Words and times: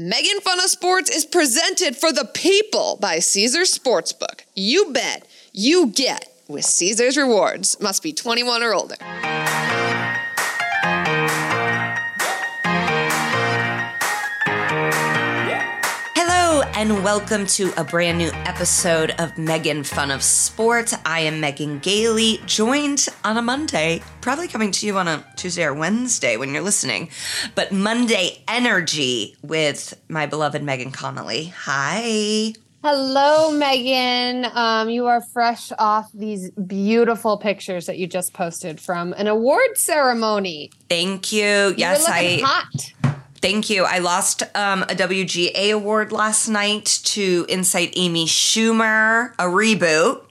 Megan 0.00 0.40
Fun 0.40 0.58
of 0.58 0.70
Sports 0.70 1.14
is 1.14 1.26
presented 1.26 1.94
for 1.94 2.10
the 2.10 2.24
people 2.24 2.96
by 3.02 3.18
Caesars 3.18 3.76
Sportsbook. 3.76 4.44
You 4.54 4.94
bet, 4.94 5.26
you 5.52 5.88
get 5.88 6.26
with 6.48 6.64
Caesars 6.64 7.18
Rewards. 7.18 7.78
Must 7.82 8.02
be 8.02 8.14
21 8.14 8.62
or 8.62 8.72
older. 8.72 8.96
And 16.80 17.04
welcome 17.04 17.44
to 17.44 17.70
a 17.76 17.84
brand 17.84 18.16
new 18.16 18.30
episode 18.46 19.10
of 19.18 19.36
Megan 19.36 19.84
Fun 19.84 20.10
of 20.10 20.22
Sport. 20.22 20.94
I 21.04 21.20
am 21.20 21.38
Megan 21.38 21.78
Gailey, 21.80 22.40
joined 22.46 23.06
on 23.22 23.36
a 23.36 23.42
Monday, 23.42 24.00
probably 24.22 24.48
coming 24.48 24.70
to 24.72 24.86
you 24.86 24.96
on 24.96 25.06
a 25.06 25.22
Tuesday 25.36 25.62
or 25.62 25.74
Wednesday 25.74 26.38
when 26.38 26.54
you're 26.54 26.62
listening, 26.62 27.10
but 27.54 27.70
Monday 27.70 28.42
energy 28.48 29.36
with 29.42 30.00
my 30.08 30.24
beloved 30.24 30.62
Megan 30.62 30.90
Connolly. 30.90 31.52
Hi. 31.54 32.54
Hello, 32.82 33.50
Megan. 33.50 34.50
Um, 34.54 34.88
you 34.88 35.06
are 35.06 35.20
fresh 35.20 35.70
off 35.78 36.10
these 36.14 36.50
beautiful 36.52 37.36
pictures 37.36 37.84
that 37.84 37.98
you 37.98 38.06
just 38.06 38.32
posted 38.32 38.80
from 38.80 39.12
an 39.18 39.26
award 39.26 39.76
ceremony. 39.76 40.70
Thank 40.88 41.30
you. 41.30 41.74
Yes, 41.76 42.08
You're 42.08 42.16
looking 42.16 42.42
I. 42.42 42.48
hot. 42.48 42.92
Thank 43.40 43.70
you. 43.70 43.84
I 43.84 44.00
lost 44.00 44.42
um, 44.54 44.82
a 44.82 44.94
WGA 44.94 45.72
award 45.72 46.12
last 46.12 46.46
night 46.46 47.00
to 47.04 47.46
Inside 47.48 47.92
Amy 47.96 48.26
Schumer, 48.26 49.32
a 49.38 49.44
reboot. 49.44 50.22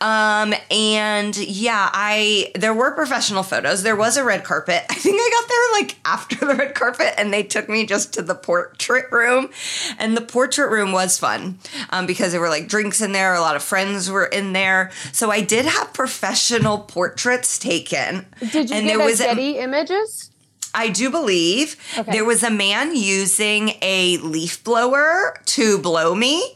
Um, 0.00 0.54
and 0.70 1.36
yeah, 1.36 1.90
I 1.92 2.50
there 2.54 2.72
were 2.72 2.92
professional 2.92 3.42
photos. 3.42 3.82
There 3.82 3.96
was 3.96 4.16
a 4.16 4.24
red 4.24 4.44
carpet. 4.44 4.84
I 4.90 4.94
think 4.94 5.16
I 5.18 5.30
got 5.30 5.48
there 5.48 5.80
like 5.80 5.96
after 6.06 6.46
the 6.46 6.54
red 6.54 6.74
carpet, 6.74 7.14
and 7.18 7.32
they 7.32 7.42
took 7.42 7.68
me 7.68 7.84
just 7.84 8.14
to 8.14 8.22
the 8.22 8.34
portrait 8.34 9.12
room. 9.12 9.50
And 9.98 10.16
the 10.16 10.22
portrait 10.22 10.70
room 10.70 10.92
was 10.92 11.18
fun 11.18 11.58
um, 11.90 12.06
because 12.06 12.32
there 12.32 12.40
were 12.40 12.48
like 12.48 12.68
drinks 12.68 13.02
in 13.02 13.12
there. 13.12 13.34
A 13.34 13.40
lot 13.40 13.56
of 13.56 13.62
friends 13.62 14.10
were 14.10 14.26
in 14.26 14.54
there, 14.54 14.90
so 15.12 15.30
I 15.30 15.42
did 15.42 15.66
have 15.66 15.92
professional 15.92 16.78
portraits 16.78 17.58
taken. 17.58 18.24
Did 18.40 18.70
you 18.70 18.76
and 18.76 18.86
get 18.86 18.96
there 18.96 19.04
was 19.04 19.18
Getty 19.18 19.58
images? 19.58 20.30
I 20.74 20.88
do 20.90 21.10
believe 21.10 21.76
Okay. 21.98 22.12
there 22.12 22.24
was 22.24 22.42
a 22.42 22.50
man 22.50 22.94
using 22.94 23.72
a 23.82 24.18
leaf 24.18 24.62
blower 24.64 25.34
to 25.46 25.78
blow 25.78 26.14
me 26.14 26.54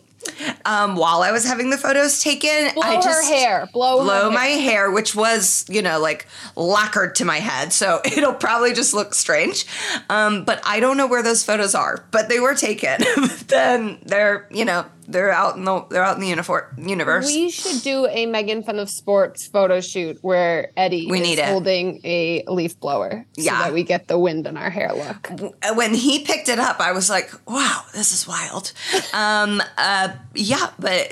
um, 0.65 0.95
while 0.95 1.23
I 1.23 1.33
was 1.33 1.45
having 1.45 1.71
the 1.71 1.77
photos 1.77 2.23
taken. 2.23 2.73
Blow 2.75 2.83
I 2.85 3.03
her 3.03 3.23
hair. 3.27 3.69
Blow, 3.73 4.03
blow 4.05 4.31
my 4.31 4.45
hair. 4.47 4.61
hair, 4.61 4.91
which 4.91 5.15
was, 5.17 5.65
you 5.69 5.83
know, 5.83 5.99
like 5.99 6.27
lacquered 6.55 7.17
to 7.17 7.25
my 7.25 7.39
head. 7.39 7.73
So 7.73 8.01
it'll 8.05 8.35
probably 8.35 8.73
just 8.73 8.95
look 8.95 9.15
strange. 9.15 9.67
Um, 10.09 10.45
but 10.45 10.61
I 10.65 10.79
don't 10.81 10.97
know 10.97 11.07
where 11.09 11.23
those 11.25 11.43
photos 11.45 11.75
are, 11.75 12.05
but 12.13 12.29
they 12.29 12.39
were 12.39 12.55
taken. 12.55 12.99
then 13.49 13.99
they're, 14.05 14.47
you 14.53 14.65
know, 14.65 14.87
they're 15.09 15.31
out 15.33 15.57
in 15.57 15.65
the 15.65 15.85
they're 15.91 16.03
out 16.05 16.17
in 16.17 16.21
the 16.23 16.29
uniform 16.29 16.65
universe. 16.79 17.27
We 17.27 17.51
should 17.51 17.83
do 17.83 18.07
a 18.07 18.27
Megan 18.27 18.63
Fun 18.63 18.79
of 18.79 18.89
Sports 18.91 19.47
photo 19.47 19.81
shoot 19.81 20.19
where 20.23 20.71
Eddie 20.77 21.07
We 21.11 21.21
is 21.21 21.27
need 21.29 21.39
it. 21.39 21.47
holding 21.47 22.01
a 22.05 22.45
leaf 22.49 22.79
blower 22.81 23.27
so 23.33 23.43
Yeah. 23.43 23.63
that 23.63 23.73
we 23.73 23.83
get 23.83 24.09
the 24.09 24.19
wind 24.19 24.47
in 24.47 24.57
our 24.57 24.71
hair 24.71 24.93
look. 24.95 25.31
when 25.77 25.95
he 25.95 26.21
picked 26.25 26.49
it 26.49 26.59
up, 26.59 26.81
I 26.81 26.93
was 26.93 27.09
like, 27.11 27.31
"Wow, 27.47 27.83
this 27.95 28.13
is 28.13 28.27
wild." 28.29 28.73
um, 29.13 29.63
uh, 29.79 30.09
yeah, 30.35 30.71
but 30.79 31.11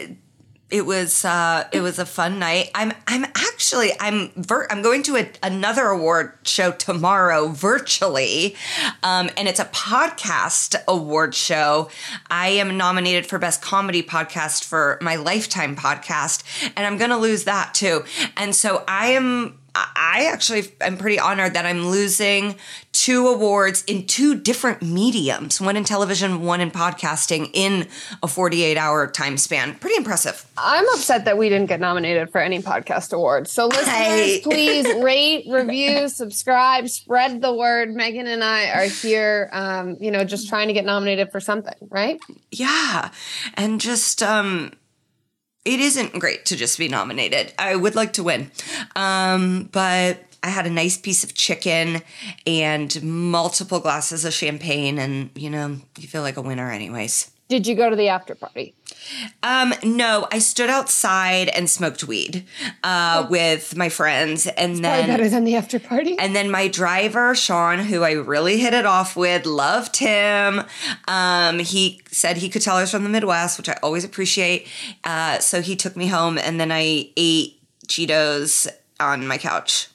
it 0.70 0.86
was 0.86 1.24
uh, 1.24 1.68
it 1.72 1.80
was 1.80 1.98
a 1.98 2.06
fun 2.06 2.38
night. 2.38 2.70
I'm 2.74 2.92
I'm 3.06 3.24
actually 3.24 3.90
I'm 4.00 4.30
I'm 4.70 4.82
going 4.82 5.02
to 5.04 5.16
a, 5.16 5.30
another 5.42 5.86
award 5.86 6.32
show 6.44 6.72
tomorrow 6.72 7.48
virtually, 7.48 8.56
um, 9.02 9.30
and 9.36 9.48
it's 9.48 9.60
a 9.60 9.64
podcast 9.66 10.76
award 10.86 11.34
show. 11.34 11.90
I 12.30 12.48
am 12.48 12.76
nominated 12.76 13.26
for 13.26 13.38
best 13.38 13.62
comedy 13.62 14.02
podcast 14.02 14.64
for 14.64 14.98
my 15.00 15.16
lifetime 15.16 15.76
podcast, 15.76 16.42
and 16.76 16.86
I'm 16.86 16.98
going 16.98 17.10
to 17.10 17.18
lose 17.18 17.44
that 17.44 17.74
too. 17.74 18.04
And 18.36 18.54
so 18.54 18.84
I 18.88 19.08
am 19.08 19.59
I 19.74 20.28
actually 20.32 20.64
am 20.80 20.96
pretty 20.96 21.18
honored 21.18 21.54
that 21.54 21.66
I'm 21.66 21.86
losing 21.86 22.56
two 22.92 23.28
awards 23.28 23.84
in 23.84 24.06
two 24.06 24.34
different 24.34 24.82
mediums, 24.82 25.60
one 25.60 25.76
in 25.76 25.84
television, 25.84 26.42
one 26.42 26.60
in 26.60 26.70
podcasting 26.70 27.50
in 27.52 27.86
a 28.22 28.28
48 28.28 28.76
hour 28.76 29.06
time 29.06 29.36
span. 29.36 29.74
Pretty 29.76 29.96
impressive. 29.96 30.44
I'm 30.56 30.88
upset 30.90 31.24
that 31.26 31.38
we 31.38 31.48
didn't 31.48 31.68
get 31.68 31.80
nominated 31.80 32.30
for 32.30 32.40
any 32.40 32.60
podcast 32.60 33.12
awards. 33.12 33.52
So, 33.52 33.66
listeners, 33.66 34.40
please 34.42 34.86
rate, 35.02 35.44
review, 35.48 36.08
subscribe, 36.08 36.88
spread 36.88 37.40
the 37.40 37.54
word. 37.54 37.94
Megan 37.94 38.26
and 38.26 38.42
I 38.42 38.70
are 38.70 38.86
here, 38.86 39.48
um, 39.52 39.96
you 40.00 40.10
know, 40.10 40.24
just 40.24 40.48
trying 40.48 40.68
to 40.68 40.74
get 40.74 40.84
nominated 40.84 41.30
for 41.30 41.40
something, 41.40 41.74
right? 41.88 42.20
Yeah. 42.50 43.10
And 43.54 43.80
just, 43.80 44.22
um, 44.22 44.72
it 45.64 45.80
isn't 45.80 46.18
great 46.18 46.46
to 46.46 46.56
just 46.56 46.78
be 46.78 46.88
nominated. 46.88 47.52
I 47.58 47.76
would 47.76 47.94
like 47.94 48.14
to 48.14 48.22
win. 48.22 48.50
Um, 48.96 49.68
but 49.72 50.24
I 50.42 50.48
had 50.48 50.66
a 50.66 50.70
nice 50.70 50.96
piece 50.96 51.22
of 51.22 51.34
chicken 51.34 52.02
and 52.46 53.02
multiple 53.02 53.80
glasses 53.80 54.24
of 54.24 54.32
champagne, 54.32 54.98
and 54.98 55.30
you 55.34 55.50
know, 55.50 55.76
you 55.98 56.08
feel 56.08 56.22
like 56.22 56.36
a 56.36 56.42
winner, 56.42 56.70
anyways. 56.70 57.30
Did 57.50 57.66
you 57.66 57.74
go 57.74 57.90
to 57.90 57.96
the 57.96 58.08
after 58.08 58.34
party? 58.36 58.74
Um, 59.42 59.74
no, 59.82 60.28
I 60.30 60.38
stood 60.38 60.70
outside 60.70 61.48
and 61.48 61.68
smoked 61.68 62.04
weed 62.04 62.46
uh, 62.84 63.26
with 63.28 63.76
my 63.76 63.88
friends, 63.88 64.46
and 64.46 64.78
Probably 64.78 64.82
then 64.82 65.06
better 65.08 65.28
than 65.28 65.42
the 65.44 65.56
after 65.56 65.80
party. 65.80 66.16
and 66.16 66.34
then 66.36 66.48
my 66.48 66.68
driver 66.68 67.34
Sean, 67.34 67.80
who 67.80 68.04
I 68.04 68.12
really 68.12 68.58
hit 68.58 68.72
it 68.72 68.86
off 68.86 69.16
with, 69.16 69.46
loved 69.46 69.96
him. 69.96 70.62
Um, 71.08 71.58
he 71.58 72.00
said 72.12 72.36
he 72.36 72.48
could 72.48 72.62
tell 72.62 72.76
I 72.76 72.82
was 72.82 72.92
from 72.92 73.02
the 73.02 73.08
Midwest, 73.10 73.58
which 73.58 73.68
I 73.68 73.76
always 73.82 74.04
appreciate. 74.04 74.68
Uh, 75.02 75.40
so 75.40 75.60
he 75.60 75.74
took 75.74 75.96
me 75.96 76.06
home, 76.06 76.38
and 76.38 76.60
then 76.60 76.70
I 76.70 77.10
ate 77.16 77.60
Cheetos 77.88 78.68
on 79.00 79.26
my 79.26 79.38
couch. 79.38 79.88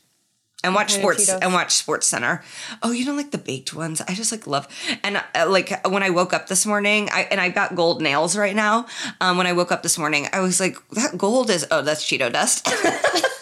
And 0.65 0.75
watch 0.75 0.93
sports 0.93 1.29
Cheetos? 1.29 1.39
and 1.41 1.53
watch 1.53 1.73
Sports 1.73 2.07
Center. 2.07 2.43
Oh, 2.83 2.91
you 2.91 3.05
don't 3.05 3.17
like 3.17 3.31
the 3.31 3.37
baked 3.37 3.73
ones? 3.73 4.01
I 4.07 4.13
just 4.13 4.31
like 4.31 4.47
love. 4.47 4.67
And 5.03 5.21
uh, 5.35 5.49
like 5.49 5.85
when 5.87 6.03
I 6.03 6.09
woke 6.09 6.33
up 6.33 6.47
this 6.47 6.65
morning, 6.65 7.09
I 7.11 7.27
and 7.31 7.39
I've 7.39 7.55
got 7.55 7.75
gold 7.75 8.01
nails 8.01 8.35
right 8.35 8.55
now. 8.55 8.87
Um, 9.21 9.37
when 9.37 9.47
I 9.47 9.53
woke 9.53 9.71
up 9.71 9.83
this 9.83 9.97
morning, 9.97 10.27
I 10.33 10.39
was 10.41 10.59
like, 10.59 10.77
that 10.91 11.17
gold 11.17 11.49
is 11.49 11.65
oh, 11.71 11.81
that's 11.81 12.03
Cheeto 12.03 12.31
dust. 12.31 12.67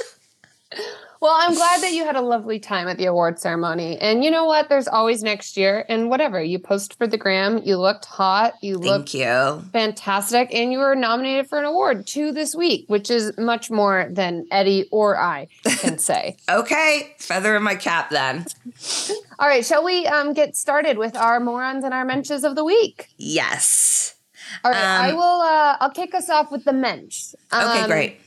well, 1.23 1.35
I'm 1.39 1.55
glad 1.55 1.81
that 1.81 1.93
you 1.97 2.05
had 2.05 2.15
a 2.15 2.21
lovely 2.21 2.59
time 2.59 2.87
at 2.87 2.97
the 2.97 3.05
award 3.05 3.39
ceremony. 3.39 3.97
And 3.97 4.23
you 4.23 4.29
know 4.29 4.45
what? 4.45 4.69
There's 4.69 4.87
always 4.87 5.23
next 5.23 5.57
year. 5.57 5.85
And 5.89 6.09
whatever, 6.09 6.43
you 6.43 6.59
post 6.59 6.97
for 6.97 7.07
the 7.07 7.17
gram, 7.17 7.61
you 7.63 7.77
looked 7.77 8.05
hot, 8.05 8.53
you 8.61 8.77
looked 8.77 9.11
Thank 9.13 9.23
you. 9.25 9.69
fantastic, 9.71 10.53
and 10.53 10.71
you 10.71 10.79
were 10.79 10.95
nominated 10.95 11.47
for 11.49 11.57
an 11.59 11.65
award 11.65 12.05
two 12.05 12.31
this 12.31 12.53
week, 12.53 12.85
which 12.89 13.09
is 13.09 13.31
much 13.37 13.71
more 13.71 14.07
than 14.11 14.45
Eddie 14.51 14.87
or 14.91 15.17
I 15.17 15.47
can 15.79 15.97
say. 16.09 16.35
Okay, 16.49 17.15
feather 17.17 17.55
in 17.55 17.63
my 17.63 17.75
cap 17.75 18.09
then. 18.09 18.45
All 19.39 19.47
right, 19.47 19.65
shall 19.65 19.83
we 19.83 20.05
um, 20.05 20.33
get 20.33 20.55
started 20.55 20.97
with 20.97 21.15
our 21.15 21.39
morons 21.39 21.83
and 21.83 21.93
our 21.93 22.05
mentions 22.05 22.43
of 22.43 22.55
the 22.55 22.63
week? 22.65 23.07
Yes. 23.17 24.15
All 24.63 24.71
right, 24.71 24.83
I 24.83 25.09
Um, 25.11 25.15
will. 25.15 25.41
Uh, 25.41 25.77
I'll 25.79 25.89
kick 25.89 26.13
us 26.13 26.29
off 26.29 26.51
with 26.51 26.65
the 26.65 26.73
mensch. 26.73 27.33
Okay, 27.53 27.79
Um, 27.81 27.87
great. 27.89 28.19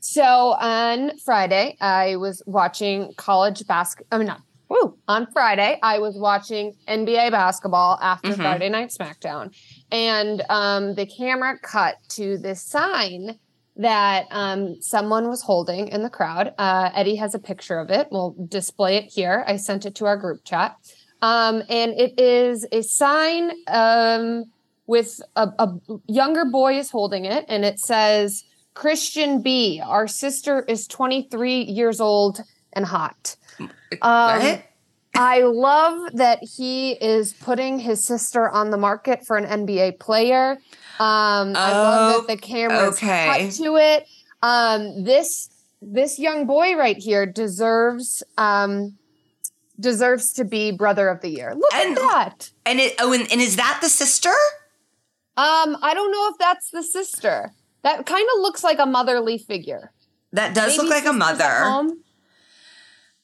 So 0.00 0.22
on 0.22 1.16
Friday, 1.18 1.76
I 1.80 2.16
was 2.16 2.42
watching 2.46 3.12
college 3.16 3.66
basketball. 3.66 4.08
I 4.16 4.18
mean, 4.18 4.28
not. 4.28 4.42
Woo. 4.68 4.98
On 5.06 5.28
Friday, 5.32 5.78
I 5.82 6.00
was 6.00 6.16
watching 6.16 6.74
NBA 6.88 7.30
basketball 7.30 7.98
after 8.02 8.30
Mhm. 8.30 8.36
Friday 8.36 8.68
Night 8.68 8.88
SmackDown, 8.90 9.54
and 9.92 10.42
um, 10.48 10.94
the 10.94 11.06
camera 11.06 11.56
cut 11.62 11.96
to 12.10 12.36
this 12.38 12.62
sign 12.62 13.38
that 13.76 14.26
um, 14.30 14.80
someone 14.80 15.28
was 15.28 15.42
holding 15.42 15.86
in 15.88 16.02
the 16.02 16.10
crowd. 16.10 16.52
Uh, 16.58 16.90
Eddie 16.94 17.14
has 17.16 17.34
a 17.34 17.38
picture 17.38 17.78
of 17.78 17.90
it. 17.90 18.08
We'll 18.10 18.34
display 18.48 18.96
it 18.96 19.04
here. 19.12 19.44
I 19.46 19.56
sent 19.56 19.86
it 19.86 19.94
to 19.96 20.06
our 20.06 20.16
group 20.16 20.42
chat, 20.44 20.76
um, 21.22 21.62
and 21.68 21.92
it 21.92 22.18
is 22.18 22.66
a 22.72 22.82
sign 22.82 23.52
um, 23.68 24.46
with 24.88 25.20
a, 25.36 25.48
a 25.60 25.74
younger 26.08 26.44
boy 26.44 26.76
is 26.78 26.90
holding 26.90 27.24
it, 27.24 27.44
and 27.48 27.64
it 27.64 27.78
says. 27.78 28.42
Christian 28.76 29.40
B, 29.40 29.80
our 29.82 30.06
sister 30.06 30.62
is 30.68 30.86
23 30.86 31.62
years 31.62 32.00
old 32.00 32.42
and 32.74 32.84
hot. 32.84 33.36
Um. 34.02 34.58
I 35.18 35.40
love 35.40 36.12
that 36.12 36.40
he 36.42 36.92
is 36.92 37.32
putting 37.32 37.78
his 37.78 38.04
sister 38.04 38.50
on 38.50 38.68
the 38.68 38.76
market 38.76 39.26
for 39.26 39.38
an 39.38 39.46
NBA 39.46 39.98
player. 39.98 40.58
Um, 40.98 41.56
I 41.56 41.72
love 41.72 42.26
that 42.26 42.34
the 42.34 42.38
camera's 42.38 42.98
okay. 42.98 43.46
cut 43.46 43.52
to 43.52 43.76
it. 43.76 44.06
Um, 44.42 45.04
this 45.04 45.48
this 45.80 46.18
young 46.18 46.46
boy 46.46 46.76
right 46.76 46.98
here 46.98 47.24
deserves 47.24 48.22
um, 48.36 48.98
deserves 49.80 50.34
to 50.34 50.44
be 50.44 50.70
brother 50.70 51.08
of 51.08 51.22
the 51.22 51.30
year. 51.30 51.54
Look 51.54 51.74
And- 51.74 51.96
at 51.96 52.02
that. 52.02 52.50
And 52.66 52.78
it 52.78 52.96
oh, 52.98 53.14
and, 53.14 53.26
and 53.32 53.40
is 53.40 53.56
that 53.56 53.78
the 53.80 53.88
sister? 53.88 54.34
Um, 55.38 55.78
I 55.82 55.92
don't 55.94 56.12
know 56.12 56.28
if 56.28 56.38
that's 56.38 56.70
the 56.70 56.82
sister. 56.82 57.52
That 57.86 58.04
kind 58.04 58.28
of 58.34 58.40
looks 58.40 58.64
like 58.64 58.80
a 58.80 58.84
motherly 58.84 59.38
figure. 59.38 59.92
That 60.32 60.56
does 60.56 60.76
look 60.76 60.90
like 60.90 61.06
a 61.06 61.12
mother. 61.12 61.44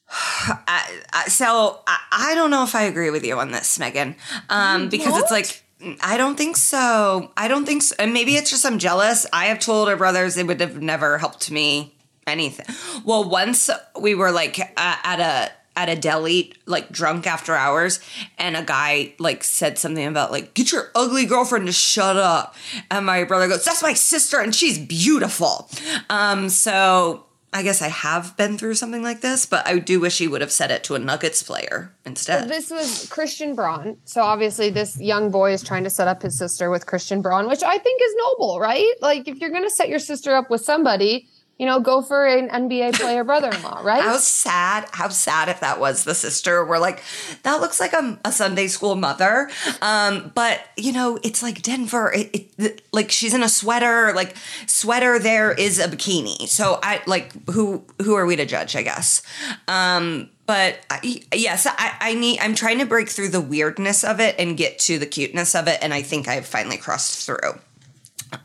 I, 0.08 1.00
I, 1.12 1.24
so 1.26 1.80
I, 1.84 1.98
I 2.12 2.34
don't 2.36 2.52
know 2.52 2.62
if 2.62 2.76
I 2.76 2.82
agree 2.82 3.10
with 3.10 3.24
you 3.24 3.40
on 3.40 3.50
this, 3.50 3.76
Megan, 3.80 4.14
um, 4.48 4.88
because 4.88 5.18
it's 5.18 5.32
like 5.32 5.64
I 6.00 6.16
don't 6.16 6.36
think 6.36 6.56
so. 6.56 7.32
I 7.36 7.48
don't 7.48 7.66
think 7.66 7.82
so. 7.82 7.96
And 7.98 8.12
maybe 8.12 8.36
it's 8.36 8.50
just 8.50 8.64
I'm 8.64 8.78
jealous. 8.78 9.26
I 9.32 9.46
have 9.46 9.58
two 9.58 9.72
older 9.72 9.96
brothers. 9.96 10.36
They 10.36 10.44
would 10.44 10.60
have 10.60 10.80
never 10.80 11.18
helped 11.18 11.50
me 11.50 11.96
anything. 12.24 12.66
Well, 13.04 13.28
once 13.28 13.68
we 14.00 14.14
were 14.14 14.30
like 14.30 14.60
uh, 14.60 14.66
at 14.76 15.18
a 15.18 15.50
at 15.76 15.88
a 15.88 15.96
deli, 15.96 16.52
like 16.66 16.90
drunk 16.90 17.26
after 17.26 17.54
hours, 17.54 18.00
and 18.38 18.56
a 18.56 18.62
guy 18.62 19.14
like 19.18 19.42
said 19.44 19.78
something 19.78 20.06
about 20.06 20.30
like 20.30 20.54
get 20.54 20.72
your 20.72 20.90
ugly 20.94 21.26
girlfriend 21.26 21.66
to 21.66 21.72
shut 21.72 22.16
up, 22.16 22.54
and 22.90 23.06
my 23.06 23.24
brother 23.24 23.48
goes, 23.48 23.64
"That's 23.64 23.82
my 23.82 23.94
sister, 23.94 24.40
and 24.40 24.54
she's 24.54 24.78
beautiful." 24.78 25.68
Um, 26.10 26.48
so 26.48 27.26
I 27.54 27.62
guess 27.62 27.82
I 27.82 27.88
have 27.88 28.34
been 28.38 28.56
through 28.56 28.76
something 28.76 29.02
like 29.02 29.20
this, 29.20 29.44
but 29.44 29.66
I 29.66 29.78
do 29.78 30.00
wish 30.00 30.16
he 30.16 30.26
would 30.26 30.40
have 30.40 30.52
said 30.52 30.70
it 30.70 30.82
to 30.84 30.94
a 30.94 30.98
Nuggets 30.98 31.42
player 31.42 31.92
instead. 32.06 32.48
This 32.48 32.70
was 32.70 33.06
Christian 33.10 33.54
Braun. 33.54 33.98
So 34.06 34.22
obviously, 34.22 34.70
this 34.70 34.98
young 34.98 35.30
boy 35.30 35.52
is 35.52 35.62
trying 35.62 35.84
to 35.84 35.90
set 35.90 36.08
up 36.08 36.22
his 36.22 36.36
sister 36.36 36.70
with 36.70 36.86
Christian 36.86 37.20
Braun, 37.20 37.48
which 37.48 37.62
I 37.62 37.76
think 37.76 38.00
is 38.02 38.14
noble, 38.16 38.58
right? 38.58 38.94
Like, 39.02 39.28
if 39.28 39.38
you're 39.38 39.50
going 39.50 39.64
to 39.64 39.70
set 39.70 39.90
your 39.90 39.98
sister 39.98 40.34
up 40.34 40.48
with 40.48 40.62
somebody, 40.62 41.28
you 41.58 41.66
know, 41.66 41.80
go 41.80 42.02
for 42.02 42.26
an 42.26 42.48
NBA 42.48 42.94
player 42.94 43.22
brother-in-law, 43.24 43.80
right? 43.84 44.02
How 44.02 44.16
sad, 44.16 44.88
how 44.92 45.08
sad 45.08 45.48
if 45.48 45.60
that 45.60 45.78
was 45.78 46.04
the 46.04 46.14
sister. 46.14 46.64
We're 46.64 46.78
like, 46.78 47.02
that 47.42 47.60
looks 47.60 47.78
like 47.78 47.92
a, 47.92 48.18
a 48.24 48.32
Sunday 48.32 48.66
school 48.66 48.96
mother. 48.96 49.48
Um, 49.80 50.32
but 50.34 50.60
you 50.76 50.92
know, 50.92 51.18
it's 51.22 51.42
like 51.42 51.62
Denver. 51.62 52.12
It, 52.12 52.50
it, 52.58 52.82
like 52.92 53.10
she's 53.10 53.34
in 53.34 53.42
a 53.42 53.48
sweater. 53.48 54.12
Like 54.14 54.36
sweater, 54.66 55.18
there 55.18 55.52
is 55.52 55.78
a 55.78 55.88
bikini. 55.88 56.48
So 56.48 56.78
I 56.82 57.02
like 57.06 57.32
who 57.50 57.84
who 58.00 58.14
are 58.14 58.26
we 58.26 58.36
to 58.36 58.46
judge? 58.46 58.74
I 58.74 58.82
guess. 58.82 59.22
Um, 59.68 60.30
but 60.46 60.80
I, 60.90 61.22
yes, 61.32 61.66
I, 61.66 61.94
I 62.00 62.14
need. 62.14 62.40
I'm 62.40 62.54
trying 62.54 62.78
to 62.78 62.86
break 62.86 63.08
through 63.08 63.28
the 63.28 63.40
weirdness 63.40 64.02
of 64.02 64.20
it 64.20 64.34
and 64.38 64.56
get 64.56 64.78
to 64.80 64.98
the 64.98 65.06
cuteness 65.06 65.54
of 65.54 65.68
it, 65.68 65.78
and 65.80 65.94
I 65.94 66.02
think 66.02 66.28
I've 66.28 66.46
finally 66.46 66.76
crossed 66.76 67.24
through. 67.24 67.60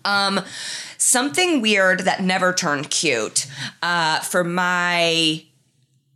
Um, 0.06 0.42
something 0.98 1.62
weird 1.62 2.02
that 2.02 2.22
never 2.22 2.54
turned 2.54 2.90
cute 2.90 3.48
uh, 3.82 4.20
for 4.20 4.44
my. 4.44 5.44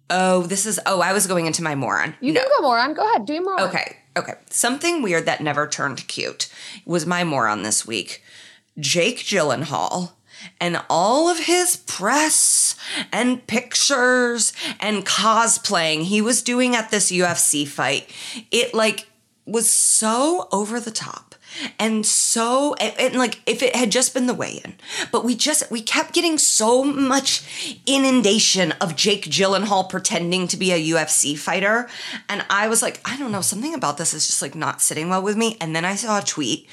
Oh, 0.10 0.44
this 0.44 0.66
is. 0.66 0.80
Oh, 0.86 1.02
I 1.02 1.14
was 1.14 1.28
going 1.28 1.46
into 1.46 1.64
my 1.64 1.76
moron. 1.76 2.16
you 2.20 2.34
can 2.34 2.46
go 2.58 2.62
moron. 2.62 2.94
Go 2.94 3.08
ahead, 3.08 3.26
do 3.26 3.34
your 3.34 3.44
moron. 3.44 3.62
Okay, 3.70 3.98
okay. 4.18 4.34
Something 4.50 5.02
weird 5.02 5.26
that 5.26 5.42
never 5.42 5.68
turned 5.68 6.08
cute 6.08 6.52
was 6.86 7.06
my 7.06 7.24
moron 7.24 7.64
this 7.64 7.86
week. 7.88 8.22
Jake 8.80 9.18
Gyllenhaal 9.20 10.12
and 10.60 10.82
all 10.90 11.30
of 11.30 11.40
his 11.40 11.78
press 11.78 12.76
and 13.12 13.46
pictures 13.48 14.54
and 14.80 15.06
cosplaying 15.06 16.04
he 16.04 16.22
was 16.22 16.42
doing 16.42 16.76
at 16.76 16.90
this 16.92 17.12
UFC 17.12 17.68
fight. 17.68 18.10
It 18.50 18.74
like 18.74 19.08
was 19.46 19.70
so 19.70 20.48
over 20.52 20.80
the 20.80 20.92
top 20.92 21.31
and 21.78 22.06
so 22.06 22.74
and, 22.76 23.16
like 23.16 23.42
if 23.46 23.62
it 23.62 23.76
had 23.76 23.92
just 23.92 24.14
been 24.14 24.28
the 24.28 24.34
weigh-in 24.34 24.74
but 25.12 25.24
we 25.24 25.36
just 25.36 25.70
we 25.72 25.82
kept 25.82 26.14
getting 26.14 26.38
so 26.38 26.84
much 26.84 27.82
inundation 27.86 28.72
of 28.74 28.96
jake 28.96 29.26
gyllenhaal 29.26 29.90
pretending 29.90 30.48
to 30.48 30.58
be 30.58 30.72
a 30.72 30.90
ufc 30.92 31.38
fighter. 31.38 31.90
And 32.30 32.46
i 32.50 32.68
was 32.68 32.82
like 32.82 33.02
i 33.06 33.18
don't 33.18 33.32
know 33.32 33.42
something 33.42 33.74
about 33.74 33.98
this 33.98 34.14
is 34.14 34.28
just 34.28 34.42
like 34.42 34.56
not 34.56 34.82
sitting 34.82 35.10
well 35.10 35.22
with 35.22 35.38
me. 35.38 35.58
And 35.60 35.76
then 35.76 35.86
i 35.86 35.96
saw 35.96 36.20
a 36.20 36.24
tweet 36.24 36.68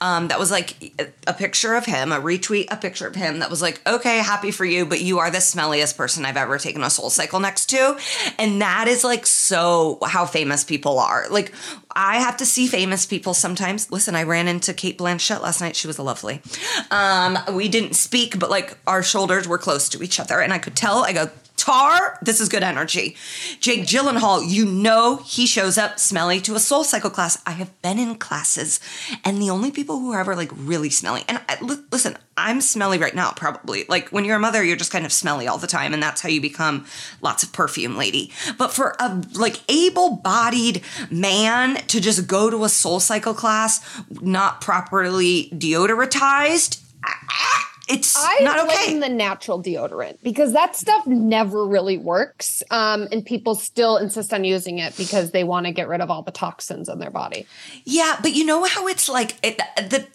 um, 0.00 0.28
that 0.28 0.38
was 0.38 0.50
like 0.50 0.94
a 1.26 1.34
picture 1.34 1.74
of 1.74 1.84
him 1.86 2.12
a 2.12 2.20
retweet 2.20 2.66
a 2.70 2.76
picture 2.76 3.06
of 3.06 3.14
him 3.14 3.40
that 3.40 3.50
was 3.50 3.62
like 3.62 3.80
okay 3.86 4.18
happy 4.18 4.50
for 4.50 4.64
you 4.64 4.86
but 4.86 5.00
you 5.00 5.18
are 5.18 5.30
the 5.30 5.38
smelliest 5.38 5.96
person 5.96 6.24
i've 6.24 6.36
ever 6.36 6.58
taken 6.58 6.82
a 6.82 6.90
soul 6.90 7.10
cycle 7.10 7.40
next 7.40 7.66
to. 7.66 7.98
And 8.38 8.60
that 8.62 8.88
is 8.88 9.04
like 9.04 9.26
so 9.26 9.98
how 10.06 10.26
famous 10.26 10.64
people 10.64 10.98
are. 10.98 11.26
Like 11.30 11.52
I 11.94 12.16
have 12.16 12.36
to 12.38 12.46
see 12.46 12.66
famous 12.66 13.06
people 13.06 13.34
sometimes. 13.34 13.90
Listen, 13.90 14.14
I 14.14 14.22
ran 14.22 14.48
into 14.48 14.72
Cate 14.74 14.98
Blanchett 14.98 15.42
last 15.42 15.60
night. 15.60 15.76
She 15.76 15.86
was 15.86 15.98
lovely. 15.98 16.40
Um, 16.90 17.38
we 17.52 17.68
didn't 17.68 17.94
speak, 17.94 18.38
but 18.38 18.50
like 18.50 18.76
our 18.86 19.02
shoulders 19.02 19.46
were 19.46 19.58
close 19.58 19.88
to 19.90 20.02
each 20.02 20.18
other, 20.18 20.40
and 20.40 20.52
I 20.52 20.58
could 20.58 20.76
tell. 20.76 21.04
I 21.04 21.12
go, 21.12 21.30
Tar, 21.62 22.18
this 22.20 22.40
is 22.40 22.48
good 22.48 22.64
energy. 22.64 23.16
Jake 23.60 23.82
Gyllenhaal, 23.82 24.42
you 24.44 24.66
know 24.66 25.18
he 25.18 25.46
shows 25.46 25.78
up 25.78 26.00
smelly 26.00 26.40
to 26.40 26.56
a 26.56 26.58
soul 26.58 26.82
cycle 26.82 27.08
class. 27.08 27.40
I 27.46 27.52
have 27.52 27.80
been 27.82 28.00
in 28.00 28.16
classes, 28.16 28.80
and 29.24 29.40
the 29.40 29.50
only 29.50 29.70
people 29.70 30.00
who 30.00 30.10
are 30.10 30.18
ever 30.18 30.34
like 30.34 30.50
really 30.56 30.90
smelly, 30.90 31.22
and 31.28 31.40
I, 31.48 31.58
l- 31.60 31.84
listen, 31.92 32.18
I'm 32.36 32.60
smelly 32.60 32.98
right 32.98 33.14
now, 33.14 33.30
probably. 33.30 33.84
Like 33.88 34.08
when 34.08 34.24
you're 34.24 34.38
a 34.38 34.40
mother, 34.40 34.64
you're 34.64 34.76
just 34.76 34.90
kind 34.90 35.06
of 35.06 35.12
smelly 35.12 35.46
all 35.46 35.56
the 35.56 35.68
time, 35.68 35.94
and 35.94 36.02
that's 36.02 36.20
how 36.20 36.28
you 36.28 36.40
become 36.40 36.84
lots 37.20 37.44
of 37.44 37.52
perfume 37.52 37.96
lady. 37.96 38.32
But 38.58 38.72
for 38.72 38.96
a 38.98 39.22
like 39.34 39.60
able 39.70 40.16
bodied 40.16 40.82
man 41.12 41.76
to 41.86 42.00
just 42.00 42.26
go 42.26 42.50
to 42.50 42.64
a 42.64 42.68
soul 42.68 42.98
cycle 42.98 43.34
class 43.34 44.02
not 44.20 44.60
properly 44.60 45.48
deodoratized, 45.54 46.82
it's 47.92 48.16
I 48.16 48.40
not 48.42 48.68
okay. 48.68 48.98
the 48.98 49.08
natural 49.08 49.62
deodorant 49.62 50.22
because 50.22 50.52
that 50.52 50.76
stuff 50.76 51.06
never 51.06 51.66
really 51.66 51.98
works, 51.98 52.62
um, 52.70 53.08
and 53.12 53.24
people 53.24 53.54
still 53.54 53.96
insist 53.96 54.32
on 54.32 54.44
using 54.44 54.78
it 54.78 54.96
because 54.96 55.30
they 55.30 55.44
want 55.44 55.66
to 55.66 55.72
get 55.72 55.88
rid 55.88 56.00
of 56.00 56.10
all 56.10 56.22
the 56.22 56.32
toxins 56.32 56.88
in 56.88 56.98
their 56.98 57.10
body. 57.10 57.46
Yeah, 57.84 58.16
but 58.22 58.32
you 58.34 58.44
know 58.44 58.64
how 58.64 58.86
it's 58.88 59.08
like 59.08 59.36
it, 59.42 59.58
the 59.76 60.06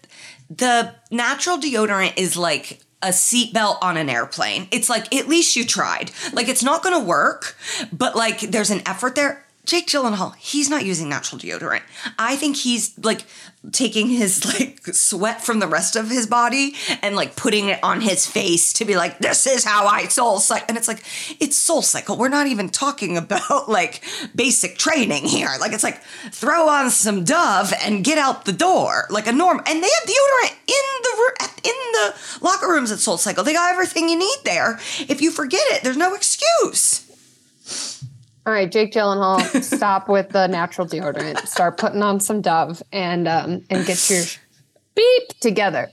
the 0.50 0.94
natural 1.10 1.58
deodorant 1.58 2.14
is 2.16 2.36
like 2.36 2.80
a 3.02 3.08
seatbelt 3.08 3.78
on 3.80 3.96
an 3.96 4.08
airplane. 4.08 4.68
It's 4.70 4.88
like 4.88 5.14
at 5.14 5.28
least 5.28 5.56
you 5.56 5.64
tried. 5.64 6.10
Like 6.32 6.48
it's 6.48 6.62
not 6.62 6.82
going 6.82 7.00
to 7.00 7.06
work, 7.06 7.56
but 7.92 8.16
like 8.16 8.40
there's 8.40 8.70
an 8.70 8.82
effort 8.86 9.14
there. 9.14 9.44
Jake 9.68 9.86
Gyllenhaal, 9.86 10.34
he's 10.36 10.70
not 10.70 10.86
using 10.86 11.10
natural 11.10 11.38
deodorant. 11.38 11.82
I 12.18 12.36
think 12.36 12.56
he's 12.56 12.98
like 12.98 13.26
taking 13.70 14.08
his 14.08 14.42
like 14.58 14.80
sweat 14.94 15.44
from 15.44 15.58
the 15.58 15.66
rest 15.66 15.94
of 15.94 16.08
his 16.08 16.26
body 16.26 16.72
and 17.02 17.14
like 17.14 17.36
putting 17.36 17.68
it 17.68 17.78
on 17.84 18.00
his 18.00 18.26
face 18.26 18.72
to 18.72 18.86
be 18.86 18.96
like, 18.96 19.18
this 19.18 19.46
is 19.46 19.64
how 19.64 19.86
I 19.86 20.06
soul 20.06 20.38
cycle. 20.40 20.64
And 20.70 20.78
it's 20.78 20.88
like, 20.88 21.04
it's 21.38 21.54
soul 21.54 21.82
cycle. 21.82 22.16
We're 22.16 22.30
not 22.30 22.46
even 22.46 22.70
talking 22.70 23.18
about 23.18 23.68
like 23.68 24.02
basic 24.34 24.78
training 24.78 25.24
here. 25.24 25.50
Like 25.60 25.74
it's 25.74 25.84
like 25.84 26.02
throw 26.32 26.66
on 26.70 26.90
some 26.90 27.24
Dove 27.24 27.74
and 27.84 28.02
get 28.02 28.16
out 28.16 28.46
the 28.46 28.54
door 28.54 29.04
like 29.10 29.26
a 29.26 29.32
norm. 29.32 29.58
And 29.66 29.82
they 29.84 29.88
have 29.88 30.08
deodorant 30.08 30.56
in 30.66 31.02
the 31.02 31.50
in 31.64 31.92
the 31.92 32.14
locker 32.40 32.68
rooms 32.68 32.90
at 32.90 33.00
Soul 33.00 33.18
Cycle. 33.18 33.44
They 33.44 33.52
got 33.52 33.70
everything 33.70 34.08
you 34.08 34.18
need 34.18 34.38
there. 34.44 34.78
If 35.00 35.20
you 35.20 35.30
forget 35.30 35.60
it, 35.72 35.82
there's 35.82 35.98
no 35.98 36.14
excuse. 36.14 37.04
All 38.48 38.54
right, 38.54 38.72
Jake 38.72 38.94
Gyllenhaal, 38.94 39.62
stop 39.62 40.08
with 40.08 40.30
the 40.30 40.46
natural 40.46 40.86
deodorant. 40.86 41.46
Start 41.46 41.76
putting 41.76 42.02
on 42.02 42.18
some 42.18 42.40
Dove 42.40 42.82
and 42.92 43.28
um, 43.28 43.62
and 43.68 43.84
get 43.84 44.08
your 44.08 44.24
beep 44.94 45.38
together. 45.40 45.90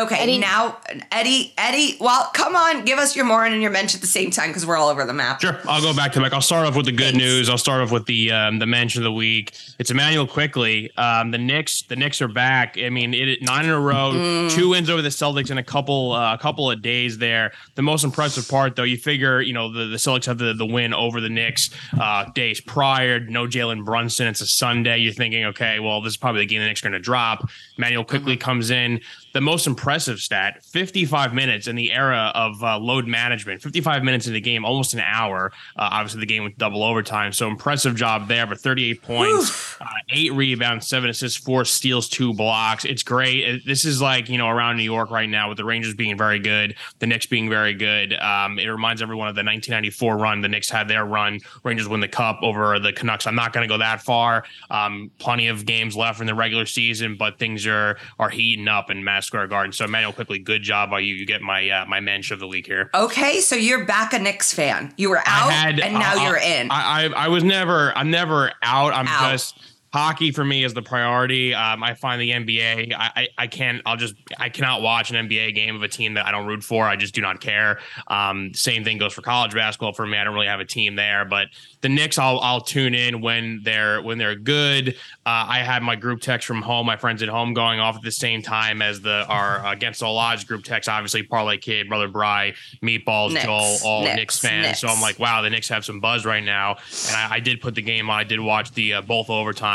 Okay, 0.00 0.16
Eddie- 0.16 0.38
now 0.38 0.78
Eddie, 1.12 1.52
Eddie, 1.58 1.96
well, 2.00 2.30
come 2.34 2.56
on, 2.56 2.84
give 2.84 2.98
us 2.98 3.14
your 3.14 3.24
moron 3.24 3.52
and 3.52 3.60
your 3.62 3.70
mention 3.70 3.98
at 3.98 4.00
the 4.00 4.06
same 4.06 4.30
time 4.30 4.48
because 4.48 4.64
we're 4.64 4.76
all 4.76 4.88
over 4.88 5.04
the 5.04 5.12
map. 5.12 5.40
Sure, 5.40 5.58
I'll 5.68 5.82
go 5.82 5.94
back 5.94 6.12
to 6.12 6.20
Mike. 6.20 6.32
I'll 6.32 6.40
start 6.40 6.66
off 6.66 6.76
with 6.76 6.86
the 6.86 6.92
good 6.92 7.12
Thanks. 7.12 7.18
news. 7.18 7.48
I'll 7.48 7.58
start 7.58 7.82
off 7.82 7.92
with 7.92 8.06
the 8.06 8.32
um, 8.32 8.58
the 8.58 8.66
mention 8.66 9.00
of 9.02 9.04
the 9.04 9.12
week. 9.12 9.52
It's 9.78 9.90
Immanuel 9.90 10.26
Quickley. 10.26 10.90
Um, 10.96 11.30
the 11.30 11.38
Knicks, 11.38 11.82
the 11.82 11.96
Knicks 11.96 12.20
are 12.22 12.28
back. 12.28 12.76
I 12.78 12.88
mean, 12.90 13.12
it 13.14 13.42
nine 13.42 13.64
in 13.64 13.70
a 13.70 13.78
row, 13.80 14.12
Mm. 14.14 14.50
two 14.50 14.70
wins 14.70 14.88
over 14.90 15.02
the 15.02 15.08
Celtics 15.10 15.50
in 15.50 15.58
a 15.58 15.62
couple 15.62 16.12
uh, 16.12 16.34
a 16.34 16.38
couple 16.38 16.70
of 16.70 16.80
days 16.82 17.18
there. 17.18 17.52
The 17.74 17.82
most 17.82 18.04
impressive 18.04 18.48
part, 18.48 18.76
though, 18.76 18.82
you 18.84 18.96
figure 18.96 19.40
you 19.40 19.52
know 19.52 19.72
the, 19.72 19.86
the 19.86 19.96
Celtics 19.96 20.24
have 20.26 20.38
the, 20.38 20.54
the 20.54 20.66
win 20.66 20.94
over 20.94 21.20
the 21.20 21.28
Knicks 21.28 21.70
uh, 22.00 22.24
days 22.34 22.60
prior. 22.60 23.20
No 23.20 23.46
Jalen 23.46 23.84
Brunson. 23.84 24.26
It's 24.28 24.40
a 24.40 24.46
Sunday. 24.46 24.98
You're 24.98 25.12
thinking, 25.12 25.44
okay, 25.46 25.80
well, 25.80 26.00
this 26.00 26.12
is 26.12 26.16
probably 26.16 26.40
the 26.42 26.46
game 26.46 26.60
the 26.60 26.66
Knicks 26.68 26.80
are 26.82 26.88
going 26.88 26.92
to 26.94 26.98
drop. 27.00 27.48
Immanuel 27.76 28.04
Quickley 28.04 28.30
Mm-hmm. 28.36 28.40
comes 28.40 28.70
in. 28.70 29.00
The 29.32 29.40
most 29.40 29.66
impressive 29.68 29.89
stat: 29.98 30.64
55 30.64 31.34
minutes 31.34 31.66
in 31.66 31.76
the 31.76 31.92
era 31.92 32.32
of 32.34 32.62
uh, 32.62 32.78
load 32.78 33.06
management. 33.06 33.62
55 33.62 34.02
minutes 34.04 34.26
in 34.26 34.32
the 34.32 34.40
game, 34.40 34.64
almost 34.64 34.94
an 34.94 35.00
hour. 35.00 35.52
Uh, 35.76 35.88
obviously, 35.92 36.20
the 36.20 36.26
game 36.26 36.44
with 36.44 36.56
double 36.58 36.82
overtime. 36.82 37.32
So 37.32 37.48
impressive 37.48 37.96
job 37.96 38.28
there. 38.28 38.46
But 38.46 38.60
38 38.60 39.02
points, 39.02 39.76
uh, 39.80 39.84
eight 40.10 40.32
rebounds, 40.32 40.86
seven 40.86 41.10
assists, 41.10 41.38
four 41.38 41.64
steals, 41.64 42.08
two 42.08 42.32
blocks. 42.34 42.84
It's 42.84 43.02
great. 43.02 43.44
It- 43.44 43.66
this 43.66 43.84
is 43.84 44.00
like 44.00 44.28
you 44.28 44.38
know 44.38 44.48
around 44.48 44.76
New 44.76 44.82
York 44.82 45.10
right 45.10 45.28
now 45.28 45.48
with 45.48 45.56
the 45.58 45.64
Rangers 45.64 45.94
being 45.94 46.16
very 46.16 46.38
good, 46.38 46.74
the 46.98 47.06
Knicks 47.06 47.26
being 47.26 47.48
very 47.48 47.74
good. 47.74 48.14
Um, 48.14 48.58
it 48.58 48.66
reminds 48.66 49.02
everyone 49.02 49.28
of 49.28 49.34
the 49.34 49.40
1994 49.44 50.16
run. 50.16 50.40
The 50.40 50.48
Knicks 50.48 50.70
had 50.70 50.88
their 50.88 51.04
run. 51.04 51.40
Rangers 51.62 51.88
win 51.88 52.00
the 52.00 52.08
cup 52.08 52.40
over 52.42 52.78
the 52.78 52.92
Canucks. 52.92 53.26
I'm 53.26 53.34
not 53.34 53.52
going 53.52 53.68
to 53.68 53.72
go 53.72 53.78
that 53.78 54.02
far. 54.02 54.44
Um, 54.70 55.10
plenty 55.18 55.48
of 55.48 55.66
games 55.66 55.96
left 55.96 56.20
in 56.20 56.26
the 56.26 56.34
regular 56.34 56.66
season, 56.66 57.16
but 57.16 57.38
things 57.38 57.66
are 57.66 57.98
are 58.18 58.28
heating 58.30 58.68
up 58.68 58.90
in 58.90 59.04
Madison 59.04 59.26
Square 59.28 59.46
Garden. 59.48 59.69
So 59.72 59.84
Immanuel, 59.84 60.12
Quickley, 60.12 60.38
good 60.38 60.62
job 60.62 60.90
by 60.90 61.00
you. 61.00 61.14
You 61.14 61.26
get 61.26 61.40
my 61.42 61.68
uh, 61.68 61.86
my 61.86 62.00
mention 62.00 62.34
of 62.34 62.40
the 62.40 62.46
week 62.48 62.66
here. 62.66 62.90
Okay, 62.94 63.40
so 63.40 63.54
you're 63.56 63.84
back 63.84 64.12
a 64.12 64.18
Knicks 64.18 64.52
fan. 64.52 64.92
You 64.96 65.10
were 65.10 65.22
out, 65.26 65.50
and 65.52 65.94
now 65.94 66.14
I- 66.16 66.24
you're 66.26 66.36
in. 66.38 66.70
I, 66.70 67.06
I 67.06 67.24
I 67.24 67.28
was 67.28 67.44
never 67.44 67.96
I'm 67.96 68.10
never 68.10 68.52
out. 68.62 68.92
I'm 68.92 69.06
Out. 69.08 69.30
just 69.32 69.56
hockey 69.92 70.30
for 70.30 70.44
me 70.44 70.64
is 70.64 70.72
the 70.72 70.82
priority. 70.82 71.52
Um, 71.54 71.82
I 71.82 71.94
find 71.94 72.20
the 72.20 72.30
NBA, 72.30 72.94
I, 72.94 73.10
I, 73.16 73.28
I 73.38 73.46
can't, 73.48 73.82
I'll 73.84 73.96
just, 73.96 74.14
I 74.38 74.48
cannot 74.48 74.82
watch 74.82 75.10
an 75.10 75.28
NBA 75.28 75.54
game 75.54 75.74
of 75.74 75.82
a 75.82 75.88
team 75.88 76.14
that 76.14 76.26
I 76.26 76.30
don't 76.30 76.46
root 76.46 76.62
for. 76.62 76.86
I 76.86 76.96
just 76.96 77.14
do 77.14 77.20
not 77.20 77.40
care. 77.40 77.80
Um, 78.06 78.54
same 78.54 78.84
thing 78.84 78.98
goes 78.98 79.12
for 79.12 79.22
college 79.22 79.52
basketball 79.52 79.92
for 79.92 80.06
me. 80.06 80.16
I 80.16 80.24
don't 80.24 80.34
really 80.34 80.46
have 80.46 80.60
a 80.60 80.64
team 80.64 80.94
there, 80.94 81.24
but 81.24 81.48
the 81.80 81.88
Knicks, 81.88 82.18
I'll, 82.18 82.38
I'll 82.40 82.60
tune 82.60 82.94
in 82.94 83.20
when 83.20 83.62
they're, 83.64 84.00
when 84.02 84.18
they're 84.18 84.36
good. 84.36 84.90
Uh, 85.26 85.46
I 85.48 85.58
had 85.58 85.82
my 85.82 85.96
group 85.96 86.20
text 86.20 86.46
from 86.46 86.62
home, 86.62 86.86
my 86.86 86.96
friends 86.96 87.22
at 87.22 87.28
home 87.28 87.52
going 87.52 87.80
off 87.80 87.96
at 87.96 88.02
the 88.02 88.12
same 88.12 88.42
time 88.42 88.82
as 88.82 89.00
the, 89.00 89.26
our 89.28 89.66
against 89.72 90.02
all 90.02 90.16
odds 90.18 90.44
group 90.44 90.62
text, 90.62 90.88
obviously 90.88 91.22
Parlay 91.24 91.56
Kid, 91.56 91.88
Brother 91.88 92.08
Bry, 92.08 92.54
Meatballs, 92.82 93.32
Knicks, 93.32 93.44
Joel, 93.44 93.76
all 93.84 94.02
Knicks, 94.04 94.16
Knicks, 94.16 94.38
fans. 94.38 94.66
Knicks. 94.66 94.80
So 94.80 94.88
I'm 94.88 95.00
like, 95.00 95.18
wow, 95.18 95.42
the 95.42 95.50
Knicks 95.50 95.68
have 95.68 95.84
some 95.84 95.98
buzz 95.98 96.24
right 96.24 96.44
now. 96.44 96.76
And 97.08 97.16
I, 97.16 97.28
I 97.34 97.40
did 97.40 97.60
put 97.60 97.74
the 97.74 97.82
game 97.82 98.08
on. 98.08 98.20
I 98.20 98.24
did 98.24 98.38
watch 98.38 98.70
the 98.72 98.94
uh, 98.94 99.02
both 99.02 99.30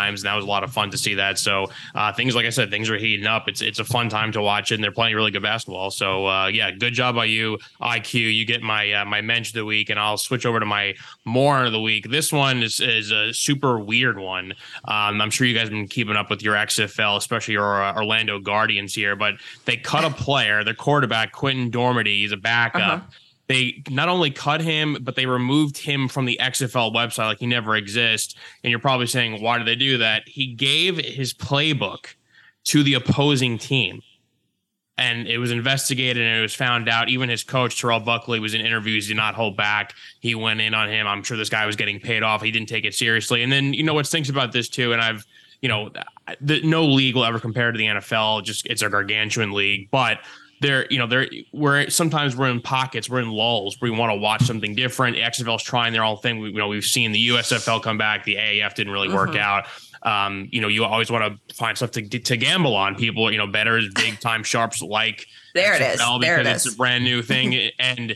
overtimes, 0.06 0.18
and 0.20 0.24
that 0.24 0.36
was 0.36 0.46
a 0.46 0.48
lot 0.48 0.64
of 0.64 0.72
fun 0.72 0.92
to 0.92 0.98
see 0.98 1.16
that. 1.16 1.38
So 1.40 1.68
uh, 1.94 2.14
things, 2.14 2.36
like 2.36 2.46
I 2.46 2.50
said, 2.50 2.70
things 2.70 2.90
are 2.90 2.98
heating 2.98 3.28
up. 3.28 3.48
It's 3.48 3.62
it's 3.62 3.80
a 3.80 3.86
fun 3.86 4.10
time 4.10 4.32
to 4.34 4.42
watch 4.42 4.72
it, 4.72 4.76
and 4.76 4.84
they're 4.84 4.92
playing 4.92 5.16
really 5.16 5.32
good 5.32 5.44
basketball. 5.44 5.92
So 5.92 6.28
uh, 6.28 6.48
yeah, 6.48 6.72
good 6.72 6.94
job 6.94 7.16
by 7.16 7.26
you, 7.26 7.58
IQ. 7.82 8.34
You 8.34 8.46
get 8.46 8.62
my 8.62 8.92
uh, 8.92 9.06
my 9.06 9.22
mensch 9.22 9.50
of 9.50 9.56
the 9.56 9.66
week, 9.66 9.90
and 9.90 10.00
I'll 10.00 10.18
switch 10.18 10.46
over 10.46 10.60
to 10.60 10.66
my 10.66 10.96
moron 11.26 11.66
of 11.66 11.72
the 11.72 11.82
week. 11.82 12.10
This 12.10 12.32
one 12.32 12.64
is 12.64 12.80
is 12.80 13.12
a 13.12 13.34
super 13.34 13.80
weird 13.80 14.18
one. 14.18 14.54
Um, 14.86 15.22
I'm 15.22 15.30
sure 15.32 15.48
you 15.48 15.54
guys 15.54 15.64
have 15.64 15.72
been 15.72 15.88
keeping 15.88 16.16
up 16.16 16.30
with 16.30 16.42
your 16.42 16.56
XFL, 16.56 17.18
especially 17.18 17.54
your 17.54 17.84
uh, 17.84 17.96
Orlando 17.96 18.40
Guardians 18.40 18.94
here, 18.94 19.16
but 19.16 19.36
they 19.66 19.78
cut 19.78 20.04
a 20.04 20.10
player, 20.10 20.64
their 20.64 20.74
quarterback 20.74 21.34
Quinten 21.34 21.72
Dormady. 21.72 22.08
He's 22.08 22.32
a 22.32 22.38
backup 22.38 22.82
Uh-huh. 22.82 23.02
They 23.48 23.84
not 23.90 24.10
only 24.10 24.32
cut 24.32 24.62
him, 24.62 24.98
but 25.02 25.16
they 25.16 25.26
removed 25.26 25.78
him 25.78 26.08
from 26.08 26.26
the 26.26 26.40
XFL 26.42 26.94
website 26.94 27.28
like 27.28 27.40
he 27.40 27.46
never 27.46 27.76
exists. 27.76 28.36
And 28.64 28.72
you're 28.72 28.80
probably 28.80 29.08
saying, 29.08 29.42
why 29.42 29.58
did 29.58 29.68
they 29.68 29.76
do 29.76 29.98
that? 30.00 30.28
He 30.28 30.48
gave 30.54 30.98
his 30.98 31.34
playbook 31.34 32.16
to 32.66 32.84
the 32.84 32.96
opposing 32.96 33.58
team. 33.58 34.02
And 34.98 35.28
it 35.28 35.40
was 35.40 35.52
investigated 35.52 36.24
and 36.24 36.40
it 36.40 36.42
was 36.42 36.56
found 36.56 36.88
out. 36.88 37.10
Even 37.10 37.28
his 37.30 37.44
coach, 37.44 37.80
Terrell 37.80 38.00
Buckley, 38.00 38.40
was 38.40 38.54
in 38.54 38.62
interviews, 38.62 39.10
did 39.10 39.18
not 39.18 39.36
hold 39.36 39.58
back. 39.58 39.94
He 40.22 40.36
went 40.36 40.62
in 40.62 40.74
on 40.74 40.90
him. 40.90 41.06
I'm 41.06 41.22
sure 41.22 41.36
this 41.36 41.50
guy 41.50 41.66
was 41.66 41.76
getting 41.76 42.00
paid 42.00 42.24
off. 42.24 42.42
He 42.42 42.50
didn't 42.50 42.70
take 42.70 42.86
it 42.86 42.96
seriously. 42.96 43.44
And 43.44 43.52
then, 43.52 43.74
you 43.74 43.84
know, 43.84 43.94
what 43.94 44.08
stinks 44.08 44.30
about 44.30 44.54
this 44.54 44.70
too, 44.70 44.94
and 44.94 45.02
I've, 45.02 45.26
you 45.62 45.68
know, 45.68 45.90
the, 46.40 46.62
no 46.62 46.86
league 46.86 47.16
will 47.16 47.26
ever 47.26 47.40
compare 47.40 47.72
to 47.72 47.78
the 47.78 47.86
NFL. 47.86 48.44
Just 48.44 48.66
it's 48.68 48.82
a 48.82 48.90
gargantuan 48.90 49.52
league, 49.52 49.90
but 49.92 50.20
there, 50.66 50.88
you 50.90 50.98
know, 50.98 51.08
there 51.08 51.28
we're 51.52 51.90
sometimes 51.90 52.36
we're 52.36 52.50
in 52.50 52.62
pockets, 52.62 53.10
we're 53.10 53.20
in 53.20 53.30
lulls. 53.30 53.78
We 53.82 53.90
want 53.90 54.12
to 54.12 54.18
watch 54.18 54.44
something 54.44 54.76
different. 54.76 55.18
XFL's 55.18 55.64
trying 55.64 55.94
their 55.94 56.04
own 56.04 56.18
thing. 56.18 56.40
We, 56.40 56.50
you 56.50 56.58
know, 56.58 56.68
we've 56.68 56.84
seen 56.84 57.12
the 57.12 57.28
USFL 57.30 57.82
come 57.82 57.98
back. 57.98 58.24
The 58.24 58.36
AAF 58.36 58.74
didn't 58.76 58.94
really 58.94 59.14
work 59.14 59.36
out. 59.36 59.66
Um, 60.04 60.50
you 60.52 60.62
know, 60.62 60.68
you 60.68 60.84
always 60.86 61.10
want 61.10 61.40
to 61.48 61.56
find 61.56 61.76
stuff 61.76 61.92
to 61.92 62.02
to 62.08 62.38
gamble 62.38 62.76
on. 62.76 62.96
People, 62.96 63.32
you 63.32 63.38
know, 63.38 63.48
bettors, 63.48 63.90
big 63.94 64.20
time 64.20 64.44
sharps 64.44 64.82
like 64.82 65.26
There 65.54 65.74
it 65.76 65.82
is. 65.82 66.00
XFL 66.00 66.22
There 66.22 66.36
it 66.36 66.44
because 66.44 66.66
it's 66.66 66.76
a 66.76 66.78
brand 66.78 67.04
new 67.04 67.22
thing 67.22 67.72
and 67.80 68.16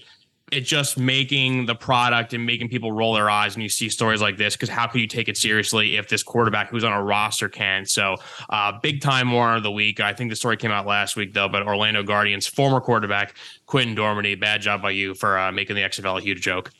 it's 0.51 0.69
just 0.69 0.97
making 0.97 1.65
the 1.65 1.75
product 1.75 2.33
and 2.33 2.45
making 2.45 2.69
people 2.69 2.91
roll 2.91 3.13
their 3.13 3.29
eyes 3.29 3.55
when 3.55 3.63
you 3.63 3.69
see 3.69 3.89
stories 3.89 4.21
like 4.21 4.37
this 4.37 4.55
because 4.55 4.69
how 4.69 4.87
could 4.87 5.01
you 5.01 5.07
take 5.07 5.29
it 5.29 5.37
seriously 5.37 5.97
if 5.97 6.09
this 6.09 6.23
quarterback 6.23 6.69
who's 6.69 6.83
on 6.83 6.93
a 6.93 7.03
roster 7.03 7.49
can? 7.49 7.85
So 7.85 8.15
uh, 8.49 8.73
big 8.81 9.01
time 9.01 9.31
warner 9.31 9.57
of 9.57 9.63
the 9.63 9.71
week. 9.71 9.99
I 9.99 10.13
think 10.13 10.29
the 10.29 10.35
story 10.35 10.57
came 10.57 10.71
out 10.71 10.85
last 10.85 11.15
week 11.15 11.33
though 11.33 11.49
but 11.49 11.65
orlando 11.65 12.03
guardians 12.03 12.47
former 12.47 12.81
quarterback 12.81 13.35
quinten 13.67 13.95
dormady 13.95 14.39
bad 14.39 14.61
job 14.61 14.81
by 14.81 14.91
you 14.91 15.13
for 15.13 15.37
uh, 15.37 15.51
making 15.51 15.75
the 15.75 15.81
xfl 15.83 16.17
a 16.17 16.21
huge 16.21 16.41
joke 16.41 16.71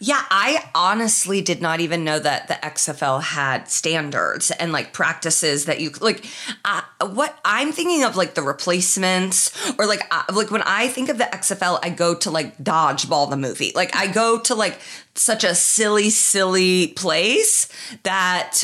Yeah, 0.00 0.22
I 0.30 0.70
honestly 0.74 1.40
did 1.40 1.62
not 1.62 1.80
even 1.80 2.04
know 2.04 2.18
that 2.18 2.48
the 2.48 2.54
XFL 2.54 3.22
had 3.22 3.68
standards 3.68 4.50
and 4.50 4.72
like 4.72 4.92
practices 4.92 5.66
that 5.66 5.80
you 5.80 5.90
like. 6.00 6.26
Uh, 6.64 6.82
what 7.00 7.38
I'm 7.44 7.72
thinking 7.72 8.04
of, 8.04 8.16
like 8.16 8.34
the 8.34 8.42
replacements, 8.42 9.50
or 9.78 9.86
like 9.86 10.02
uh, 10.10 10.24
like 10.32 10.50
when 10.50 10.62
I 10.62 10.88
think 10.88 11.08
of 11.08 11.18
the 11.18 11.24
XFL, 11.24 11.78
I 11.82 11.90
go 11.90 12.14
to 12.16 12.30
like 12.30 12.58
Dodgeball 12.58 13.30
the 13.30 13.36
movie. 13.36 13.72
Like 13.74 13.94
I 13.94 14.06
go 14.06 14.38
to 14.40 14.54
like 14.54 14.80
such 15.18 15.44
a 15.44 15.54
silly, 15.54 16.10
silly 16.10 16.88
place 16.88 17.68
that 18.02 18.62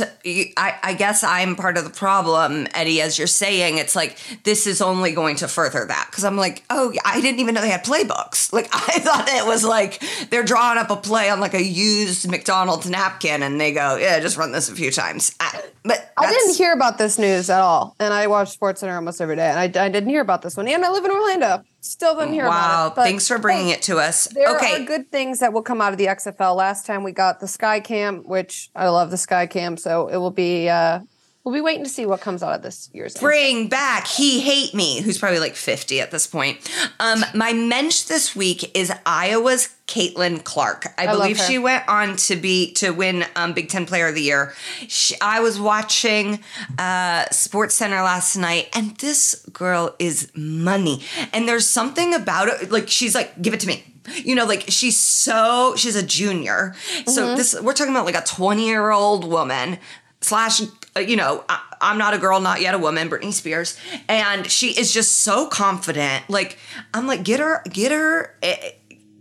I, 0.56 0.78
I 0.82 0.94
guess 0.94 1.25
I'm 1.25 1.56
part 1.56 1.76
of 1.76 1.85
the 1.85 1.90
problem, 1.90 2.66
Eddie. 2.75 3.00
As 3.00 3.18
you're 3.18 3.26
saying, 3.26 3.78
it's 3.78 3.97
like 3.97 4.18
this 4.44 4.66
is 4.66 4.80
only 4.80 5.12
going 5.12 5.37
to 5.37 5.49
further 5.49 5.85
that 5.87 6.09
because 6.11 6.25
I'm 6.25 6.37
like, 6.37 6.64
oh, 6.71 6.92
I 7.04 7.21
didn't 7.21 7.40
even 7.40 7.54
know 7.54 7.61
they 7.61 7.71
had 7.71 7.85
playbooks. 7.85 8.52
Like 8.52 8.68
I 8.73 8.99
thought 8.99 9.28
it 9.28 9.47
was 9.47 9.64
like 9.64 10.02
they're 10.30 10.44
drawing 10.44 10.78
up 10.78 10.90
a 10.90 10.97
play 10.97 11.30
on 11.30 11.40
like 11.40 11.54
a 11.54 11.62
used 11.62 12.30
McDonald's 12.30 12.88
napkin, 12.88 13.42
and 13.42 13.61
they 13.61 13.73
go, 13.73 13.97
yeah, 13.97 14.21
just 14.21 14.37
run 14.37 14.52
this 14.52 14.68
a 14.68 14.75
few 14.75 14.90
times. 14.90 15.35
I, 15.40 15.62
but 15.85 16.12
I 16.16 16.30
didn't 16.30 16.56
hear 16.56 16.73
about 16.73 16.99
this 16.99 17.18
news 17.18 17.50
at 17.50 17.61
all, 17.61 17.97
and 17.99 18.14
I 18.14 18.26
watch 18.26 18.50
Sports 18.50 18.80
Center 18.80 18.94
almost 18.94 19.21
every 19.21 19.37
day, 19.37 19.49
and 19.49 19.59
I, 19.59 19.85
I 19.85 19.88
didn't 19.88 20.09
hear 20.09 20.21
about 20.21 20.42
this 20.42 20.56
one. 20.56 20.68
And 20.68 20.85
I 20.85 20.90
live 20.90 21.04
in 21.04 21.11
Orlando, 21.11 21.62
still 21.83 22.15
didn't 22.17 22.33
hear 22.33 22.45
Wow, 22.47 22.49
about 22.49 22.87
it. 22.87 22.95
but 22.97 23.03
thanks 23.05 23.29
for 23.29 23.39
bringing 23.39 23.67
hey, 23.67 23.75
it 23.75 23.83
to 23.83 23.99
us. 23.99 24.27
There 24.29 24.49
okay, 24.57 24.83
are 24.83 24.87
good 24.87 25.11
things 25.12 25.41
that 25.41 25.53
will 25.53 25.62
come 25.62 25.81
out 25.81 25.93
of 25.93 25.99
the 25.99 26.07
XFL. 26.07 26.57
Last 26.57 26.87
time 26.87 27.03
we 27.03 27.12
got 27.12 27.41
the 27.41 27.49
Sky 27.49 27.81
Cam, 27.81 28.23
which 28.25 28.71
I 28.75 28.89
love 28.89 29.11
the 29.11 29.19
Sky 29.19 29.47
Cam, 29.47 29.77
so 29.77 30.09
it 30.09 30.17
will 30.17 30.31
be. 30.31 30.69
Uh, 30.69 31.01
we'll 31.44 31.54
be 31.54 31.61
waiting 31.61 31.84
to 31.84 31.90
see 31.90 32.06
what 32.06 32.20
comes 32.20 32.42
out 32.42 32.54
of 32.54 32.62
this 32.62 32.88
year's. 32.92 33.16
bring 33.18 33.68
back 33.68 34.06
he 34.06 34.40
hate 34.40 34.75
me 34.75 35.00
who's 35.00 35.18
probably 35.18 35.40
like 35.40 35.56
50 35.56 36.00
at 36.00 36.11
this 36.11 36.26
point. 36.26 36.58
Um 37.00 37.25
my 37.34 37.52
mensch 37.52 38.02
this 38.02 38.37
week 38.37 38.76
is 38.76 38.92
iowa's 39.04 39.75
caitlin 39.87 40.42
clark. 40.44 40.87
I, 40.96 41.06
love 41.06 41.18
believe 41.18 41.38
she 41.38 41.58
went 41.58 41.87
on 41.88 42.16
to 42.16 42.37
be 42.37 42.72
to 42.75 42.92
win 42.92 43.25
um, 43.37 43.52
big 43.52 43.68
10 43.68 43.87
player 43.87 44.08
of 44.08 44.14
the 44.14 44.22
year. 44.22 44.54
She, 44.88 45.14
i 45.20 45.40
was 45.40 45.61
watching 45.61 46.40
uh 46.78 47.26
sports 47.30 47.75
center 47.75 48.02
last 48.02 48.37
night 48.37 48.68
and 48.75 48.96
this 48.99 49.44
girl 49.52 49.94
is 49.99 50.30
money. 50.34 51.02
And 51.32 51.49
there's 51.49 51.66
something 51.66 52.14
about 52.14 52.49
it 52.49 52.70
like 52.70 52.88
she's 52.88 53.14
like 53.14 53.40
give 53.42 53.54
it 53.54 53.61
to 53.61 53.66
me. 53.66 53.84
You 54.25 54.34
know 54.34 54.46
like 54.46 54.64
she's 54.68 54.99
so 54.99 55.75
she's 55.76 55.96
a 55.96 56.02
junior. 56.02 56.75
So 57.06 57.34
this 57.34 57.61
we're 57.61 57.72
talking 57.72 57.92
about 57.92 58.06
like 58.06 58.16
a 58.16 58.22
20 58.22 58.64
year 58.64 58.90
old 58.90 59.28
woman 59.28 59.78
slash 60.20 60.62
you 60.96 61.16
know 61.16 61.44
I, 61.49 61.61
i'm 61.80 61.99
not 61.99 62.14
a 62.14 62.18
girl 62.18 62.40
not 62.40 62.61
yet 62.61 62.75
a 62.75 62.78
woman 62.78 63.08
britney 63.08 63.32
spears. 63.32 63.78
And 64.08 64.50
she 64.50 64.68
is 64.78 64.92
just 64.92 65.20
so 65.20 65.46
confident. 65.46 66.28
Like 66.28 66.58
i'm 66.94 67.06
like 67.06 67.22
get 67.22 67.40
her 67.40 67.62
get 67.70 67.92
her 67.92 68.34
eh, 68.42 68.72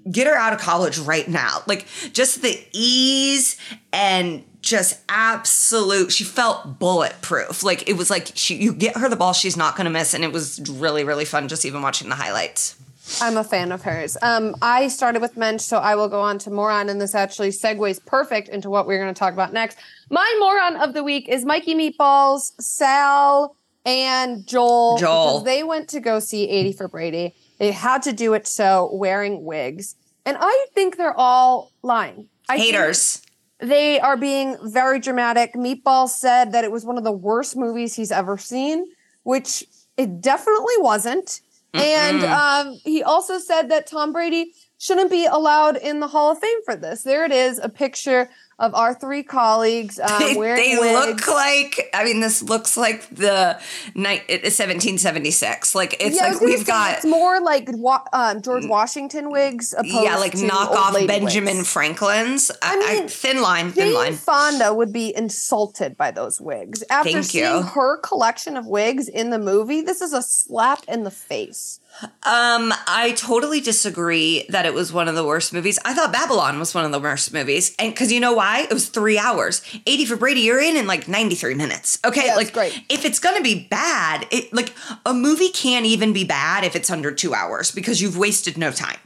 get 0.10 0.28
her 0.28 0.36
out 0.36 0.54
of 0.54 0.60
college 0.60 0.98
right 0.98 1.28
now. 1.28 1.62
Like 1.68 1.86
just 2.14 2.42
the 2.42 2.60
ease 2.72 3.58
and 3.94 4.44
just 4.62 5.00
absolute 5.10 6.12
she 6.12 6.24
felt 6.24 6.80
bulletproof. 6.80 7.64
Like 7.64 7.88
it 7.88 7.94
was 7.94 8.10
like 8.10 8.32
she 8.36 8.56
you 8.56 8.74
get 8.74 8.98
her 8.98 9.10
the 9.10 9.16
ball 9.16 9.34
she's 9.34 9.58
not 9.58 9.76
going 9.76 9.86
to 9.86 9.92
miss. 9.92 10.14
And 10.14 10.24
it 10.24 10.32
was 10.32 10.60
really 10.70 11.04
really 11.04 11.26
fun 11.26 11.48
just 11.48 11.66
even 11.66 11.82
watching 11.82 12.10
the 12.10 12.16
highlights 12.16 12.76
I'm 13.20 13.38
a 13.38 13.44
fan 13.44 13.72
of 13.72 13.82
hers. 13.82 14.18
Um, 14.22 14.56
I 14.62 14.88
started 14.88 15.22
with 15.22 15.36
mensch, 15.38 15.62
so 15.62 15.78
I 15.78 15.96
will 15.96 16.08
go 16.08 16.22
on 16.22 16.38
to 16.40 16.52
moron, 16.52 16.90
and 16.90 17.02
this 17.02 17.16
actually 17.16 17.50
segues 17.50 18.04
perfect 18.06 18.50
into 18.50 18.70
what 18.70 18.88
we're 18.88 19.02
going 19.02 19.14
to 19.14 19.18
talk 19.18 19.34
about 19.34 19.54
next. 19.54 19.78
My 20.10 20.36
moron 20.40 20.78
of 20.78 20.94
the 20.94 21.04
week 21.04 21.28
is 21.28 21.44
Mikey 21.46 21.76
Meatballs, 21.76 22.52
Sal, 22.62 23.56
and 23.86 24.46
Joel. 24.46 24.98
Joel. 24.98 25.40
They 25.40 25.64
went 25.64 25.90
to 25.90 26.00
go 26.00 26.20
see 26.20 26.48
80 26.48 26.74
for 26.74 26.88
Brady. 26.88 27.36
They 27.58 27.72
had 27.72 28.04
to 28.04 28.14
do 28.14 28.34
it 28.34 28.48
so 28.48 28.90
wearing 28.94 29.44
wigs. 29.44 29.96
And 30.26 30.38
I 30.40 30.68
think 30.76 30.98
they're 30.98 31.18
all 31.18 31.72
lying. 31.82 32.28
I 32.48 32.58
haters 32.58 33.22
they 33.62 34.00
are 34.00 34.18
being 34.18 34.58
very 34.64 35.00
dramatic. 35.00 35.54
Meatball 35.54 36.10
said 36.10 36.52
that 36.52 36.64
it 36.64 36.72
was 36.72 36.84
one 36.84 36.98
of 36.98 37.04
the 37.04 37.12
worst 37.12 37.56
movies 37.56 37.96
he's 37.96 38.12
ever 38.12 38.38
seen, 38.38 38.86
which 39.24 39.64
it 39.98 40.20
definitely 40.20 40.74
wasn't. 40.80 41.42
And 41.74 42.24
um, 42.24 42.78
he 42.84 43.02
also 43.02 43.40
said 43.40 43.70
that 43.70 43.88
Tom 43.88 44.12
Brady 44.12 44.54
shouldn't 44.78 45.12
be 45.12 45.26
allowed 45.26 45.78
in 45.78 46.00
the 46.00 46.08
Hall 46.08 46.32
of 46.32 46.40
Fame 46.40 46.64
for 46.66 46.76
this. 46.76 47.04
There 47.04 47.24
it 47.24 47.32
is, 47.32 47.60
a 47.60 47.70
picture 47.70 48.30
of 48.60 48.76
our 48.76 48.94
three 48.94 49.24
colleagues 49.24 50.00
um, 50.00 50.20
they, 50.20 50.34
they 50.36 50.94
look 50.94 51.28
like 51.28 51.90
i 51.94 52.04
mean 52.04 52.20
this 52.20 52.44
looks 52.44 52.78
like 52.78 53.08
the 53.10 53.60
night 53.96 54.24
1776 54.30 55.76
like 55.76 55.96
it's 56.00 56.16
Yeah, 56.16 56.28
like 56.30 56.42
we've 56.42 56.66
got 56.66 56.98
it's 56.98 57.06
more 57.06 57.40
like 57.42 57.70
um, 58.14 58.42
George 58.42 58.66
Washington 58.66 59.32
wigs. 59.32 59.74
Opposed 59.74 59.94
yeah 59.94 60.18
like 60.18 60.34
to 60.34 60.46
knock 60.46 60.72
off 60.72 60.94
benjamin 61.08 61.58
wigs. 61.58 61.72
franklin's 61.72 62.52
I, 62.62 62.76
I 62.76 63.00
mean, 63.00 63.08
thin 63.08 63.42
line 63.42 63.72
thin 63.72 63.88
Jane 63.88 63.94
line 63.96 64.14
Fonda 64.14 64.74
would 64.74 64.94
be 64.94 65.16
insulted 65.16 65.98
by 65.98 66.12
those 66.12 66.40
wigs. 66.40 66.84
After 66.90 67.12
Thank 67.12 67.26
seeing 67.26 67.44
you. 67.58 67.62
her 67.64 67.98
collection 67.98 68.58
of 68.58 68.66
wigs 68.68 69.08
in 69.08 69.30
the 69.30 69.40
movie, 69.40 69.82
this 69.82 70.02
is 70.02 70.14
a 70.14 70.22
slap 70.22 70.84
in 70.88 71.04
the 71.04 71.12
face. 71.12 71.80
Um, 72.24 72.74
I 72.88 73.14
totally 73.18 73.60
disagree 73.60 74.46
that 74.50 74.66
it 74.66 74.74
was 74.74 74.94
one 74.94 75.08
of 75.10 75.16
the 75.16 75.26
worst 75.26 75.52
movies. 75.52 75.78
I 75.84 75.94
thought 75.94 76.14
Babylon 76.14 76.58
was 76.58 76.74
one 76.74 76.86
of 76.86 76.92
the 76.92 77.00
worst 77.00 77.34
movies, 77.34 77.76
and 77.78 77.92
because 77.94 78.12
you 78.14 78.20
know 78.22 78.34
why? 78.34 78.51
It 78.60 78.74
was 78.74 78.90
three 78.90 79.18
hours. 79.18 79.62
Eighty 79.88 80.06
for 80.06 80.16
Brady, 80.16 80.42
you're 80.42 80.62
in 80.62 80.78
in 80.78 80.86
like 80.88 81.08
ninety 81.08 81.36
three 81.36 81.54
minutes. 81.56 82.00
Okay, 82.06 82.26
Yeah, 82.28 82.36
like 82.36 82.54
great. 82.54 82.80
if 82.90 83.06
it's 83.06 83.20
gonna 83.20 83.42
be 83.42 83.68
bad, 83.70 84.28
it 84.32 84.54
like 84.54 84.74
a 85.06 85.14
movie 85.14 85.50
can't 85.50 85.86
even 85.86 86.14
be 86.14 86.24
bad 86.24 86.64
if 86.64 86.76
it's 86.76 86.90
under 86.90 87.12
two 87.12 87.34
hours 87.34 87.72
because 87.72 88.02
you've 88.02 88.18
wasted 88.18 88.58
no 88.58 88.72
time. 88.72 88.98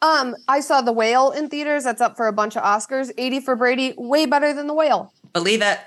Um, 0.00 0.34
I 0.48 0.60
saw 0.60 0.80
The 0.82 0.92
Whale 0.92 1.30
in 1.30 1.48
theaters. 1.48 1.84
That's 1.84 2.00
up 2.00 2.16
for 2.16 2.26
a 2.26 2.32
bunch 2.32 2.56
of 2.56 2.62
Oscars. 2.64 3.12
80 3.16 3.38
for 3.40 3.54
Brady, 3.54 3.94
way 3.96 4.26
better 4.26 4.52
than 4.52 4.66
The 4.66 4.74
Whale. 4.74 5.12
Believe 5.32 5.62
it. 5.62 5.78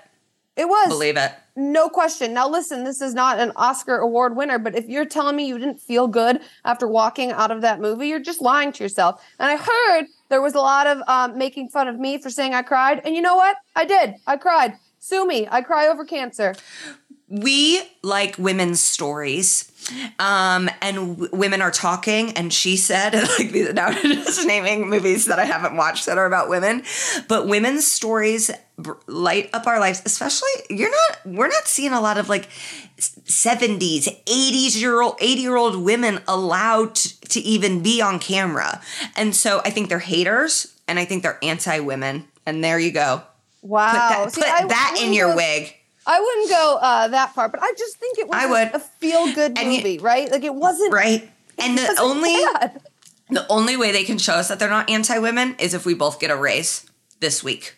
It 0.56 0.70
was. 0.70 0.88
Believe 0.88 1.18
it. 1.18 1.34
No 1.58 1.90
question. 1.90 2.34
Now, 2.34 2.48
listen, 2.48 2.86
this 2.86 3.02
is 3.02 3.14
not 3.14 3.40
an 3.40 3.52
Oscar 3.58 3.98
award 3.98 4.38
winner, 4.38 4.58
but 4.58 4.74
if 4.74 4.88
you're 4.88 5.04
telling 5.06 5.36
me 5.36 5.46
you 5.48 5.58
didn't 5.58 5.82
feel 5.82 6.08
good 6.08 6.40
after 6.64 6.88
walking 6.88 7.34
out 7.34 7.52
of 7.52 7.60
that 7.62 7.82
movie, 7.82 8.08
you're 8.08 8.22
just 8.22 8.42
lying 8.42 8.72
to 8.72 8.84
yourself. 8.84 9.22
And 9.38 9.50
I 9.52 9.58
heard 9.58 10.06
there 10.30 10.42
was 10.42 10.56
a 10.56 10.60
lot 10.60 10.88
of 10.88 11.02
um, 11.08 11.38
making 11.38 11.70
fun 11.70 11.88
of 11.88 12.00
me 12.00 12.18
for 12.18 12.30
saying 12.30 12.54
I 12.54 12.62
cried. 12.62 13.02
And 13.06 13.16
you 13.16 13.22
know 13.22 13.36
what? 13.36 13.58
I 13.76 13.86
did. 13.86 14.16
I 14.26 14.38
cried. 14.38 14.78
Sue 15.00 15.26
me. 15.26 15.48
I 15.50 15.62
cry 15.62 15.88
over 15.88 16.04
cancer. 16.06 16.56
We 17.28 17.82
like 18.02 18.38
women's 18.38 18.82
stories. 18.82 19.72
Um, 20.20 20.70
and 20.82 21.18
w- 21.18 21.30
women 21.32 21.62
are 21.62 21.72
talking, 21.72 22.32
and 22.32 22.52
she 22.52 22.78
said, 22.78 23.14
like 23.40 23.52
these 23.52 23.74
now 23.74 23.92
just 24.02 24.46
naming 24.46 24.90
movies 24.90 25.26
that 25.26 25.40
I 25.40 25.46
haven't 25.46 25.76
watched 25.76 26.06
that 26.08 26.18
are 26.18 26.26
about 26.26 26.50
women, 26.50 26.84
but 27.28 27.48
women's 27.48 27.86
stories 27.86 28.52
br- 28.78 28.94
light 29.08 29.50
up 29.54 29.68
our 29.68 29.80
lives. 29.80 30.02
Especially, 30.06 30.50
you're 30.70 30.90
not, 30.90 31.20
we're 31.26 31.48
not 31.48 31.68
seeing 31.68 31.92
a 31.92 32.02
lot 32.02 32.18
of 32.18 32.30
like 32.30 32.50
70s, 32.98 34.24
80s 34.26 34.80
year 34.80 35.02
old, 35.02 35.16
80 35.20 35.42
year 35.42 35.56
old 35.56 35.78
women 35.78 36.20
allowed 36.28 36.96
to, 36.96 37.40
even 37.42 37.84
be 37.84 38.02
on 38.02 38.18
camera. 38.18 38.82
And 39.16 39.36
so 39.36 39.62
I 39.66 39.70
think 39.70 39.90
they're 39.90 40.00
haters, 40.00 40.74
and 40.88 40.98
I 40.98 41.06
think 41.06 41.22
they're 41.22 41.40
anti 41.44 41.80
women. 41.80 42.28
And 42.46 42.64
there 42.64 42.80
you 42.80 42.92
go. 42.92 43.22
Wow. 43.62 43.92
Put 43.92 43.98
that, 43.98 44.32
See, 44.32 44.42
put 44.42 44.50
I 44.50 44.68
that 44.68 45.00
in 45.02 45.14
your 45.14 45.36
wig. 45.36 45.76
I 46.08 46.20
wouldn't 46.20 46.50
go 46.50 46.78
uh, 46.82 47.08
that 47.10 47.34
far, 47.34 47.50
but 47.50 47.62
I 47.64 47.74
just 47.78 47.98
think 47.98 48.20
it 48.20 48.28
was 48.28 48.36
I 48.38 48.46
would. 48.46 48.76
a 48.76 48.80
feel 48.80 49.34
good 49.34 49.58
And 49.58 49.72
you- 49.74 49.80
movie, 49.80 49.98
right? 50.00 50.30
Like 50.32 50.44
it 50.44 50.54
wasn't 50.54 50.94
Right. 50.94 51.30
And 51.58 51.78
the 51.78 51.96
only 52.00 52.34
bad. 52.54 52.82
the 53.30 53.48
only 53.50 53.78
way 53.78 53.92
they 53.92 54.04
can 54.04 54.18
show 54.18 54.34
us 54.34 54.50
that 54.50 54.60
they're 54.60 54.70
not 54.70 54.90
anti-women 54.90 55.56
is 55.58 55.74
if 55.74 55.86
we 55.86 55.94
both 55.94 56.20
get 56.20 56.30
a 56.32 56.36
raise 56.36 56.86
this 57.22 57.44
week. 57.44 57.76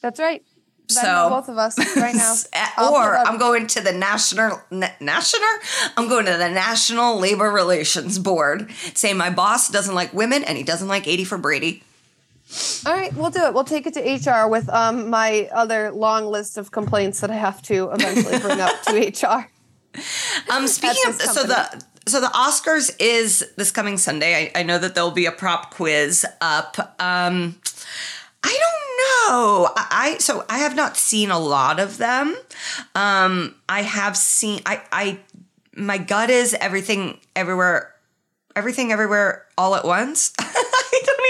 That's 0.00 0.18
right. 0.20 0.42
So- 0.88 1.00
So 1.02 1.28
both 1.30 1.48
of 1.48 1.58
us 1.58 1.78
right 1.96 2.14
now. 2.14 2.34
Uh, 2.78 2.90
or 2.92 3.16
I'm 3.18 3.38
going 3.38 3.66
to 3.68 3.80
the 3.80 3.92
national 3.92 4.60
na- 4.70 4.88
national 5.00 5.48
I'm 5.96 6.08
going 6.08 6.24
to 6.26 6.32
the 6.36 6.48
National 6.48 7.18
Labor 7.18 7.50
Relations 7.50 8.18
Board 8.18 8.70
saying 8.94 9.16
my 9.16 9.30
boss 9.30 9.68
doesn't 9.68 9.94
like 9.94 10.12
women 10.14 10.42
and 10.44 10.56
he 10.56 10.64
doesn't 10.64 10.88
like 10.88 11.06
80 11.06 11.24
for 11.24 11.38
Brady. 11.38 11.82
All 12.86 12.92
right, 12.92 13.14
we'll 13.14 13.30
do 13.30 13.44
it. 13.44 13.54
We'll 13.54 13.64
take 13.64 13.86
it 13.86 13.94
to 13.94 14.00
HR 14.00 14.48
with 14.48 14.68
um 14.68 15.08
my 15.10 15.48
other 15.52 15.90
long 15.90 16.26
list 16.26 16.58
of 16.58 16.70
complaints 16.70 17.20
that 17.20 17.30
I 17.30 17.36
have 17.36 17.62
to 17.62 17.90
eventually 17.92 18.38
bring 18.38 18.60
up 18.60 18.82
to 18.82 18.92
HR. 19.26 19.48
Um, 20.50 20.66
speaking 20.66 21.02
of, 21.06 21.20
so 21.20 21.44
the 21.44 21.84
so 22.06 22.20
the 22.20 22.28
Oscars 22.28 22.94
is 22.98 23.44
this 23.56 23.70
coming 23.70 23.98
Sunday. 23.98 24.50
I, 24.54 24.60
I 24.60 24.62
know 24.62 24.78
that 24.78 24.94
there'll 24.94 25.10
be 25.10 25.26
a 25.26 25.32
prop 25.32 25.72
quiz 25.72 26.26
up. 26.40 26.78
Um, 27.00 27.56
I 28.42 28.58
don't 28.58 29.30
know. 29.30 29.70
I, 29.76 29.86
I 29.90 30.18
so 30.18 30.44
I 30.48 30.58
have 30.58 30.74
not 30.74 30.96
seen 30.96 31.30
a 31.30 31.38
lot 31.38 31.78
of 31.78 31.98
them. 31.98 32.36
Um, 32.94 33.54
I 33.68 33.82
have 33.82 34.16
seen. 34.16 34.60
I 34.66 34.82
I 34.90 35.18
my 35.74 35.98
gut 35.98 36.30
is 36.30 36.54
everything 36.54 37.18
everywhere, 37.36 37.94
everything 38.56 38.92
everywhere 38.92 39.46
all 39.56 39.74
at 39.74 39.84
once. 39.84 40.32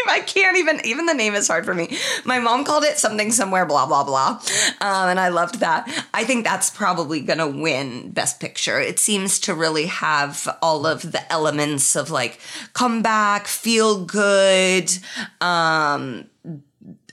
I. 0.08 0.12
I 0.12 0.20
can't 0.20 0.56
even. 0.56 0.80
Even 0.84 1.06
the 1.06 1.14
name 1.14 1.34
is 1.34 1.48
hard 1.48 1.64
for 1.64 1.74
me. 1.74 1.96
My 2.24 2.38
mom 2.38 2.64
called 2.64 2.84
it 2.84 2.98
something 2.98 3.32
somewhere. 3.32 3.66
Blah 3.66 3.86
blah 3.86 4.04
blah, 4.04 4.40
um, 4.80 5.08
and 5.08 5.20
I 5.20 5.28
loved 5.28 5.60
that. 5.60 5.88
I 6.14 6.24
think 6.24 6.44
that's 6.44 6.70
probably 6.70 7.20
gonna 7.20 7.48
win 7.48 8.10
Best 8.10 8.40
Picture. 8.40 8.78
It 8.80 8.98
seems 8.98 9.38
to 9.40 9.54
really 9.54 9.86
have 9.86 10.48
all 10.62 10.86
of 10.86 11.12
the 11.12 11.30
elements 11.32 11.96
of 11.96 12.10
like 12.10 12.40
comeback, 12.72 13.46
feel 13.46 14.04
good, 14.04 14.92
um, 15.40 16.26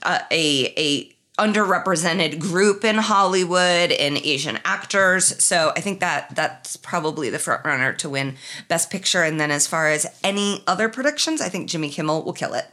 a 0.04 0.74
a, 0.76 1.16
underrepresented 1.40 2.38
group 2.38 2.84
in 2.84 2.96
Hollywood 2.96 3.90
and 3.90 4.18
Asian 4.18 4.58
actors. 4.62 5.42
So 5.42 5.72
I 5.74 5.80
think 5.80 6.00
that 6.00 6.34
that's 6.34 6.76
probably 6.76 7.30
the 7.30 7.38
front 7.38 7.64
runner 7.64 7.94
to 7.94 8.10
win 8.10 8.36
Best 8.68 8.90
Picture. 8.90 9.22
And 9.22 9.40
then 9.40 9.50
as 9.50 9.66
far 9.66 9.88
as 9.88 10.06
any 10.22 10.62
other 10.66 10.90
predictions, 10.90 11.40
I 11.40 11.48
think 11.48 11.70
Jimmy 11.70 11.88
Kimmel 11.88 12.24
will 12.24 12.34
kill 12.34 12.52
it. 12.52 12.66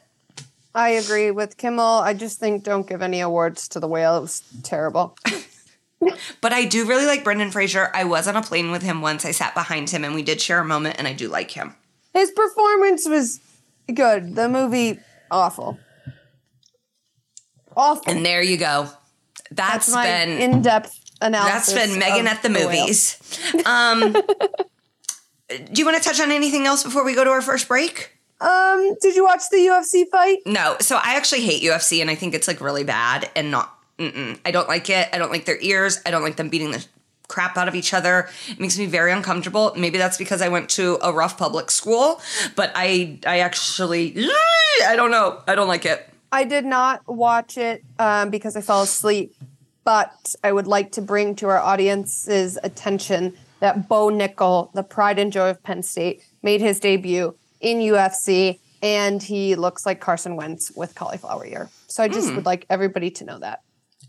I 0.77 0.89
agree 0.89 1.31
with 1.31 1.57
Kimmel. 1.57 1.83
I 1.83 2.13
just 2.13 2.39
think 2.39 2.63
don't 2.63 2.87
give 2.87 3.01
any 3.01 3.19
awards 3.19 3.67
to 3.69 3.79
the 3.79 3.87
whale. 3.87 4.15
It 4.17 4.21
was 4.21 4.43
terrible. 4.63 5.17
But 6.41 6.53
I 6.53 6.65
do 6.65 6.85
really 6.85 7.07
like 7.07 7.23
Brendan 7.23 7.49
Fraser. 7.49 7.89
I 7.91 8.03
was 8.03 8.27
on 8.27 8.35
a 8.35 8.43
plane 8.43 8.69
with 8.69 8.83
him 8.83 9.01
once. 9.01 9.25
I 9.25 9.31
sat 9.31 9.55
behind 9.55 9.89
him 9.89 10.05
and 10.05 10.13
we 10.13 10.21
did 10.21 10.39
share 10.39 10.59
a 10.59 10.63
moment, 10.63 10.97
and 10.99 11.07
I 11.07 11.13
do 11.13 11.27
like 11.27 11.49
him. 11.49 11.75
His 12.13 12.29
performance 12.29 13.07
was 13.07 13.39
good. 13.91 14.35
The 14.35 14.47
movie 14.47 14.99
awful. 15.31 15.79
Awful. 17.75 18.13
And 18.13 18.23
there 18.23 18.43
you 18.43 18.57
go. 18.57 18.89
That's 19.49 19.87
that's 19.87 19.91
my 19.91 20.03
been 20.03 20.37
in-depth 20.37 20.99
analysis. 21.19 21.73
That's 21.73 21.87
been 21.89 21.99
Megan 21.99 22.27
at 22.27 22.43
the 22.43 22.49
Whale. 22.49 22.69
movies. 22.69 23.17
Um, 23.65 24.13
do 25.49 25.73
you 25.73 25.85
want 25.85 25.97
to 25.97 26.03
touch 26.03 26.19
on 26.19 26.31
anything 26.31 26.67
else 26.67 26.83
before 26.83 27.03
we 27.03 27.15
go 27.15 27.23
to 27.23 27.31
our 27.31 27.41
first 27.41 27.67
break? 27.67 28.16
Um, 28.39 28.95
did 29.01 29.15
you 29.15 29.23
watch 29.23 29.43
the 29.49 29.57
UFC 29.57 30.07
fight? 30.09 30.39
No, 30.45 30.77
so 30.79 30.97
I 30.97 31.15
actually 31.15 31.41
hate 31.41 31.63
UFC 31.63 32.01
and 32.01 32.09
I 32.09 32.15
think 32.15 32.33
it's 32.33 32.47
like 32.47 32.61
really 32.61 32.83
bad 32.83 33.29
and 33.35 33.51
not. 33.51 33.73
Mm-mm. 33.97 34.39
I 34.45 34.51
don't 34.51 34.67
like 34.67 34.89
it. 34.89 35.09
I 35.11 35.17
don't 35.17 35.31
like 35.31 35.45
their 35.45 35.59
ears. 35.59 35.99
I 36.05 36.11
don't 36.11 36.21
like 36.21 36.35
them 36.35 36.49
beating 36.49 36.69
the 36.71 36.85
crap 37.27 37.57
out 37.57 37.67
of 37.67 37.75
each 37.75 37.93
other. 37.93 38.29
It 38.47 38.59
makes 38.59 38.77
me 38.77 38.85
very 38.85 39.11
uncomfortable. 39.11 39.73
Maybe 39.75 39.97
that's 39.97 40.17
because 40.17 40.41
I 40.41 40.49
went 40.49 40.69
to 40.71 40.97
a 41.01 41.11
rough 41.11 41.37
public 41.37 41.71
school, 41.71 42.21
but 42.55 42.71
I 42.75 43.19
I 43.25 43.39
actually 43.39 44.15
I 44.85 44.95
don't 44.95 45.11
know. 45.11 45.41
I 45.47 45.55
don't 45.55 45.67
like 45.67 45.85
it. 45.85 46.07
I 46.31 46.43
did 46.43 46.65
not 46.65 47.01
watch 47.07 47.57
it 47.57 47.83
um, 47.99 48.29
because 48.29 48.55
I 48.55 48.61
fell 48.61 48.81
asleep, 48.81 49.33
but 49.83 50.35
I 50.43 50.51
would 50.51 50.67
like 50.67 50.91
to 50.93 51.01
bring 51.01 51.35
to 51.35 51.47
our 51.47 51.59
audience's 51.59 52.59
attention 52.63 53.37
that 53.59 53.87
Bo 53.87 54.09
Nickal, 54.09 54.71
the 54.73 54.83
pride 54.83 55.17
and 55.19 55.31
joy 55.31 55.49
of 55.49 55.63
Penn 55.63 55.81
State, 55.81 56.21
made 56.43 56.61
his 56.61 56.79
debut 56.79 57.35
in 57.59 57.79
UFC, 57.79 58.59
and 58.81 59.21
he 59.21 59.55
looks 59.55 59.85
like 59.85 59.99
Carson 59.99 60.35
Wentz 60.35 60.71
with 60.75 60.95
cauliflower 60.95 61.45
ear. 61.45 61.69
So 61.87 62.03
I 62.03 62.07
just 62.07 62.33
would 62.33 62.45
like 62.45 62.65
everybody 62.69 63.09
to 63.11 63.25
know 63.25 63.39
that. 63.39 63.61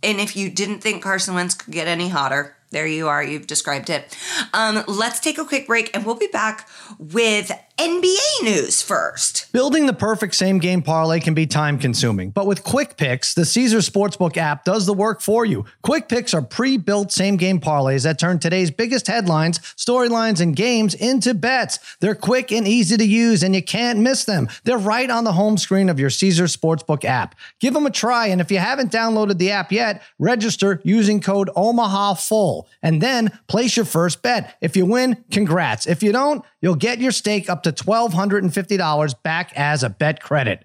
And 0.03 0.21
if 0.21 0.37
you 0.37 0.51
didn't 0.51 0.81
think 0.81 1.03
Carson 1.03 1.35
Wentz 1.35 1.55
could 1.55 1.73
get 1.73 1.89
any 1.89 2.09
hotter, 2.09 2.57
there 2.71 2.87
you 2.87 3.09
are. 3.09 3.23
You've 3.23 3.47
described 3.47 3.91
it. 3.91 4.17
Um, 4.53 4.85
let's 4.87 5.21
take 5.21 5.39
a 5.39 5.45
quick 5.45 5.67
break 5.67 5.95
and 5.95 6.05
we'll 6.05 6.15
be 6.15 6.29
back 6.29 6.69
with 6.99 7.51
NBA 7.79 8.43
news 8.43 8.83
first. 8.83 9.53
Building 9.53 9.87
the 9.87 9.93
perfect 9.93 10.35
same 10.35 10.59
game 10.59 10.83
parlay 10.83 11.21
can 11.21 11.33
be 11.33 11.47
time 11.47 11.79
consuming, 11.79 12.31
but 12.31 12.45
with 12.45 12.65
Quick 12.65 12.97
Picks, 12.97 13.35
the 13.35 13.45
Caesars 13.45 13.89
Sportsbook 13.89 14.37
app 14.37 14.65
does 14.65 14.85
the 14.85 14.93
work 14.93 15.21
for 15.21 15.47
you. 15.47 15.65
Quick 15.83 16.09
Picks 16.09 16.35
are 16.35 16.43
pre 16.43 16.77
built 16.77 17.13
same 17.13 17.37
game 17.37 17.61
parlays 17.61 18.03
that 18.03 18.19
turn 18.19 18.41
today's 18.41 18.73
biggest 18.73 19.07
headlines, 19.07 19.61
storylines, 19.77 20.41
and 20.41 20.57
games 20.57 20.93
into 20.93 21.35
bets. 21.35 21.79
They're 22.01 22.17
quick 22.17 22.51
and 22.51 22.67
easy 22.67 22.97
to 22.97 23.05
use, 23.05 23.45
and 23.45 23.55
you 23.55 23.63
can't 23.63 24.01
miss 24.01 24.25
them. 24.25 24.49
They're 24.65 24.77
right 24.77 25.09
on 25.09 25.23
the 25.23 25.35
home 25.35 25.57
screen 25.57 25.89
of 25.89 26.01
your 26.01 26.11
Caesars 26.11 26.57
Sportsbook 26.57 27.05
app. 27.05 27.37
Give 27.61 27.75
them 27.75 27.87
a 27.87 27.93
try, 27.93 28.27
and 28.27 28.41
if 28.41 28.51
you 28.51 28.59
haven't 28.59 28.91
downloaded 28.91 29.39
the 29.39 29.53
app 29.53 29.71
yet, 29.71 30.03
register 30.19 30.81
using 30.83 31.21
code 31.21 31.49
OMAHA-FULL 31.55 32.67
and 32.83 33.01
then 33.01 33.39
place 33.47 33.77
your 33.77 33.87
first 33.87 34.21
bet. 34.21 34.57
If 34.61 34.77
you 34.77 34.85
win, 34.85 35.25
congrats. 35.31 35.87
If 35.87 36.03
you 36.03 36.11
don't, 36.11 36.45
you'll 36.61 36.75
get 36.75 37.01
your 37.01 37.13
stake 37.13 37.49
up 37.49 37.63
to 37.65 37.73
$1,250 37.73 39.23
back 39.23 39.53
as 39.57 39.83
a 39.83 39.91
bet 39.91 40.23
credit. 40.23 40.65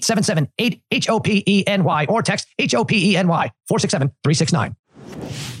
877 0.01 0.51
8 0.57 0.81
H 0.91 1.09
O 1.09 1.19
P 1.19 1.43
E 1.45 1.63
N 1.67 1.83
Y 1.83 2.05
or 2.09 2.21
text 2.21 2.47
H 2.57 2.75
O 2.75 2.83
P 2.83 3.11
E 3.11 3.17
N 3.17 3.27
Y 3.27 3.51
467 3.67 4.11
369. 4.23 5.60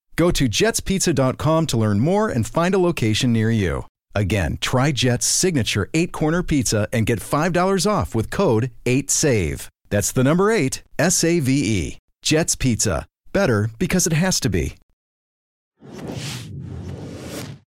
Go 0.21 0.29
to 0.29 0.47
jetspizza.com 0.47 1.65
to 1.65 1.77
learn 1.77 1.99
more 1.99 2.29
and 2.29 2.45
find 2.45 2.75
a 2.75 2.77
location 2.77 3.33
near 3.33 3.49
you. 3.49 3.87
Again, 4.13 4.59
try 4.61 4.91
Jet's 4.91 5.25
signature 5.25 5.89
eight 5.95 6.11
corner 6.11 6.43
pizza 6.43 6.87
and 6.93 7.07
get 7.07 7.19
$5 7.19 7.89
off 7.89 8.13
with 8.13 8.29
code 8.29 8.69
8SAVE. 8.85 9.67
That's 9.89 10.11
the 10.11 10.23
number 10.23 10.51
eight, 10.51 10.83
S 10.99 11.23
A 11.23 11.39
V 11.39 11.51
E. 11.51 11.97
Jet's 12.21 12.53
Pizza. 12.53 13.07
Better 13.33 13.71
because 13.79 14.05
it 14.05 14.13
has 14.13 14.39
to 14.41 14.49
be. 14.49 14.75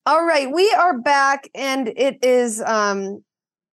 All 0.06 0.24
right, 0.24 0.52
we 0.52 0.72
are 0.74 1.00
back, 1.00 1.50
and 1.56 1.88
it 1.88 2.20
is 2.24 2.62
um, 2.62 3.24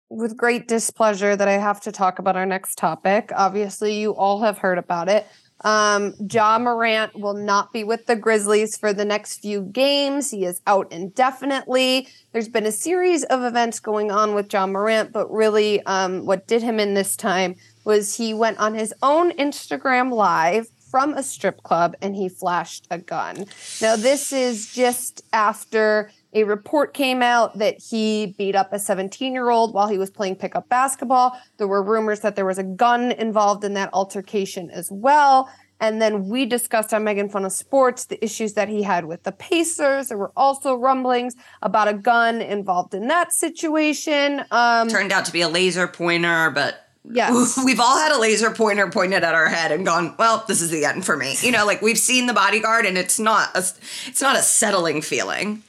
with 0.09 0.37
great 0.37 0.69
displeasure 0.69 1.35
that 1.35 1.49
I 1.49 1.57
have 1.57 1.81
to 1.81 1.91
talk 1.91 2.17
about 2.19 2.37
our 2.37 2.45
next 2.45 2.77
topic. 2.77 3.33
Obviously, 3.35 3.99
you 3.99 4.15
all 4.15 4.41
have 4.41 4.57
heard 4.57 4.77
about 4.77 5.09
it. 5.09 5.27
Um, 5.61 6.13
Ja 6.31 6.57
Morant 6.57 7.19
will 7.19 7.33
not 7.33 7.73
be 7.73 7.83
with 7.83 8.05
the 8.05 8.15
Grizzlies 8.15 8.77
for 8.77 8.93
the 8.93 9.05
next 9.05 9.41
few 9.41 9.61
games. 9.61 10.31
He 10.31 10.45
is 10.45 10.61
out 10.65 10.91
indefinitely. 10.91 12.07
There's 12.31 12.47
been 12.47 12.65
a 12.65 12.71
series 12.71 13.23
of 13.25 13.43
events 13.43 13.79
going 13.79 14.11
on 14.11 14.35
with 14.35 14.51
Ja 14.51 14.65
Morant, 14.67 15.11
but 15.11 15.31
really, 15.31 15.81
um, 15.83 16.25
what 16.25 16.47
did 16.47 16.61
him 16.61 16.79
in 16.79 16.93
this 16.93 17.15
time 17.15 17.55
was 17.83 18.15
he 18.15 18.33
went 18.33 18.59
on 18.59 18.75
his 18.75 18.93
own 19.01 19.31
Instagram 19.33 20.13
live 20.13 20.67
from 20.89 21.13
a 21.13 21.23
strip 21.23 21.61
club 21.63 21.95
and 22.01 22.15
he 22.15 22.27
flashed 22.27 22.87
a 22.89 22.97
gun. 22.97 23.45
Now, 23.81 23.95
this 23.95 24.33
is 24.33 24.73
just 24.73 25.23
after 25.31 26.11
a 26.33 26.43
report 26.43 26.93
came 26.93 27.21
out 27.21 27.57
that 27.57 27.79
he 27.79 28.35
beat 28.37 28.55
up 28.55 28.71
a 28.71 28.79
17 28.79 29.33
year 29.33 29.49
old 29.49 29.73
while 29.73 29.87
he 29.87 29.97
was 29.97 30.09
playing 30.09 30.35
pickup 30.35 30.69
basketball. 30.69 31.39
There 31.57 31.67
were 31.67 31.81
rumors 31.81 32.19
that 32.21 32.35
there 32.35 32.45
was 32.45 32.57
a 32.57 32.63
gun 32.63 33.11
involved 33.11 33.63
in 33.63 33.73
that 33.73 33.89
altercation 33.93 34.69
as 34.69 34.91
well. 34.91 35.49
And 35.81 36.01
then 36.01 36.27
we 36.27 36.45
discussed 36.45 36.93
on 36.93 37.05
Megan 37.05 37.29
Fun 37.29 37.45
of 37.45 37.53
Sports 37.53 38.05
the 38.05 38.23
issues 38.23 38.53
that 38.53 38.67
he 38.67 38.83
had 38.83 39.05
with 39.05 39.23
the 39.23 39.31
Pacers. 39.31 40.09
There 40.09 40.17
were 40.17 40.33
also 40.35 40.75
rumblings 40.75 41.35
about 41.61 41.87
a 41.87 41.93
gun 41.93 42.41
involved 42.41 42.93
in 42.93 43.07
that 43.07 43.31
situation. 43.33 44.43
Um, 44.51 44.89
Turned 44.89 45.11
out 45.11 45.25
to 45.25 45.31
be 45.31 45.41
a 45.41 45.47
laser 45.47 45.87
pointer, 45.87 46.51
but 46.51 46.85
yes. 47.09 47.57
we've 47.65 47.79
all 47.79 47.97
had 47.97 48.11
a 48.11 48.19
laser 48.19 48.51
pointer 48.51 48.89
pointed 48.89 49.23
at 49.23 49.33
our 49.33 49.47
head 49.47 49.71
and 49.71 49.85
gone, 49.85 50.15
well, 50.19 50.43
this 50.49 50.61
is 50.61 50.69
the 50.69 50.83
end 50.83 51.05
for 51.05 51.15
me. 51.15 51.35
You 51.41 51.51
know, 51.51 51.65
like 51.65 51.81
we've 51.81 51.97
seen 51.97 52.27
the 52.27 52.33
bodyguard 52.33 52.85
and 52.85 52.97
it's 52.97 53.17
not 53.17 53.55
a, 53.55 53.59
it's 54.05 54.21
not 54.21 54.35
a 54.35 54.41
settling 54.41 55.01
feeling. 55.01 55.63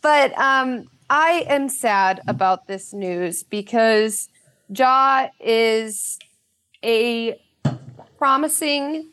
But 0.00 0.38
um, 0.38 0.84
I 1.10 1.44
am 1.48 1.68
sad 1.68 2.20
about 2.28 2.66
this 2.66 2.92
news 2.92 3.42
because 3.42 4.28
Ja 4.68 5.28
is 5.40 6.18
a 6.84 7.40
promising, 8.16 9.10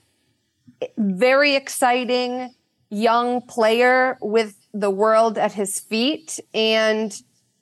very 0.97 1.55
exciting 1.55 2.53
young 2.89 3.41
player 3.41 4.17
with 4.21 4.55
the 4.73 4.89
world 4.89 5.37
at 5.37 5.53
his 5.53 5.79
feet. 5.79 6.39
And 6.53 7.15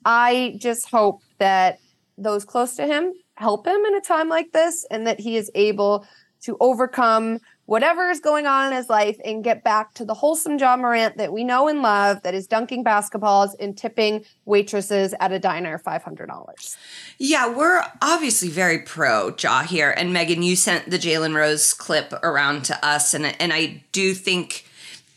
I 0.04 0.56
just 0.58 0.90
hope 0.90 1.22
that 1.38 1.78
those 2.18 2.44
close 2.44 2.76
to 2.76 2.86
him 2.86 3.12
help 3.36 3.66
him 3.66 3.84
in 3.84 3.94
a 3.96 4.00
time 4.00 4.28
like 4.28 4.52
this 4.52 4.84
and 4.90 5.06
that 5.06 5.20
he 5.20 5.36
is 5.36 5.50
able 5.54 6.06
to 6.42 6.56
overcome 6.60 7.40
whatever 7.66 8.10
is 8.10 8.20
going 8.20 8.46
on 8.46 8.70
in 8.70 8.76
his 8.76 8.88
life 8.88 9.18
and 9.24 9.42
get 9.42 9.64
back 9.64 9.94
to 9.94 10.04
the 10.04 10.14
wholesome 10.14 10.58
Ja 10.58 10.76
Morant 10.76 11.16
that 11.16 11.32
we 11.32 11.44
know 11.44 11.68
and 11.68 11.82
love 11.82 12.22
that 12.22 12.34
is 12.34 12.46
dunking 12.46 12.84
basketballs 12.84 13.54
and 13.58 13.76
tipping 13.76 14.24
waitresses 14.44 15.14
at 15.20 15.32
a 15.32 15.38
diner 15.38 15.78
$500. 15.78 16.76
Yeah, 17.18 17.48
we're 17.48 17.82
obviously 18.02 18.48
very 18.48 18.78
pro 18.78 19.34
Ja 19.38 19.62
here. 19.62 19.94
And 19.96 20.12
Megan, 20.12 20.42
you 20.42 20.56
sent 20.56 20.90
the 20.90 20.98
Jalen 20.98 21.34
Rose 21.34 21.72
clip 21.72 22.12
around 22.22 22.64
to 22.66 22.86
us. 22.86 23.14
And, 23.14 23.26
and 23.40 23.52
I 23.52 23.82
do 23.92 24.14
think 24.14 24.66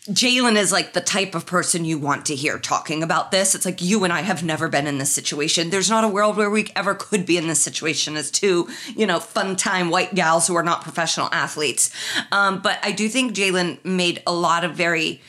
Jalen 0.08 0.56
is 0.56 0.72
like 0.72 0.94
the 0.94 1.02
type 1.02 1.36
of 1.36 1.46
person 1.46 1.84
you 1.84 1.98
want 1.98 2.26
to 2.28 2.36
hear 2.36 2.58
talking 2.58 3.04
about 3.04 3.32
this. 3.32 3.54
It's 3.54 3.66
like 3.66 3.82
you 3.82 4.06
and 4.06 4.14
I 4.14 4.22
have 4.22 4.42
never 4.42 4.70
been 4.70 4.88
in 4.88 5.00
this 5.00 5.12
situation. 5.12 5.70
There's 5.70 5.90
not 5.90 6.06
a 6.06 6.08
world 6.08 6.38
where 6.38 6.50
we 6.50 6.72
ever 6.78 6.96
could 6.96 7.26
be 7.26 7.38
in 7.38 7.48
this 7.48 7.62
situation 7.62 8.16
as 8.16 8.32
two, 8.32 8.70
you 8.96 9.06
know, 9.06 9.20
fun 9.20 9.58
time 9.58 9.90
white 9.90 10.16
gals 10.16 10.48
who 10.48 10.56
are 10.56 10.64
not 10.64 10.82
professional 10.82 11.28
athletes. 11.34 11.92
Um, 12.32 12.62
but 12.62 12.80
I 12.84 12.94
do 12.94 13.10
think 13.10 13.36
Jalen 13.36 13.84
made 13.84 14.24
a 14.26 14.34
lot 14.34 14.64
of 14.64 14.76
very 14.76 15.22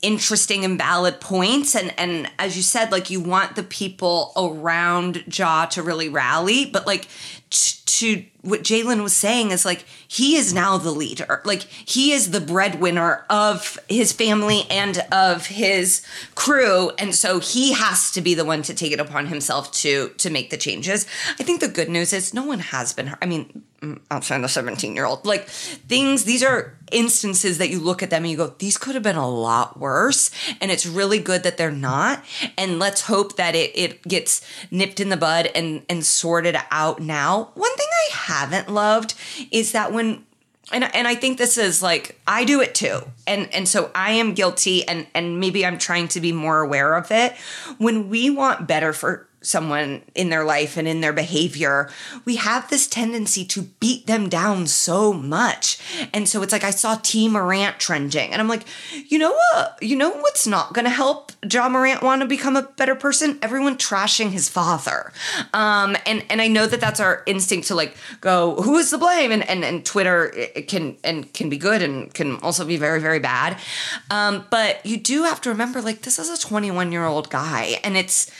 interesting 0.00 0.64
and 0.64 0.78
valid 0.78 1.20
points 1.20 1.74
and 1.74 1.92
and 1.98 2.30
as 2.38 2.56
you 2.56 2.62
said 2.62 2.92
like 2.92 3.10
you 3.10 3.18
want 3.18 3.56
the 3.56 3.64
people 3.64 4.32
around 4.36 5.24
Ja 5.36 5.66
to 5.66 5.82
really 5.82 6.08
rally 6.08 6.64
but 6.64 6.86
like 6.86 7.08
to 7.50 8.24
what 8.42 8.62
Jalen 8.62 9.02
was 9.02 9.16
saying 9.16 9.50
is 9.50 9.64
like 9.64 9.84
he 10.06 10.36
is 10.36 10.54
now 10.54 10.78
the 10.78 10.92
leader. 10.92 11.42
Like 11.44 11.62
he 11.62 12.12
is 12.12 12.30
the 12.30 12.40
breadwinner 12.40 13.26
of 13.28 13.78
his 13.88 14.12
family 14.12 14.62
and 14.70 15.04
of 15.10 15.46
his 15.46 16.02
crew 16.34 16.90
and 16.98 17.14
so 17.14 17.40
he 17.40 17.72
has 17.72 18.10
to 18.12 18.20
be 18.20 18.34
the 18.34 18.44
one 18.44 18.62
to 18.62 18.74
take 18.74 18.92
it 18.92 19.00
upon 19.00 19.26
himself 19.26 19.72
to 19.72 20.10
to 20.10 20.30
make 20.30 20.50
the 20.50 20.56
changes. 20.56 21.06
I 21.38 21.42
think 21.42 21.60
the 21.60 21.68
good 21.68 21.88
news 21.88 22.12
is 22.12 22.32
no 22.32 22.44
one 22.44 22.60
has 22.60 22.92
been 22.92 23.08
hurt. 23.08 23.18
I 23.20 23.26
mean 23.26 23.64
mm, 23.82 24.00
outside 24.10 24.42
the 24.42 24.48
17 24.48 24.94
year 24.94 25.04
old 25.04 25.26
like 25.26 25.48
things 25.48 26.24
these 26.24 26.42
are 26.42 26.74
instances 26.90 27.58
that 27.58 27.68
you 27.68 27.80
look 27.80 28.02
at 28.02 28.10
them 28.10 28.22
and 28.22 28.30
you 28.30 28.36
go 28.36 28.54
these 28.58 28.78
could 28.78 28.94
have 28.94 29.04
been 29.04 29.16
a 29.16 29.28
lot 29.28 29.78
worse 29.78 30.30
and 30.60 30.70
it's 30.70 30.86
really 30.86 31.18
good 31.18 31.42
that 31.42 31.58
they're 31.58 31.70
not 31.70 32.24
and 32.56 32.78
let's 32.78 33.02
hope 33.02 33.36
that 33.36 33.54
it, 33.54 33.76
it 33.76 34.02
gets 34.04 34.46
nipped 34.70 35.00
in 35.00 35.10
the 35.10 35.16
bud 35.16 35.50
and 35.54 35.84
and 35.88 36.06
sorted 36.06 36.56
out 36.70 37.00
now 37.00 37.37
one 37.44 37.76
thing 37.76 37.86
i 37.90 38.08
haven't 38.12 38.68
loved 38.68 39.14
is 39.50 39.72
that 39.72 39.92
when 39.92 40.24
and, 40.70 40.94
and 40.94 41.08
I 41.08 41.14
think 41.14 41.38
this 41.38 41.56
is 41.56 41.82
like 41.82 42.20
I 42.26 42.44
do 42.44 42.60
it 42.60 42.74
too. 42.74 43.00
And 43.26 43.52
and 43.54 43.66
so 43.66 43.90
I 43.94 44.12
am 44.12 44.34
guilty 44.34 44.86
and 44.86 45.06
and 45.14 45.40
maybe 45.40 45.64
I'm 45.64 45.78
trying 45.78 46.08
to 46.08 46.20
be 46.20 46.32
more 46.32 46.60
aware 46.60 46.94
of 46.94 47.10
it. 47.10 47.34
When 47.78 48.08
we 48.08 48.30
want 48.30 48.66
better 48.66 48.92
for 48.92 49.26
someone 49.48 50.02
in 50.14 50.28
their 50.28 50.44
life 50.44 50.76
and 50.76 50.86
in 50.86 51.00
their 51.00 51.12
behavior, 51.12 51.90
we 52.24 52.36
have 52.36 52.68
this 52.68 52.86
tendency 52.86 53.44
to 53.46 53.62
beat 53.80 54.06
them 54.06 54.28
down 54.28 54.66
so 54.66 55.12
much. 55.12 55.78
And 56.12 56.28
so 56.28 56.42
it's 56.42 56.52
like 56.52 56.64
I 56.64 56.70
saw 56.70 56.98
Tee 57.02 57.28
Morant 57.28 57.78
trending, 57.78 58.32
and 58.32 58.40
I'm 58.40 58.48
like, 58.48 58.64
you 59.08 59.18
know 59.18 59.32
what? 59.32 59.82
You 59.82 59.96
know 59.96 60.10
what's 60.10 60.46
not 60.46 60.72
going 60.72 60.84
to 60.84 60.90
help 60.90 61.32
Ja 61.50 61.68
Morant 61.68 62.02
want 62.02 62.22
to 62.22 62.28
become 62.28 62.56
a 62.56 62.62
better 62.62 62.94
person? 62.94 63.38
Everyone 63.42 63.76
trashing 63.76 64.30
his 64.30 64.48
father. 64.48 65.12
Um, 65.54 65.96
and 66.06 66.24
and 66.28 66.42
I 66.42 66.48
know 66.48 66.66
that 66.66 66.80
that's 66.80 67.00
our 67.00 67.22
instinct 67.26 67.68
to 67.68 67.74
like 67.74 67.96
go, 68.20 68.56
who 68.56 68.76
is 68.76 68.90
the 68.90 68.98
blame? 68.98 69.32
And 69.32 69.48
and 69.48 69.64
and 69.64 69.84
Twitter 69.84 70.30
it 70.34 70.68
can 70.68 70.96
and 71.02 71.32
can 71.32 71.48
be 71.48 71.56
good 71.56 71.82
and 71.82 72.12
can 72.12 72.36
also 72.40 72.64
be 72.64 72.76
very 72.76 73.00
very 73.00 73.18
bad. 73.18 73.58
Um, 74.10 74.44
but 74.50 74.84
you 74.84 74.96
do 74.96 75.24
have 75.24 75.40
to 75.42 75.50
remember, 75.50 75.80
like 75.80 76.02
this 76.02 76.18
is 76.18 76.28
a 76.30 76.38
21 76.38 76.92
year 76.92 77.04
old 77.04 77.30
guy, 77.30 77.80
and 77.84 77.96
it's 77.96 78.30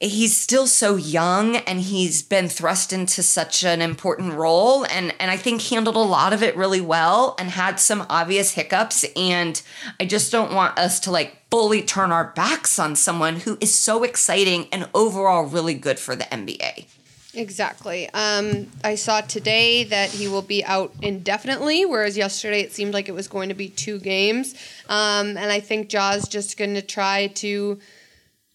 he's 0.00 0.34
still 0.34 0.66
so 0.66 0.96
young 0.96 1.56
and 1.56 1.80
he's 1.80 2.22
been 2.22 2.48
thrust 2.48 2.92
into 2.92 3.22
such 3.22 3.62
an 3.62 3.82
important 3.82 4.32
role 4.32 4.84
and 4.86 5.14
and 5.20 5.30
I 5.30 5.36
think 5.36 5.60
handled 5.62 5.96
a 5.96 6.00
lot 6.00 6.32
of 6.32 6.42
it 6.42 6.56
really 6.56 6.80
well 6.80 7.36
and 7.38 7.50
had 7.50 7.78
some 7.78 8.06
obvious 8.08 8.52
hiccups 8.52 9.04
and 9.14 9.60
I 10.00 10.06
just 10.06 10.32
don't 10.32 10.54
want 10.54 10.78
us 10.78 11.00
to 11.00 11.10
like 11.10 11.36
fully 11.50 11.82
turn 11.82 12.12
our 12.12 12.32
backs 12.34 12.78
on 12.78 12.96
someone 12.96 13.36
who 13.36 13.58
is 13.60 13.74
so 13.74 14.02
exciting 14.02 14.68
and 14.72 14.88
overall 14.94 15.44
really 15.44 15.74
good 15.74 15.98
for 15.98 16.16
the 16.16 16.24
NBA. 16.24 16.86
Exactly. 17.32 18.10
Um, 18.10 18.68
I 18.82 18.96
saw 18.96 19.20
today 19.20 19.84
that 19.84 20.10
he 20.10 20.26
will 20.26 20.42
be 20.42 20.64
out 20.64 20.92
indefinitely, 21.00 21.84
whereas 21.84 22.16
yesterday 22.16 22.60
it 22.60 22.72
seemed 22.72 22.92
like 22.92 23.08
it 23.08 23.12
was 23.12 23.28
going 23.28 23.50
to 23.50 23.54
be 23.54 23.68
two 23.68 24.00
games. 24.00 24.54
Um, 24.88 25.36
and 25.36 25.52
I 25.52 25.60
think 25.60 25.88
Ja's 25.88 26.26
just 26.26 26.56
going 26.56 26.74
to 26.74 26.82
try 26.82 27.28
to 27.28 27.78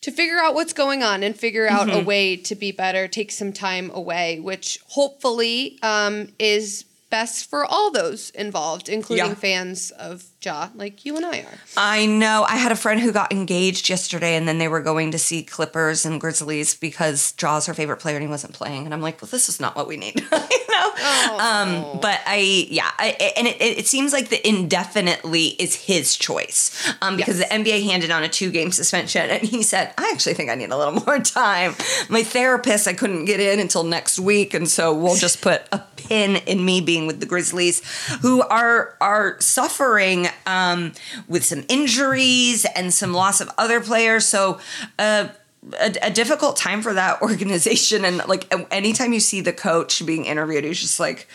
to 0.06 0.12
figure 0.12 0.38
out 0.38 0.54
what's 0.54 0.72
going 0.72 1.02
on 1.02 1.24
and 1.24 1.36
figure 1.36 1.68
out 1.68 1.92
a 1.92 2.00
way 2.00 2.36
to 2.36 2.54
be 2.54 2.72
better, 2.72 3.08
take 3.08 3.32
some 3.32 3.52
time 3.52 3.90
away, 3.92 4.40
which 4.40 4.78
hopefully 4.90 5.80
um, 5.82 6.28
is 6.38 6.86
best 7.10 7.50
for 7.50 7.66
all 7.66 7.90
those 7.90 8.30
involved, 8.32 8.88
including 8.88 9.26
Yeah. 9.26 9.34
fans 9.34 9.90
of 9.90 10.24
Ja, 10.46 10.70
like 10.76 11.06
you 11.06 11.16
and 11.18 11.26
I 11.26 11.40
are. 11.40 11.58
I 11.76 12.06
know. 12.06 12.46
I 12.48 12.56
had 12.58 12.72
a 12.72 12.76
friend 12.76 13.02
who 13.02 13.12
got 13.12 13.32
engaged 13.32 13.90
yesterday, 13.90 14.36
and 14.36 14.48
then 14.48 14.60
they 14.60 14.68
were 14.68 14.82
going 14.82 15.12
to 15.12 15.18
see 15.18 15.44
Clippers 15.44 16.06
and 16.06 16.22
Grizzlies 16.22 16.76
because 16.76 17.32
Ja's 17.34 17.66
her 17.66 17.74
favorite 17.74 17.98
player, 17.98 18.16
and 18.16 18.24
he 18.24 18.30
wasn't 18.30 18.54
playing. 18.54 18.86
And 18.86 18.94
I'm 18.94 19.02
like, 19.02 19.22
well, 19.22 19.30
this 19.32 19.50
is 19.50 19.60
not 19.60 19.76
what 19.76 19.88
we 19.88 19.98
need, 19.98 20.16
you 20.32 20.68
know. 20.70 20.92
Um, 21.40 22.00
but 22.00 22.20
I, 22.28 22.68
yeah, 22.70 22.92
I, 23.00 23.34
and 23.36 23.48
it, 23.48 23.60
it 23.62 23.88
seems 23.88 24.14
like 24.14 24.30
the 24.30 24.48
indefinitely 24.48 25.48
is 25.60 25.76
his 25.76 26.16
choice 26.16 26.72
um, 27.02 27.18
because 27.18 27.40
Yes. 27.40 27.50
the 27.50 27.56
NBA 27.56 27.84
handed 27.90 28.08
down 28.08 28.24
a 28.24 28.30
two 28.30 28.52
game 28.52 28.72
suspension, 28.72 29.30
and 29.30 29.42
he 29.42 29.64
said, 29.64 29.94
I 29.98 30.12
actually 30.14 30.36
think 30.36 30.50
I 30.50 30.56
need 30.56 30.70
a 30.70 30.78
little 30.78 30.94
more 31.06 31.20
time. 31.20 31.74
My 32.10 32.22
therapist, 32.24 32.88
I 32.88 32.94
couldn't 32.94 33.26
get 33.26 33.40
in 33.40 33.60
until 33.60 33.84
next 33.84 34.20
week, 34.20 34.54
and 34.54 34.70
so 34.70 34.94
we'll 34.94 35.16
just 35.16 35.42
put 35.42 35.64
a 35.72 35.80
pin 35.98 36.36
in 36.46 36.64
me 36.64 36.82
being 36.82 37.08
with 37.08 37.20
the 37.20 37.26
Grizzlies, 37.26 37.82
who 38.22 38.42
are 38.44 38.96
are 39.02 39.40
suffering 39.42 40.28
um, 40.46 40.94
with 41.28 41.44
some 41.44 41.64
injuries 41.68 42.66
and 42.76 42.94
some 42.94 43.14
loss 43.14 43.42
of 43.42 43.50
other 43.58 43.82
players. 43.82 44.26
So. 44.26 44.60
Uh, 44.98 45.30
a, 45.80 45.96
a 46.04 46.12
difficult 46.12 46.58
time 46.58 46.84
for 46.84 46.94
that 46.94 47.20
organization 47.24 48.06
and 48.06 48.18
like 48.28 48.54
anytime 48.72 49.14
you 49.14 49.20
see 49.20 49.42
the 49.42 49.52
coach 49.52 50.06
being 50.06 50.26
interviewed 50.26 50.64
he's 50.64 50.80
just 50.80 51.00
like 51.00 51.28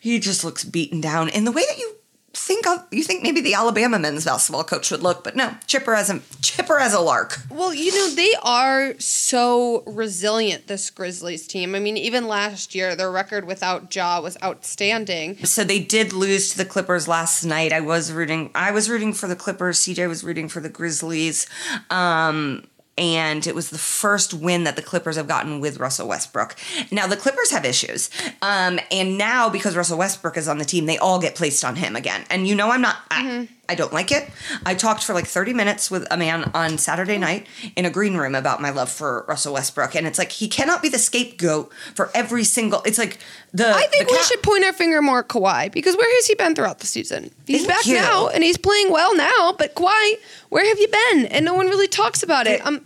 he 0.00 0.18
just 0.18 0.42
looks 0.42 0.64
beaten 0.64 1.00
down 1.00 1.28
in 1.28 1.44
the 1.44 1.52
way 1.52 1.62
that 1.68 1.78
you 1.78 1.95
think 2.36 2.66
of 2.66 2.84
you 2.90 3.02
think 3.02 3.22
maybe 3.22 3.40
the 3.40 3.54
Alabama 3.54 3.98
men's 3.98 4.24
basketball 4.24 4.62
coach 4.64 4.90
would 4.90 5.02
look 5.02 5.24
but 5.24 5.34
no 5.34 5.54
chipper 5.66 5.94
as 5.94 6.10
a 6.10 6.20
chipper 6.42 6.78
as 6.78 6.92
a 6.92 7.00
lark 7.00 7.38
Well, 7.50 7.72
you 7.72 7.92
know, 7.92 8.10
they 8.14 8.32
are 8.42 8.94
so 8.98 9.82
resilient, 9.86 10.66
this 10.66 10.90
Grizzlies 10.90 11.46
team. 11.46 11.74
I 11.74 11.78
mean, 11.80 11.96
even 11.96 12.28
last 12.28 12.74
year, 12.74 12.94
their 12.94 13.10
record 13.10 13.46
without 13.46 13.94
Ja 13.94 14.20
was 14.20 14.36
outstanding. 14.42 15.44
so 15.44 15.64
they 15.64 15.80
did 15.80 16.12
lose 16.12 16.50
to 16.52 16.58
the 16.58 16.64
Clippers 16.64 17.08
last 17.08 17.44
night. 17.44 17.72
I 17.72 17.80
was 17.80 18.12
rooting. 18.12 18.50
I 18.54 18.70
was 18.70 18.90
rooting 18.90 19.12
for 19.12 19.26
the 19.26 19.36
Clippers. 19.36 19.78
CJ 19.78 20.08
was 20.08 20.22
rooting 20.22 20.48
for 20.48 20.60
the 20.60 20.68
Grizzlies. 20.68 21.46
Um, 21.90 22.64
and 22.98 23.46
it 23.46 23.54
was 23.54 23.70
the 23.70 23.78
first 23.78 24.32
win 24.32 24.64
that 24.64 24.76
the 24.76 24.82
Clippers 24.82 25.16
have 25.16 25.28
gotten 25.28 25.60
with 25.60 25.78
Russell 25.78 26.08
Westbrook. 26.08 26.56
Now 26.90 27.06
the 27.06 27.16
Clippers 27.16 27.50
have 27.50 27.64
issues, 27.64 28.10
um, 28.42 28.78
and 28.90 29.18
now 29.18 29.48
because 29.48 29.76
Russell 29.76 29.98
Westbrook 29.98 30.36
is 30.36 30.48
on 30.48 30.58
the 30.58 30.64
team, 30.64 30.86
they 30.86 30.98
all 30.98 31.20
get 31.20 31.34
placed 31.34 31.64
on 31.64 31.76
him 31.76 31.96
again. 31.96 32.24
And 32.30 32.46
you 32.46 32.54
know, 32.54 32.70
I'm 32.70 32.80
not. 32.80 32.96
I, 33.10 33.48
I 33.68 33.74
don't 33.74 33.92
like 33.92 34.12
it. 34.12 34.28
I 34.64 34.74
talked 34.74 35.04
for 35.04 35.12
like 35.14 35.26
30 35.26 35.52
minutes 35.54 35.90
with 35.90 36.06
a 36.10 36.16
man 36.16 36.50
on 36.54 36.78
Saturday 36.78 37.18
night 37.18 37.46
in 37.76 37.84
a 37.84 37.90
green 37.90 38.16
room 38.16 38.34
about 38.34 38.60
my 38.62 38.70
love 38.70 38.90
for 38.90 39.24
Russell 39.28 39.54
Westbrook, 39.54 39.94
and 39.94 40.06
it's 40.06 40.18
like 40.18 40.32
he 40.32 40.48
cannot 40.48 40.82
be 40.82 40.88
the 40.88 40.98
scapegoat 40.98 41.72
for 41.94 42.10
every 42.14 42.44
single. 42.44 42.82
It's 42.84 42.98
like 42.98 43.18
the. 43.52 43.68
I 43.68 43.86
think 43.88 44.06
the 44.06 44.12
we 44.12 44.18
ca- 44.18 44.24
should 44.24 44.42
point 44.42 44.64
our 44.64 44.72
finger 44.72 45.02
more 45.02 45.20
at 45.20 45.28
Kawhi 45.28 45.72
because 45.72 45.96
where 45.96 46.14
has 46.16 46.26
he 46.26 46.34
been 46.34 46.54
throughout 46.54 46.78
the 46.78 46.86
season? 46.86 47.30
He's 47.46 47.66
Thank 47.66 47.68
back 47.68 47.86
you. 47.86 47.94
now 47.94 48.28
and 48.28 48.42
he's 48.44 48.58
playing 48.58 48.90
well 48.92 49.16
now, 49.16 49.54
but 49.58 49.74
Kawhi, 49.74 50.14
where 50.48 50.66
have 50.66 50.78
you 50.78 50.88
been? 50.88 51.26
And 51.26 51.44
no 51.44 51.54
one 51.54 51.66
really 51.66 51.88
talks 51.88 52.22
about 52.22 52.46
it. 52.46 52.64
Um, 52.66 52.84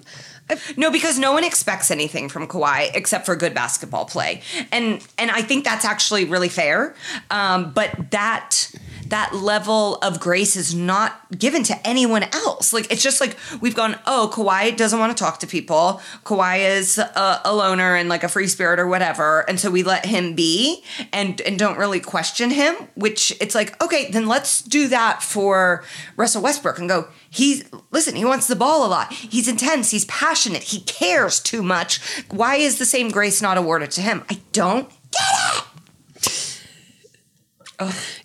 No, 0.76 0.90
because 0.90 1.16
no 1.16 1.32
one 1.32 1.44
expects 1.44 1.92
anything 1.92 2.28
from 2.28 2.48
Kawhi 2.48 2.90
except 2.94 3.24
for 3.24 3.36
good 3.36 3.54
basketball 3.54 4.04
play, 4.04 4.42
and 4.72 5.00
and 5.16 5.30
I 5.30 5.42
think 5.42 5.64
that's 5.64 5.84
actually 5.84 6.24
really 6.24 6.48
fair. 6.48 6.96
Um, 7.30 7.70
but 7.72 8.10
that 8.10 8.72
that 9.10 9.34
level 9.34 9.96
of 9.96 10.20
grace 10.20 10.56
is 10.56 10.74
not 10.74 11.20
given 11.36 11.62
to 11.64 11.86
anyone 11.86 12.24
else. 12.32 12.72
Like 12.72 12.90
it's 12.90 13.02
just 13.02 13.20
like 13.20 13.36
we've 13.60 13.74
gone. 13.74 13.98
Oh, 14.06 14.30
Kawhi 14.32 14.76
doesn't 14.76 14.98
want 14.98 15.16
to 15.16 15.22
talk 15.22 15.38
to 15.40 15.46
people. 15.46 16.00
Kawhi 16.24 16.60
is 16.78 16.98
a, 16.98 17.40
a 17.44 17.54
loner 17.54 17.94
and 17.96 18.08
like 18.08 18.24
a 18.24 18.28
free 18.28 18.46
spirit 18.46 18.78
or 18.78 18.86
whatever, 18.86 19.40
and 19.48 19.60
so 19.60 19.70
we 19.70 19.82
let 19.82 20.06
him 20.06 20.34
be 20.34 20.82
and 21.12 21.40
and 21.42 21.58
don't 21.58 21.78
really 21.78 22.00
question 22.00 22.50
him. 22.50 22.74
Which 22.94 23.32
it's 23.40 23.54
like 23.54 23.80
okay, 23.82 24.10
then 24.10 24.26
let's 24.26 24.62
do 24.62 24.88
that 24.88 25.22
for 25.22 25.84
Russell 26.16 26.42
Westbrook 26.42 26.78
and 26.78 26.88
go. 26.88 27.08
He's 27.28 27.64
listen, 27.90 28.16
he 28.16 28.24
wants 28.24 28.46
the 28.46 28.56
ball 28.56 28.86
a 28.86 28.88
lot. 28.88 29.12
He's 29.12 29.48
intense, 29.48 29.90
he's 29.90 30.04
passionate, 30.06 30.62
he 30.62 30.80
cares 30.80 31.40
too 31.40 31.62
much. 31.62 32.00
Why 32.30 32.56
is 32.56 32.78
the 32.78 32.86
same 32.86 33.10
grace 33.10 33.42
not 33.42 33.58
awarded 33.58 33.90
to 33.92 34.00
him? 34.00 34.24
I 34.30 34.40
don't 34.52 34.88
get 35.10 35.56
it. 35.56 35.69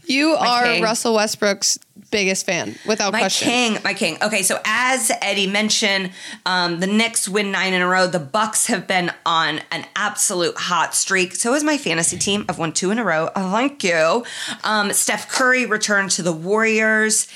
You 0.06 0.32
are 0.32 0.64
king. 0.64 0.84
Russell 0.84 1.16
Westbrook's 1.16 1.80
biggest 2.12 2.46
fan, 2.46 2.76
without 2.86 3.12
question. 3.12 3.14
My 3.14 3.20
question. 3.20 3.48
king, 3.48 3.84
my 3.84 3.94
king. 3.94 4.18
Okay, 4.22 4.44
so 4.44 4.60
as 4.66 5.12
Eddie 5.22 5.48
mentioned, 5.48 6.12
um, 6.46 6.80
the 6.80 6.88
Knicks 6.88 7.28
win 7.28 7.52
nine 7.52 7.74
in 7.74 7.82
a 7.82 7.88
row. 7.88 8.08
The 8.08 8.20
Bucks 8.20 8.68
have 8.68 8.88
been 8.88 9.12
on 9.26 9.62
an 9.72 9.86
absolute 9.96 10.56
hot 10.56 10.96
streak. 10.96 11.36
So 11.36 11.54
is 11.54 11.64
my 11.64 11.78
fantasy 11.78 12.18
team. 12.18 12.46
I've 12.48 12.60
won 12.60 12.72
two 12.72 12.92
in 12.92 13.00
a 13.00 13.04
row. 13.04 13.30
Oh, 13.36 13.52
thank 13.52 13.84
you. 13.84 14.24
Um, 14.64 14.94
Steph 14.94 15.30
Curry 15.30 15.66
returned 15.66 16.12
to 16.12 16.22
the 16.22 16.34
Warriors. 16.34 17.28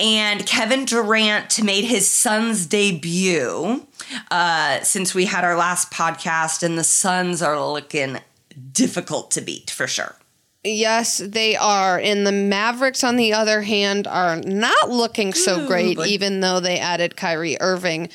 And 0.00 0.46
Kevin 0.46 0.84
Durant 0.84 1.60
made 1.62 1.84
his 1.84 2.08
Suns 2.08 2.66
debut 2.66 3.84
uh, 4.30 4.80
since 4.82 5.12
we 5.12 5.24
had 5.24 5.42
our 5.42 5.56
last 5.56 5.90
podcast, 5.90 6.62
and 6.62 6.78
the 6.78 6.84
Suns 6.84 7.42
are 7.42 7.60
looking 7.60 8.18
difficult 8.72 9.32
to 9.32 9.40
beat 9.40 9.70
for 9.70 9.88
sure. 9.88 10.14
Yes, 10.64 11.18
they 11.18 11.56
are. 11.56 11.98
And 11.98 12.26
the 12.26 12.32
Mavericks, 12.32 13.04
on 13.04 13.16
the 13.16 13.32
other 13.32 13.62
hand, 13.62 14.06
are 14.06 14.36
not 14.36 14.90
looking 14.90 15.32
so 15.32 15.66
great, 15.66 15.98
even 15.98 16.40
though 16.40 16.60
they 16.60 16.78
added 16.78 17.16
Kyrie 17.16 17.60
Irving 17.60 18.08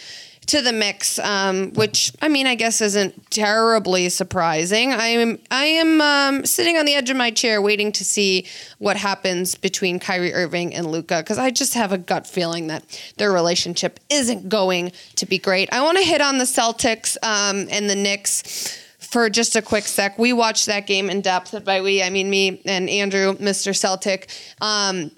to 0.48 0.62
the 0.62 0.74
mix, 0.74 1.20
um, 1.20 1.72
which 1.72 2.12
I 2.22 2.28
mean, 2.28 2.48
I 2.48 2.56
guess 2.56 2.82
isn't 2.82 3.32
terribly 3.32 4.10
surprising. 4.10 4.92
I 4.92 5.08
am 5.08 5.40
I 5.50 5.66
am 5.66 6.02
um, 6.02 6.46
sitting 6.46 6.78
on 6.78 6.86
the 6.86 6.96
edge 6.96 7.10
of 7.10 7.18
my 7.18 7.32
chair, 7.32 7.62
waiting 7.62 7.92
to 7.94 8.04
see 8.04 8.46
what 8.78 8.98
happens 8.98 9.56
between 9.56 10.00
Kyrie 10.00 10.34
Irving 10.34 10.76
and 10.76 10.92
Luka, 10.92 11.20
because 11.20 11.38
I 11.38 11.50
just 11.50 11.74
have 11.76 11.92
a 11.92 11.98
gut 11.98 12.28
feeling 12.28 12.68
that 12.68 12.84
their 13.18 13.32
relationship 13.32 14.00
isn't 14.10 14.50
going 14.50 14.92
to 15.16 15.26
be 15.26 15.38
great. 15.38 15.72
I 15.72 15.82
want 15.82 15.98
to 15.98 16.04
hit 16.04 16.22
on 16.22 16.38
the 16.38 16.46
Celtics 16.46 17.16
um, 17.24 17.68
and 17.72 17.90
the 17.90 17.96
Knicks 17.96 18.83
for 19.14 19.30
just 19.30 19.56
a 19.56 19.62
quick 19.62 19.86
sec. 19.86 20.18
We 20.18 20.34
watched 20.34 20.66
that 20.66 20.88
game 20.88 21.08
in 21.08 21.22
depth. 21.22 21.64
By 21.64 21.82
we, 21.82 22.02
I 22.02 22.10
mean 22.10 22.32
me 22.32 22.60
and 22.66 22.90
Andrew, 22.90 23.36
Mr. 23.36 23.76
Celtic. 23.76 24.32
Um, 24.60 25.12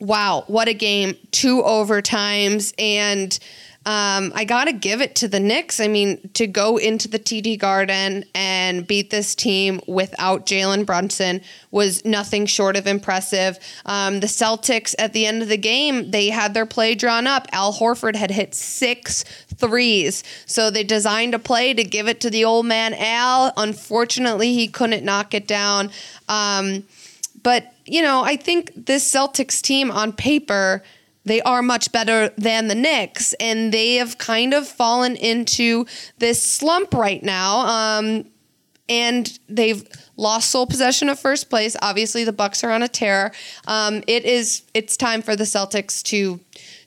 wow, 0.00 0.44
what 0.46 0.66
a 0.66 0.72
game! 0.72 1.14
Two 1.30 1.62
overtimes, 1.62 2.72
and 2.78 3.38
um, 3.86 4.32
I 4.34 4.44
got 4.44 4.64
to 4.64 4.72
give 4.72 5.02
it 5.02 5.14
to 5.16 5.28
the 5.28 5.40
Knicks. 5.40 5.78
I 5.78 5.88
mean, 5.88 6.30
to 6.34 6.46
go 6.46 6.78
into 6.78 7.06
the 7.06 7.18
TD 7.18 7.58
Garden 7.58 8.24
and 8.34 8.86
beat 8.86 9.10
this 9.10 9.34
team 9.34 9.80
without 9.86 10.46
Jalen 10.46 10.86
Brunson 10.86 11.42
was 11.70 12.02
nothing 12.04 12.46
short 12.46 12.76
of 12.76 12.86
impressive. 12.86 13.58
Um, 13.84 14.20
the 14.20 14.26
Celtics 14.26 14.94
at 14.98 15.12
the 15.12 15.26
end 15.26 15.42
of 15.42 15.48
the 15.48 15.58
game, 15.58 16.10
they 16.12 16.30
had 16.30 16.54
their 16.54 16.64
play 16.64 16.94
drawn 16.94 17.26
up. 17.26 17.46
Al 17.52 17.74
Horford 17.74 18.16
had 18.16 18.30
hit 18.30 18.54
six 18.54 19.22
threes. 19.56 20.24
So 20.46 20.70
they 20.70 20.82
designed 20.84 21.34
a 21.34 21.38
play 21.38 21.74
to 21.74 21.84
give 21.84 22.08
it 22.08 22.20
to 22.22 22.30
the 22.30 22.44
old 22.44 22.64
man 22.64 22.94
Al. 22.94 23.52
Unfortunately, 23.56 24.54
he 24.54 24.66
couldn't 24.66 25.04
knock 25.04 25.34
it 25.34 25.46
down. 25.46 25.90
Um, 26.26 26.84
but, 27.42 27.74
you 27.84 28.00
know, 28.00 28.24
I 28.24 28.36
think 28.36 28.72
this 28.74 29.06
Celtics 29.12 29.60
team 29.60 29.90
on 29.90 30.12
paper, 30.12 30.82
they 31.24 31.40
are 31.42 31.62
much 31.62 31.90
better 31.92 32.30
than 32.36 32.68
the 32.68 32.74
Knicks, 32.74 33.32
and 33.34 33.72
they 33.72 33.96
have 33.96 34.18
kind 34.18 34.52
of 34.52 34.68
fallen 34.68 35.16
into 35.16 35.86
this 36.18 36.42
slump 36.42 36.94
right 36.94 37.22
now. 37.22 37.98
Um, 37.98 38.26
and 38.88 39.38
they've 39.48 39.88
lost 40.16 40.50
sole 40.50 40.66
possession 40.66 41.08
of 41.08 41.18
first 41.18 41.48
place. 41.48 41.74
Obviously, 41.80 42.24
the 42.24 42.32
Bucks 42.32 42.62
are 42.62 42.70
on 42.70 42.82
a 42.82 42.88
tear. 42.88 43.32
Um, 43.66 44.02
it 44.06 44.24
is 44.24 44.62
it's 44.74 44.96
time 44.96 45.22
for 45.22 45.34
the 45.36 45.44
Celtics 45.44 46.02
to 46.04 46.40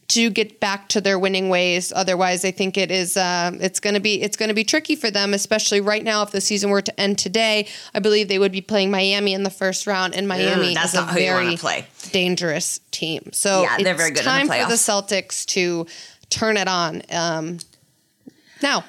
to 0.10 0.30
get 0.30 0.62
back 0.62 0.88
to 0.90 1.02
their 1.02 1.20
winning 1.20 1.50
ways. 1.50 1.92
Otherwise, 1.94 2.46
I 2.46 2.52
think 2.52 2.78
it 2.78 2.92
is 2.92 3.18
uh, 3.18 3.52
it's 3.60 3.80
going 3.82 3.94
to 3.96 4.00
be 4.00 4.22
it's 4.22 4.38
going 4.38 4.48
to 4.50 4.56
be 4.56 4.64
tricky 4.64 4.96
for 4.96 5.12
them, 5.12 5.34
especially 5.34 5.82
right 5.82 6.04
now. 6.04 6.24
If 6.24 6.32
the 6.32 6.40
season 6.42 6.70
were 6.70 6.82
to 6.82 7.00
end 7.00 7.18
today, 7.20 7.68
I 7.94 8.00
believe 8.00 8.30
they 8.30 8.40
would 8.40 8.54
be 8.54 8.62
playing 8.62 8.90
Miami 8.90 9.34
in 9.34 9.44
the 9.44 9.50
first 9.50 9.86
round, 9.86 10.16
and 10.16 10.28
Miami 10.28 10.74
that's 10.74 10.94
is 10.94 11.00
a 11.00 11.02
not 11.02 11.10
who 11.14 11.20
you 11.20 11.32
wanna 11.32 11.44
very 11.46 11.58
play. 11.58 11.88
dangerous 12.12 12.80
team. 12.92 13.32
So 13.34 13.64
Yeah, 13.64 13.78
they're 13.78 13.94
it's 13.94 13.98
very 13.98 14.12
good 14.12 14.20
in 14.20 14.26
the 14.26 14.30
time 14.32 14.48
for 14.48 14.70
the. 14.70 14.78
Celtics 14.78 15.46
to 15.48 15.86
turn 16.30 16.56
it 16.56 16.68
on. 16.70 17.02
Um, 17.12 17.58
now, 18.62 18.86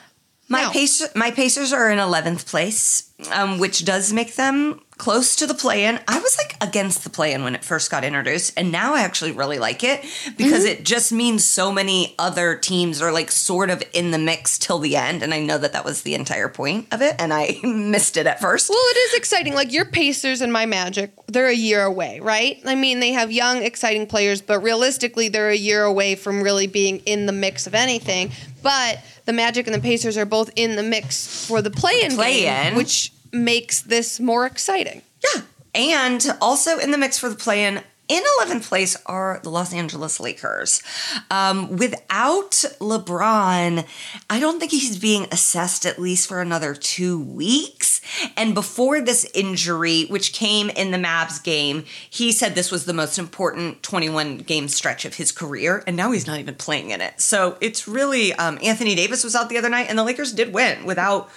My 0.48 0.62
now. 0.62 0.70
Pacers, 0.70 1.08
my 1.16 1.30
Pacers 1.32 1.72
are 1.72 1.90
in 1.90 1.98
eleventh 1.98 2.46
place, 2.46 3.10
um, 3.32 3.58
which 3.58 3.84
does 3.84 4.12
make 4.12 4.36
them 4.36 4.80
close 4.98 5.36
to 5.36 5.46
the 5.46 5.54
play-in. 5.54 5.98
I 6.08 6.18
was 6.18 6.36
like 6.36 6.56
against 6.60 7.04
the 7.04 7.10
play-in 7.10 7.44
when 7.44 7.54
it 7.54 7.64
first 7.64 7.90
got 7.90 8.04
introduced, 8.04 8.52
and 8.56 8.70
now 8.72 8.94
I 8.94 9.00
actually 9.02 9.32
really 9.32 9.58
like 9.58 9.82
it 9.84 10.04
because 10.36 10.58
Mm-hmm. 10.64 10.80
it 10.80 10.84
just 10.84 11.12
means 11.12 11.44
so 11.44 11.70
many 11.72 12.14
other 12.18 12.56
teams 12.56 13.00
are 13.00 13.12
like 13.12 13.30
sort 13.30 13.70
of 13.70 13.82
in 13.92 14.10
the 14.10 14.18
mix 14.18 14.58
till 14.58 14.78
the 14.80 14.96
end. 14.96 15.22
And 15.22 15.32
I 15.32 15.40
know 15.40 15.56
that 15.58 15.72
that 15.72 15.84
was 15.84 16.02
the 16.02 16.14
entire 16.14 16.48
point 16.48 16.88
of 16.92 17.00
it, 17.00 17.14
and 17.18 17.32
I 17.32 17.58
missed 17.64 18.16
it 18.16 18.26
at 18.26 18.40
first. 18.40 18.68
Well, 18.68 18.78
it 18.90 18.96
is 18.96 19.14
exciting. 19.14 19.54
Like 19.54 19.72
your 19.72 19.84
Pacers 19.84 20.40
and 20.42 20.52
my 20.52 20.66
Magic, 20.66 21.12
they're 21.28 21.46
a 21.48 21.54
year 21.54 21.82
away, 21.84 22.20
right? 22.20 22.60
I 22.66 22.74
mean, 22.74 23.00
they 23.00 23.12
have 23.12 23.30
young, 23.30 23.62
exciting 23.62 24.06
players, 24.06 24.42
but 24.42 24.60
realistically, 24.60 25.28
they're 25.28 25.50
a 25.50 25.56
year 25.56 25.84
away 25.84 26.16
from 26.16 26.42
really 26.42 26.66
being 26.66 26.98
in 27.06 27.26
the 27.26 27.32
mix 27.32 27.66
of 27.66 27.74
anything. 27.74 28.32
But 28.62 28.98
the 29.26 29.32
Magic 29.32 29.66
and 29.66 29.74
the 29.76 29.80
Pacers 29.80 30.16
are 30.16 30.24
both 30.26 30.50
in 30.56 30.74
the 30.74 30.82
mix 30.82 31.46
for 31.46 31.62
the 31.62 31.70
play-in, 31.70 32.12
Play-in. 32.16 32.42
game, 32.70 32.74
which 32.74 33.12
makes 33.32 33.80
this 33.80 34.20
more 34.20 34.46
exciting. 34.46 35.02
Yeah. 35.34 35.42
And 35.74 36.26
also 36.40 36.78
in 36.78 36.90
the 36.90 36.98
mix 36.98 37.18
for 37.18 37.28
the 37.28 37.36
play-in, 37.36 37.82
in 38.08 38.22
11th 38.40 38.66
place 38.66 38.96
are 39.04 39.38
the 39.42 39.50
Los 39.50 39.74
Angeles 39.74 40.18
Lakers. 40.18 40.82
Um, 41.30 41.76
without 41.76 42.52
LeBron, 42.80 43.86
I 44.30 44.40
don't 44.40 44.58
think 44.58 44.72
he's 44.72 44.98
being 44.98 45.26
assessed 45.30 45.84
at 45.84 45.98
least 45.98 46.26
for 46.26 46.40
another 46.40 46.74
two 46.74 47.20
weeks. 47.20 48.00
And 48.34 48.54
before 48.54 49.02
this 49.02 49.26
injury, 49.34 50.06
which 50.06 50.32
came 50.32 50.70
in 50.70 50.90
the 50.90 50.96
Mavs 50.96 51.42
game, 51.42 51.84
he 52.08 52.32
said 52.32 52.54
this 52.54 52.72
was 52.72 52.86
the 52.86 52.94
most 52.94 53.18
important 53.18 53.82
21 53.82 54.38
game 54.38 54.68
stretch 54.68 55.04
of 55.04 55.16
his 55.16 55.30
career. 55.30 55.84
And 55.86 55.94
now 55.94 56.10
he's 56.10 56.26
not 56.26 56.40
even 56.40 56.54
playing 56.54 56.90
in 56.90 57.02
it. 57.02 57.20
So 57.20 57.58
it's 57.60 57.86
really, 57.86 58.32
um, 58.32 58.58
Anthony 58.62 58.94
Davis 58.94 59.22
was 59.22 59.36
out 59.36 59.50
the 59.50 59.58
other 59.58 59.68
night, 59.68 59.86
and 59.90 59.98
the 59.98 60.04
Lakers 60.04 60.32
did 60.32 60.54
win 60.54 60.86
without 60.86 61.28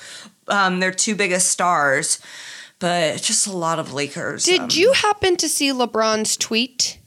um, 0.48 0.80
their 0.80 0.92
two 0.92 1.16
biggest 1.16 1.50
stars 1.50 2.20
but 2.82 3.22
just 3.22 3.46
a 3.48 3.56
lot 3.56 3.78
of 3.80 3.94
Lakers. 3.94 4.44
Did 4.44 4.60
um, 4.60 4.70
you 4.72 4.92
happen 4.92 5.38
to 5.38 5.48
see 5.48 5.70
LeBron's 5.70 6.36
tweet 6.36 6.98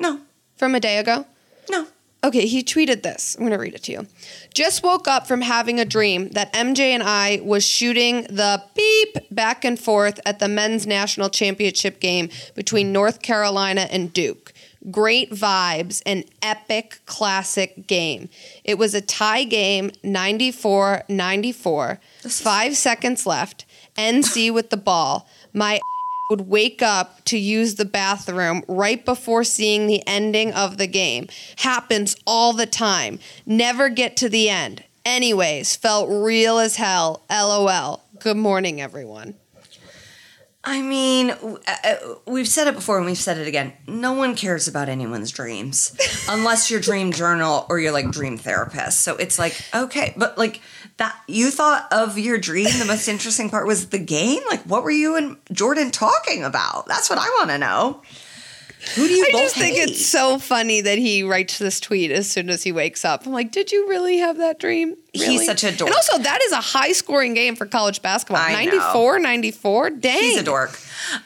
No, 0.00 0.20
from 0.56 0.74
a 0.74 0.80
day 0.80 0.98
ago? 0.98 1.26
no. 1.68 1.86
Okay, 2.24 2.46
he 2.46 2.64
tweeted 2.64 3.04
this. 3.04 3.36
I'm 3.36 3.42
going 3.42 3.52
to 3.52 3.58
read 3.58 3.74
it 3.74 3.84
to 3.84 3.92
you. 3.92 4.06
Just 4.52 4.82
woke 4.82 5.06
up 5.06 5.28
from 5.28 5.40
having 5.40 5.78
a 5.78 5.84
dream 5.84 6.30
that 6.30 6.52
MJ 6.52 6.78
and 6.90 7.02
I 7.02 7.40
was 7.44 7.64
shooting 7.64 8.22
the 8.22 8.60
beep 8.74 9.18
back 9.30 9.64
and 9.64 9.78
forth 9.78 10.18
at 10.26 10.40
the 10.40 10.48
men's 10.48 10.84
national 10.84 11.30
championship 11.30 12.00
game 12.00 12.28
between 12.56 12.92
North 12.92 13.22
Carolina 13.22 13.82
and 13.82 14.12
Duke. 14.12 14.52
Great 14.90 15.30
vibes, 15.30 16.02
an 16.06 16.24
epic 16.40 17.00
classic 17.06 17.86
game. 17.86 18.28
It 18.64 18.78
was 18.78 18.94
a 18.94 19.00
tie 19.00 19.44
game, 19.44 19.90
94 20.02 21.04
94. 21.08 22.00
Five 22.28 22.76
seconds 22.76 23.26
left. 23.26 23.64
NC 23.96 24.50
with 24.54 24.70
the 24.70 24.76
ball. 24.76 25.28
My 25.52 25.80
would 26.30 26.48
wake 26.48 26.82
up 26.82 27.24
to 27.24 27.38
use 27.38 27.76
the 27.76 27.84
bathroom 27.84 28.62
right 28.68 29.04
before 29.04 29.44
seeing 29.44 29.86
the 29.86 30.06
ending 30.06 30.52
of 30.52 30.76
the 30.76 30.86
game. 30.86 31.26
Happens 31.56 32.16
all 32.26 32.52
the 32.52 32.66
time. 32.66 33.18
Never 33.46 33.88
get 33.88 34.16
to 34.18 34.28
the 34.28 34.48
end. 34.48 34.84
Anyways, 35.04 35.74
felt 35.76 36.08
real 36.10 36.58
as 36.58 36.76
hell. 36.76 37.22
LOL. 37.30 38.04
Good 38.20 38.36
morning, 38.36 38.80
everyone. 38.80 39.34
I 40.68 40.82
mean, 40.82 41.30
uh, 41.30 41.56
uh, 41.66 41.96
we've 42.26 42.46
said 42.46 42.68
it 42.68 42.74
before 42.74 42.98
and 42.98 43.06
we've 43.06 43.16
said 43.16 43.38
it 43.38 43.48
again. 43.48 43.72
No 43.86 44.12
one 44.12 44.36
cares 44.36 44.68
about 44.68 44.90
anyone's 44.90 45.30
dreams 45.30 45.96
unless 46.28 46.70
you're 46.70 46.78
dream 46.78 47.10
journal 47.10 47.64
or 47.70 47.80
you're 47.80 47.90
like 47.90 48.10
dream 48.10 48.36
therapist. 48.36 49.00
So 49.00 49.16
it's 49.16 49.38
like, 49.38 49.58
okay, 49.74 50.12
but 50.14 50.36
like 50.36 50.60
that, 50.98 51.18
you 51.26 51.50
thought 51.50 51.90
of 51.90 52.18
your 52.18 52.36
dream. 52.36 52.66
The 52.78 52.84
most 52.84 53.08
interesting 53.08 53.48
part 53.48 53.66
was 53.66 53.88
the 53.88 53.98
game. 53.98 54.42
Like, 54.50 54.60
what 54.64 54.82
were 54.82 54.90
you 54.90 55.16
and 55.16 55.38
Jordan 55.50 55.90
talking 55.90 56.44
about? 56.44 56.86
That's 56.86 57.08
what 57.08 57.18
I 57.18 57.28
want 57.38 57.48
to 57.48 57.56
know. 57.56 58.02
Who 58.94 59.06
do 59.08 59.12
you 59.12 59.26
I 59.28 59.32
just 59.32 59.56
think 59.56 59.76
it's 59.76 60.06
so 60.06 60.38
funny 60.38 60.80
that 60.80 60.98
he 60.98 61.22
writes 61.22 61.58
this 61.58 61.80
tweet 61.80 62.10
as 62.10 62.30
soon 62.30 62.48
as 62.48 62.62
he 62.62 62.72
wakes 62.72 63.04
up. 63.04 63.26
I'm 63.26 63.32
like, 63.32 63.50
did 63.50 63.72
you 63.72 63.88
really 63.88 64.18
have 64.18 64.38
that 64.38 64.58
dream? 64.60 64.94
He's 65.12 65.44
such 65.44 65.64
a 65.64 65.76
dork. 65.76 65.88
And 65.88 65.94
also, 65.94 66.18
that 66.18 66.40
is 66.42 66.52
a 66.52 66.60
high 66.60 66.92
scoring 66.92 67.34
game 67.34 67.56
for 67.56 67.66
college 67.66 68.02
basketball. 68.02 68.42
I 68.42 68.64
know. 68.66 68.70
94, 68.76 69.18
94. 69.18 69.90
Dang. 69.90 70.22
He's 70.22 70.38
a 70.38 70.44
dork. 70.44 70.78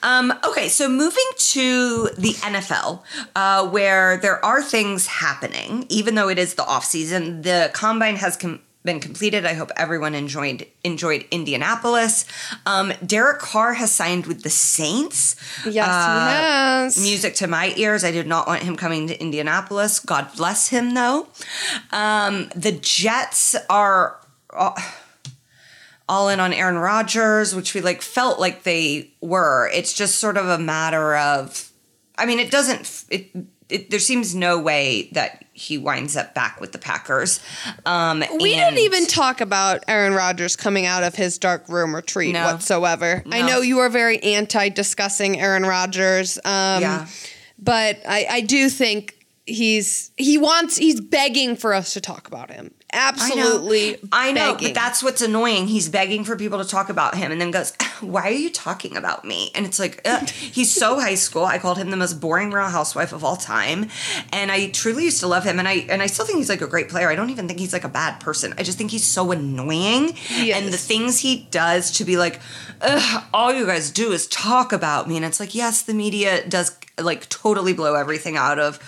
Um, 0.02 0.32
okay, 0.48 0.68
so 0.68 0.88
moving 0.88 1.24
to 1.36 2.08
the 2.18 2.32
NFL, 2.40 3.02
uh, 3.36 3.68
where 3.68 4.16
there 4.18 4.42
are 4.44 4.62
things 4.62 5.06
happening, 5.06 5.86
even 5.88 6.14
though 6.14 6.28
it 6.28 6.38
is 6.38 6.54
the 6.54 6.64
off 6.64 6.84
season. 6.84 7.42
The 7.42 7.70
combine 7.74 8.16
has 8.16 8.36
com- 8.36 8.60
been 8.84 9.00
completed. 9.00 9.46
I 9.46 9.54
hope 9.54 9.70
everyone 9.76 10.14
enjoyed 10.14 10.66
enjoyed 10.82 11.24
Indianapolis. 11.30 12.24
Um, 12.66 12.92
Derek 13.04 13.38
Carr 13.38 13.74
has 13.74 13.92
signed 13.92 14.26
with 14.26 14.42
the 14.42 14.50
Saints. 14.50 15.36
Yes, 15.64 15.86
Uh, 15.88 16.28
has. 16.28 16.98
Music 16.98 17.34
to 17.36 17.46
my 17.46 17.72
ears. 17.76 18.02
I 18.04 18.10
did 18.10 18.26
not 18.26 18.46
want 18.46 18.62
him 18.62 18.76
coming 18.76 19.06
to 19.08 19.20
Indianapolis. 19.20 20.00
God 20.00 20.28
bless 20.36 20.68
him, 20.68 20.94
though. 20.94 21.28
Um, 21.90 22.50
the 22.56 22.72
Jets 22.72 23.54
are. 23.70 24.18
Uh, 24.52 24.72
all 26.08 26.28
in 26.28 26.40
on 26.40 26.52
Aaron 26.52 26.76
Rodgers, 26.76 27.54
which 27.54 27.72
we 27.74 27.80
like 27.80 28.02
felt 28.02 28.38
like 28.38 28.64
they 28.64 29.12
were. 29.22 29.70
It's 29.72 29.94
just 29.94 30.16
sort 30.16 30.36
of 30.36 30.46
a 30.46 30.58
matter 30.58 31.16
of, 31.16 31.70
I 32.18 32.26
mean, 32.26 32.38
it 32.38 32.50
doesn't. 32.50 33.04
It, 33.08 33.30
it 33.72 33.90
there 33.90 33.98
seems 34.00 34.34
no 34.34 34.58
way 34.58 35.08
that 35.12 35.44
he 35.54 35.76
winds 35.78 36.16
up 36.16 36.34
back 36.34 36.60
with 36.60 36.72
the 36.72 36.78
Packers. 36.78 37.40
Um, 37.84 38.24
We 38.40 38.54
didn't 38.54 38.78
even 38.78 39.06
talk 39.06 39.40
about 39.40 39.84
Aaron 39.86 40.14
Rodgers 40.14 40.56
coming 40.56 40.86
out 40.86 41.02
of 41.02 41.14
his 41.14 41.38
dark 41.38 41.68
room 41.68 41.94
retreat 41.94 42.32
No. 42.32 42.44
whatsoever. 42.46 43.22
I 43.30 43.42
know 43.42 43.60
you 43.60 43.78
are 43.80 43.88
very 43.90 44.22
anti 44.22 44.68
discussing 44.70 45.40
Aaron 45.40 45.64
Rodgers. 45.64 46.38
Um, 46.38 46.82
Yeah. 46.82 47.06
But 47.58 48.00
I, 48.08 48.26
I 48.28 48.40
do 48.40 48.68
think 48.68 49.14
he's 49.46 50.10
he 50.16 50.38
wants 50.38 50.76
he's 50.76 51.00
begging 51.00 51.56
for 51.56 51.74
us 51.74 51.92
to 51.94 52.00
talk 52.00 52.26
about 52.28 52.50
him. 52.50 52.72
Absolutely. 52.92 53.98
I 54.12 54.32
know, 54.32 54.52
begging. 54.52 54.68
but 54.68 54.74
that's 54.74 55.02
what's 55.02 55.22
annoying. 55.22 55.66
He's 55.66 55.88
begging 55.88 56.24
for 56.24 56.36
people 56.36 56.62
to 56.62 56.68
talk 56.68 56.90
about 56.90 57.14
him 57.14 57.32
and 57.32 57.40
then 57.40 57.50
goes, 57.50 57.72
Why 58.00 58.24
are 58.24 58.30
you 58.30 58.50
talking 58.50 58.96
about 58.96 59.24
me? 59.24 59.50
And 59.54 59.64
it's 59.64 59.78
like, 59.78 60.02
ugh. 60.04 60.28
he's 60.28 60.72
so 60.72 61.00
high 61.00 61.14
school. 61.14 61.44
I 61.44 61.58
called 61.58 61.78
him 61.78 61.90
the 61.90 61.96
most 61.96 62.20
boring 62.20 62.50
real 62.50 62.68
housewife 62.68 63.12
of 63.12 63.24
all 63.24 63.36
time. 63.36 63.88
And 64.32 64.52
I 64.52 64.68
truly 64.68 65.04
used 65.04 65.20
to 65.20 65.26
love 65.26 65.44
him. 65.44 65.58
And 65.58 65.66
I 65.66 65.86
and 65.88 66.02
I 66.02 66.06
still 66.06 66.26
think 66.26 66.38
he's 66.38 66.50
like 66.50 66.60
a 66.60 66.66
great 66.66 66.88
player. 66.88 67.08
I 67.08 67.14
don't 67.14 67.30
even 67.30 67.48
think 67.48 67.60
he's 67.60 67.72
like 67.72 67.84
a 67.84 67.88
bad 67.88 68.20
person. 68.20 68.52
I 68.58 68.62
just 68.62 68.76
think 68.76 68.90
he's 68.90 69.04
so 69.04 69.32
annoying. 69.32 70.12
He 70.12 70.52
And 70.52 70.72
the 70.72 70.78
things 70.78 71.20
he 71.20 71.48
does 71.50 71.90
to 71.92 72.04
be 72.04 72.16
like, 72.16 72.40
ugh, 72.82 73.24
all 73.32 73.52
you 73.52 73.66
guys 73.66 73.90
do 73.90 74.12
is 74.12 74.26
talk 74.26 74.72
about 74.72 75.08
me. 75.08 75.16
And 75.16 75.24
it's 75.24 75.40
like, 75.40 75.54
yes, 75.54 75.82
the 75.82 75.94
media 75.94 76.46
does 76.46 76.76
like 77.02 77.28
totally 77.28 77.72
blow 77.72 77.94
everything 77.94 78.36
out 78.36 78.58
of 78.58 78.78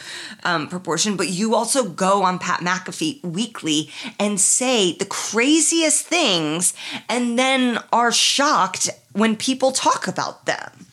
um, 0.45 0.69
proportion, 0.69 1.17
but 1.17 1.29
you 1.29 1.55
also 1.55 1.89
go 1.89 2.23
on 2.23 2.39
Pat 2.39 2.61
McAfee 2.61 3.23
weekly 3.25 3.91
and 4.19 4.41
say 4.41 4.93
the 4.93 5.05
craziest 5.05 6.07
things 6.07 6.75
and 7.09 7.39
then 7.39 7.83
are 7.93 8.13
shocked 8.13 8.91
when 9.13 9.37
people 9.37 9.73
talk 9.73 10.07
about 10.09 10.47
them. 10.47 10.87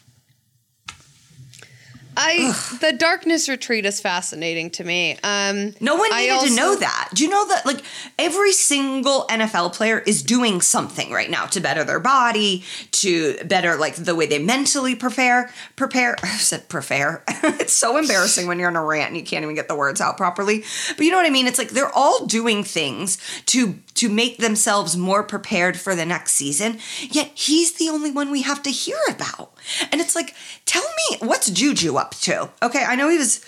I 2.17 2.53
the 2.81 2.93
darkness 2.93 3.47
retreat 3.47 3.85
is 3.85 4.01
fascinating 4.01 4.69
to 4.71 4.83
me. 4.83 5.17
Um 5.23 5.73
No 5.79 5.95
one 5.95 6.09
needed 6.15 6.49
to 6.49 6.55
know 6.55 6.75
that. 6.75 7.09
Do 7.13 7.23
you 7.23 7.29
know 7.29 7.47
that 7.47 7.65
like 7.65 7.81
every 8.19 8.51
single 8.51 9.25
NFL 9.27 9.73
player 9.73 9.99
is 9.99 10.23
doing 10.23 10.61
something 10.61 11.11
right 11.11 11.29
now 11.29 11.45
to 11.47 11.59
better 11.59 11.83
their 11.83 11.99
body, 11.99 12.63
to 12.91 13.37
better 13.45 13.75
like 13.77 13.95
the 13.95 14.15
way 14.15 14.25
they 14.25 14.39
mentally 14.39 14.95
prepare, 14.95 15.53
prepare, 15.75 16.15
I 16.23 16.27
said 16.37 16.69
prepare. 16.69 17.23
it's 17.27 17.73
so 17.73 17.97
embarrassing 17.97 18.47
when 18.47 18.59
you're 18.59 18.69
in 18.69 18.75
a 18.75 18.83
rant 18.83 19.09
and 19.09 19.17
you 19.17 19.23
can't 19.23 19.43
even 19.43 19.55
get 19.55 19.67
the 19.67 19.75
words 19.75 20.01
out 20.01 20.17
properly. 20.17 20.63
But 20.95 21.05
you 21.05 21.11
know 21.11 21.17
what 21.17 21.25
I 21.25 21.31
mean? 21.31 21.47
It's 21.47 21.57
like 21.57 21.69
they're 21.69 21.95
all 21.95 22.25
doing 22.25 22.63
things 22.63 23.17
to 23.47 23.75
to 23.95 24.09
make 24.09 24.37
themselves 24.37 24.97
more 24.97 25.23
prepared 25.23 25.79
for 25.79 25.95
the 25.95 26.05
next 26.05 26.33
season. 26.33 26.79
Yet 27.01 27.31
he's 27.33 27.73
the 27.73 27.89
only 27.89 28.11
one 28.11 28.31
we 28.31 28.41
have 28.41 28.63
to 28.63 28.69
hear 28.69 28.97
about. 29.09 29.53
And 29.91 30.01
it's 30.01 30.15
like, 30.15 30.33
tell 30.65 30.83
me 31.09 31.17
what's 31.19 31.49
Juju 31.49 31.95
up 31.97 32.15
to? 32.21 32.49
Okay, 32.63 32.83
I 32.83 32.95
know 32.95 33.09
he 33.09 33.17
was, 33.17 33.45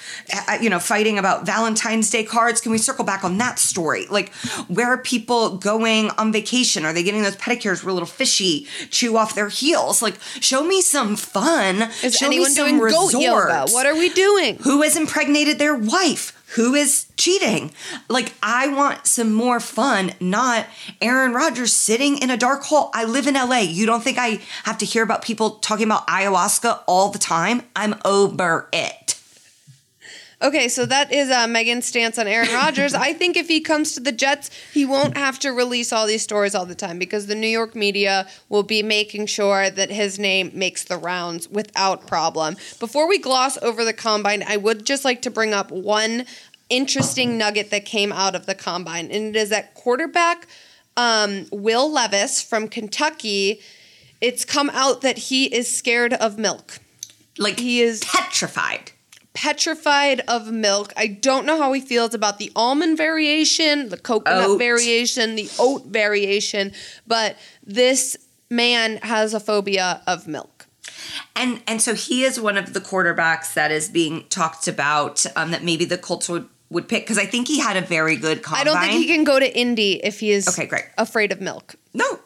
uh, 0.48 0.58
you 0.62 0.70
know, 0.70 0.80
fighting 0.80 1.18
about 1.18 1.46
Valentine's 1.46 2.10
Day 2.10 2.24
cards. 2.24 2.62
Can 2.62 2.72
we 2.72 2.78
circle 2.78 3.06
back 3.06 3.24
on 3.24 3.38
that 3.40 3.60
story? 3.60 4.06
Like, 4.10 4.34
where 4.68 4.88
are 4.88 4.98
people 4.98 5.58
going 5.58 6.10
on 6.12 6.32
vacation? 6.32 6.86
Are 6.86 6.94
they 6.94 7.04
getting 7.04 7.24
those 7.24 7.38
pedicures 7.38 7.84
where 7.84 7.92
a 7.92 7.94
little 7.94 8.08
fishy 8.08 8.68
chew 8.90 9.18
off 9.18 9.36
their 9.36 9.50
heels? 9.50 10.02
Like, 10.02 10.20
show 10.40 10.64
me 10.64 10.82
some 10.82 11.16
fun. 11.16 11.90
is 12.04 12.16
show 12.16 12.30
me 12.30 12.36
anyone 12.36 12.52
some 12.52 12.68
doing 12.68 12.92
goat 12.92 13.14
yoga? 13.14 13.66
What 13.72 13.86
are 13.86 13.96
we 13.96 14.10
doing? 14.10 14.58
Who 14.58 14.82
has 14.82 14.96
impregnated 14.96 15.58
their 15.58 15.76
wife? 15.76 16.40
Who 16.56 16.76
is 16.76 17.08
cheating? 17.18 17.72
Like, 18.10 18.34
I 18.44 18.68
want 18.68 19.08
some 19.08 19.34
more 19.34 19.60
fun, 19.60 20.12
not 20.20 20.68
Aaron 21.02 21.34
Rodgers 21.34 21.74
sitting 21.74 22.18
in 22.20 22.30
a 22.30 22.38
dark 22.38 22.64
hole. 22.64 22.92
I 22.94 23.06
live 23.06 23.28
in 23.28 23.34
LA. 23.34 23.60
You 23.60 23.86
don't 23.86 24.04
think 24.04 24.18
I 24.20 24.40
have 24.64 24.78
to 24.80 24.86
hear 24.86 25.04
about 25.04 25.24
people 25.24 25.52
talking 25.52 25.86
about 25.86 26.08
ayahuasca 26.08 26.82
all 26.88 27.10
the 27.10 27.20
time? 27.20 27.64
I'm 27.76 27.96
over 28.06 28.70
it. 28.72 29.03
Okay, 30.44 30.68
so 30.68 30.86
that 30.86 31.14
is 31.14 31.32
uh, 31.32 31.48
Megan's 31.48 31.86
stance 31.86 32.20
on 32.20 32.28
Aaron 32.28 32.54
Rodgers. 32.54 32.94
I 32.94 33.14
think 33.14 33.38
if 33.38 33.48
he 33.48 33.62
comes 33.62 33.94
to 33.94 34.02
the 34.02 34.12
Jets, 34.12 34.50
he 34.74 34.86
won't 34.86 35.16
have 35.16 35.40
to 35.40 35.52
release 35.52 35.94
all 35.94 36.06
these 36.06 36.22
stories 36.22 36.54
all 36.54 36.66
the 36.66 36.76
time 36.76 37.00
because 37.00 37.28
the 37.28 37.36
New 37.36 37.48
York 37.48 37.76
media 37.76 38.28
will 38.50 38.64
be 38.64 38.84
making 38.84 39.28
sure 39.28 39.70
that 39.70 39.90
his 39.90 40.20
name 40.20 40.52
makes 40.54 40.84
the 40.84 40.98
rounds 40.98 41.48
without 41.48 42.08
problem. 42.08 42.58
Before 42.78 43.08
we 43.08 43.20
gloss 43.20 43.58
over 43.62 43.86
the 43.86 43.94
combine, 43.94 44.44
I 44.46 44.58
would 44.58 44.86
just 44.86 45.06
like 45.06 45.22
to 45.22 45.32
bring 45.32 45.54
up 45.54 45.72
one 45.72 46.26
interesting 46.70 47.38
nugget 47.38 47.70
that 47.70 47.86
came 47.86 48.12
out 48.12 48.36
of 48.36 48.46
the 48.46 48.56
combine, 48.56 49.12
and 49.12 49.34
it 49.34 49.40
is 49.40 49.48
that 49.50 49.74
quarterback 49.76 50.48
um, 50.98 51.46
Will 51.52 51.90
Levis 51.90 52.42
from 52.42 52.68
Kentucky. 52.68 53.62
It's 54.20 54.44
come 54.44 54.70
out 54.72 55.02
that 55.02 55.18
he 55.18 55.46
is 55.46 55.74
scared 55.74 56.14
of 56.14 56.38
milk. 56.38 56.80
Like, 57.38 57.60
He 57.60 57.82
is 57.82 58.04
petrified. 58.04 58.92
Petrified 59.34 60.22
of 60.28 60.52
milk. 60.52 60.94
I 60.96 61.08
don't 61.08 61.46
know 61.46 61.58
how 61.58 61.74
he 61.74 61.82
feels 61.82 62.14
about 62.14 62.38
the 62.40 62.52
almond 62.56 62.98
variation, 62.98 63.90
the 63.90 63.98
coconut 63.98 64.46
Oat. 64.50 64.60
variation, 64.60 65.36
the 65.36 65.50
oat 65.60 65.86
variation, 65.88 66.72
but 67.08 67.38
this 67.66 68.16
man 68.50 68.98
has 68.98 69.34
a 69.34 69.40
phobia 69.40 70.02
of 70.08 70.28
milk. 70.28 70.68
And 71.36 71.62
and 71.68 71.82
so 71.82 71.96
he 71.96 72.24
is 72.24 72.40
one 72.40 72.58
of 72.58 72.74
the 72.74 72.80
quarterbacks 72.80 73.54
that 73.56 73.72
is 73.72 73.90
being 73.90 74.26
talked 74.30 74.68
about 74.68 75.26
um, 75.36 75.52
that 75.52 75.64
maybe 75.64 75.86
the 75.86 75.98
Colts 75.98 76.30
would 76.30 76.48
would 76.70 76.88
pick 76.88 77.04
because 77.04 77.18
I 77.18 77.26
think 77.26 77.48
he 77.48 77.60
had 77.60 77.76
a 77.78 77.82
very 77.82 78.16
good 78.16 78.42
combine. 78.44 78.62
I 78.62 78.64
don't 78.64 78.80
think 78.82 78.94
he 78.94 79.08
can 79.08 79.24
go 79.24 79.40
to 79.40 79.58
Indy 79.58 79.94
if 80.04 80.20
he 80.20 80.32
is 80.32 80.48
Okay, 80.48 80.66
great. 80.68 80.86
afraid 80.98 81.32
of 81.32 81.42
milk. 81.42 81.76
No, 81.94 82.20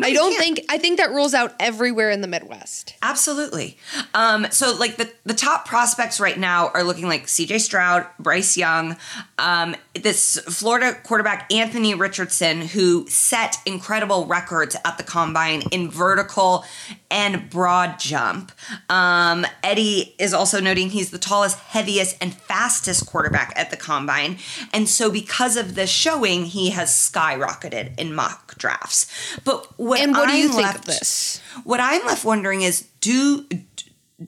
No, 0.00 0.06
I 0.06 0.12
don't 0.12 0.36
think 0.36 0.60
I 0.68 0.78
think 0.78 0.98
that 0.98 1.10
rules 1.10 1.34
out 1.34 1.54
everywhere 1.60 2.10
in 2.10 2.20
the 2.20 2.28
Midwest. 2.28 2.94
Absolutely. 3.02 3.78
Um, 4.14 4.46
so, 4.50 4.74
like 4.76 4.96
the 4.96 5.10
the 5.24 5.34
top 5.34 5.66
prospects 5.66 6.20
right 6.20 6.38
now 6.38 6.68
are 6.68 6.82
looking 6.82 7.06
like 7.06 7.28
C.J. 7.28 7.58
Stroud, 7.58 8.06
Bryce 8.18 8.56
Young, 8.56 8.96
um, 9.38 9.76
this 9.94 10.38
Florida 10.40 10.98
quarterback 11.04 11.52
Anthony 11.52 11.94
Richardson, 11.94 12.62
who 12.62 13.06
set 13.08 13.56
incredible 13.66 14.26
records 14.26 14.76
at 14.84 14.98
the 14.98 15.04
combine 15.04 15.62
in 15.70 15.90
vertical 15.90 16.64
and 17.10 17.50
broad 17.50 17.98
jump. 17.98 18.52
Um, 18.88 19.44
Eddie 19.62 20.14
is 20.18 20.32
also 20.32 20.60
noting 20.60 20.90
he's 20.90 21.10
the 21.10 21.18
tallest, 21.18 21.58
heaviest, 21.58 22.16
and 22.20 22.32
fastest 22.32 23.06
quarterback 23.06 23.52
at 23.56 23.70
the 23.70 23.76
combine, 23.76 24.38
and 24.72 24.88
so 24.88 25.10
because 25.10 25.56
of 25.56 25.74
this 25.74 25.90
showing, 25.90 26.44
he 26.44 26.70
has 26.70 26.90
skyrocketed 26.90 27.98
in 27.98 28.14
mock 28.14 28.56
drafts. 28.58 29.06
But 29.44 29.66
what 29.78 30.00
And 30.00 30.12
what 30.12 30.28
do 30.28 30.36
you 30.36 30.48
think 30.48 30.62
left- 30.62 30.78
of 30.80 30.84
this? 30.86 31.40
what 31.64 31.80
I'm 31.80 32.04
left 32.06 32.24
wondering 32.24 32.62
is 32.62 32.86
do 33.00 33.46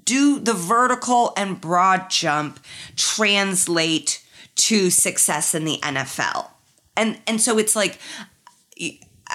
do 0.04 0.38
the 0.40 0.54
vertical 0.54 1.34
and 1.36 1.60
broad 1.60 2.08
jump 2.08 2.58
translate 2.96 4.22
to 4.56 4.90
success 4.90 5.54
in 5.54 5.64
the 5.64 5.78
NFL? 5.82 6.48
And 6.96 7.20
and 7.26 7.40
so 7.40 7.58
it's 7.58 7.76
like 7.76 7.98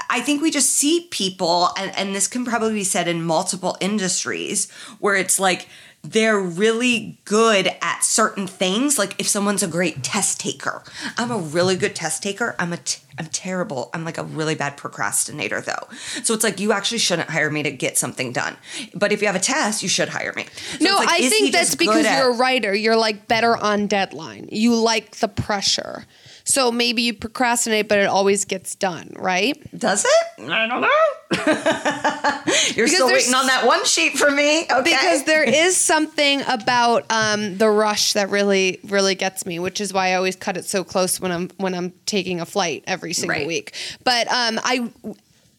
I 0.10 0.22
think 0.22 0.42
we 0.42 0.52
just 0.52 0.74
see 0.74 1.08
people, 1.12 1.70
and, 1.78 1.96
and 1.98 2.16
this 2.16 2.28
can 2.28 2.46
probably 2.46 2.74
be 2.74 2.84
said 2.84 3.08
in 3.08 3.24
multiple 3.24 3.78
industries, 3.80 4.70
where 5.00 5.16
it's 5.16 5.40
like 5.40 5.68
they're 6.04 6.40
really 6.40 7.20
good 7.26 7.70
at 7.82 8.04
certain 8.04 8.48
things. 8.48 8.98
Like 8.98 9.16
if 9.20 9.28
someone's 9.28 9.64
a 9.64 9.68
great 9.68 10.04
test 10.04 10.40
taker, 10.40 10.84
I'm 11.18 11.32
a 11.32 11.38
really 11.38 11.76
good 11.76 11.96
test 11.96 12.24
taker. 12.24 12.56
I'm 12.60 12.72
a 12.74 12.78
t- 12.78 13.02
I'm 13.20 13.26
terrible. 13.28 13.90
I'm 13.94 14.06
like 14.06 14.18
a 14.18 14.24
really 14.24 14.54
bad 14.56 14.78
procrastinator 14.78 15.60
though. 15.60 15.88
So 16.24 16.34
it's 16.34 16.44
like 16.44 16.60
you 16.60 16.72
actually 16.72 17.00
shouldn't 17.00 17.30
hire 17.32 17.50
me 17.50 17.64
to 17.64 17.72
get 17.72 17.98
something 17.98 18.32
done. 18.32 18.58
But 18.94 19.12
if 19.12 19.22
you 19.22 19.28
have 19.28 19.36
a 19.36 19.40
test, 19.40 19.82
you 19.82 19.90
should 19.90 20.10
hire 20.10 20.34
me. 20.36 20.46
So 20.80 20.86
no, 20.86 20.96
like, 20.98 21.10
I 21.10 21.30
think 21.30 21.52
that's 21.52 21.76
because 21.76 22.06
at- 22.06 22.18
you're 22.18 22.32
a 22.32 22.38
writer. 22.38 22.76
You're 22.76 22.96
like 22.96 23.28
better 23.28 23.58
on 23.58 23.88
deadline. 23.88 24.50
You 24.52 24.76
like 24.76 25.18
the 25.18 25.28
pressure. 25.28 26.06
So 26.50 26.72
maybe 26.72 27.02
you 27.02 27.14
procrastinate, 27.14 27.90
but 27.90 28.00
it 28.00 28.06
always 28.08 28.46
gets 28.46 28.74
done, 28.74 29.12
right? 29.20 29.54
Does 29.78 30.06
it? 30.06 30.50
I 30.50 30.66
don't 30.66 30.80
know. 30.82 30.88
You're 32.76 32.88
still 32.88 33.08
waiting 33.08 33.34
on 33.34 33.48
that 33.48 33.64
one 33.68 33.84
sheet 33.84 34.18
for 34.18 34.32
me. 34.32 34.64
Okay. 34.64 34.82
Because 34.82 35.26
there 35.26 35.44
is 35.48 35.76
something 35.76 36.42
about 36.48 37.06
um, 37.10 37.58
the 37.58 37.70
rush 37.70 38.14
that 38.14 38.30
really, 38.30 38.80
really 38.86 39.14
gets 39.14 39.46
me, 39.46 39.60
which 39.60 39.82
is 39.82 39.94
why 39.94 40.12
I 40.12 40.14
always 40.16 40.38
cut 40.38 40.56
it 40.56 40.64
so 40.66 40.86
close 40.86 41.20
when 41.20 41.32
I'm 41.34 41.50
when 41.58 41.74
I'm 41.76 41.92
taking 42.06 42.40
a 42.40 42.46
flight 42.46 42.84
every 42.88 43.12
single 43.14 43.38
Right. 43.40 43.48
week. 43.48 43.74
But 44.06 44.28
um, 44.30 44.58
I, 44.64 44.90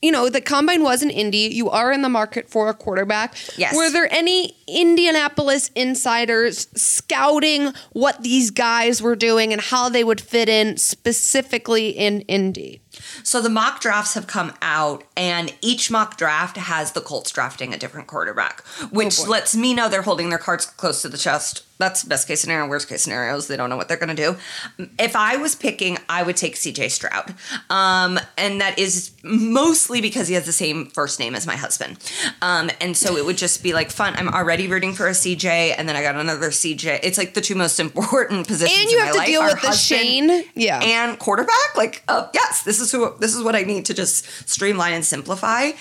you 0.01 0.11
know, 0.11 0.31
the 0.31 0.41
combine 0.41 0.83
was 0.83 1.03
an 1.03 1.11
Indy. 1.11 1.51
You 1.53 1.69
are 1.69 1.93
in 1.93 2.01
the 2.01 2.09
market 2.09 2.49
for 2.49 2.71
a 2.71 2.75
quarterback. 2.75 3.35
Yes. 3.59 3.77
Were 3.77 3.91
there 3.91 4.09
any 4.11 4.57
Indianapolis 4.69 5.71
insiders 5.75 6.69
scouting 6.75 7.73
what 7.93 8.23
these 8.23 8.51
guys 8.51 9.03
were 9.03 9.17
doing 9.17 9.53
and 9.53 9.63
how 9.63 9.89
they 9.89 10.05
would 10.05 10.21
fit 10.21 10.49
in 10.49 10.77
specifically 10.77 11.91
in 11.91 12.21
Indy? 12.23 12.81
So 13.23 13.41
the 13.41 13.49
mock 13.49 13.81
drafts 13.81 14.15
have 14.15 14.27
come 14.27 14.53
out, 14.63 15.05
and 15.17 15.55
each 15.61 15.91
mock 15.91 16.17
draft 16.17 16.57
has 16.57 16.93
the 16.93 17.01
Colts 17.01 17.31
drafting 17.31 17.73
a 17.73 17.79
different 17.79 18.09
quarterback, 18.09 18.67
which 18.91 19.27
lets 19.27 19.55
me 19.57 19.75
know 19.75 19.89
they're 19.89 20.03
holding 20.03 20.31
their 20.31 20.39
cards 20.39 20.67
close 20.67 21.03
to 21.03 21.09
the 21.09 21.19
chest. 21.19 21.65
That's 21.79 22.03
best 22.03 22.27
case 22.27 22.41
scenario. 22.41 22.67
Worst 22.69 22.89
case 22.89 23.03
scenarios, 23.03 23.47
they 23.47 23.57
don't 23.57 23.71
know 23.71 23.77
what 23.77 23.87
they're 23.87 23.99
going 23.99 24.15
to 24.15 24.37
do. 24.79 24.87
If 24.99 25.15
I 25.15 25.37
was 25.37 25.55
picking, 25.55 25.97
I 26.09 26.25
would 26.25 26.37
take 26.37 26.57
CJ 26.57 26.91
Stroud, 26.91 27.35
um, 27.71 28.19
and 28.37 28.61
that 28.61 28.79
is 28.79 29.13
mostly 29.23 30.01
because 30.01 30.27
he 30.27 30.35
has 30.35 30.45
the 30.45 30.53
same 30.53 30.87
first 30.87 31.21
name 31.21 31.35
as 31.37 31.47
my 31.47 31.57
husband, 31.57 31.99
um, 32.43 32.71
and 32.81 32.97
so 32.97 33.17
it 33.17 33.25
would 33.25 33.39
just 33.39 33.63
be 33.63 33.73
like 33.73 33.91
fun. 33.91 34.15
I'm 34.17 34.29
already 34.29 34.58
rooting 34.67 34.95
for 34.95 35.07
a 35.07 35.13
CJ, 35.13 35.75
and 35.79 35.89
then 35.89 35.95
I 35.95 36.03
got 36.03 36.17
another 36.17 36.49
CJ. 36.49 37.01
It's 37.03 37.19
like 37.19 37.35
the 37.35 37.41
two 37.41 37.55
most 37.55 37.79
important 37.89 38.49
positions. 38.49 38.81
And 38.81 38.91
you 38.91 38.99
have 38.99 39.15
to 39.15 39.25
deal 39.25 39.41
life, 39.41 39.55
with 39.55 39.63
the 39.63 39.73
Shane. 39.73 40.45
Yeah. 40.55 40.81
and 40.83 41.19
quarterback 41.19 41.77
like 41.77 42.03
uh, 42.09 42.29
yes 42.35 42.63
this 42.63 42.81
is 42.81 42.91
who 42.91 43.15
this 43.19 43.35
is 43.35 43.43
what 43.43 43.55
i 43.55 43.63
need 43.63 43.85
to 43.87 43.95
just 43.95 44.25
streamline 44.49 44.93
and 44.93 45.05
simplify 45.05 45.67
uh, 45.69 45.73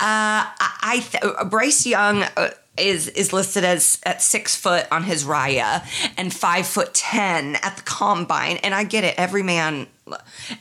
i, 0.00 0.70
I 0.82 0.98
th- 1.00 1.50
bryce 1.50 1.86
young 1.86 2.22
uh, 2.36 2.50
is 2.76 3.08
is 3.08 3.32
listed 3.32 3.64
as 3.64 3.98
at 4.04 4.22
six 4.22 4.56
foot 4.56 4.86
on 4.90 5.04
his 5.04 5.24
raya 5.24 5.82
and 6.16 6.32
five 6.32 6.66
foot 6.66 6.94
ten 6.94 7.56
at 7.56 7.76
the 7.76 7.82
combine 7.82 8.56
and 8.58 8.74
i 8.74 8.84
get 8.84 9.04
it 9.04 9.14
every 9.18 9.42
man 9.42 9.86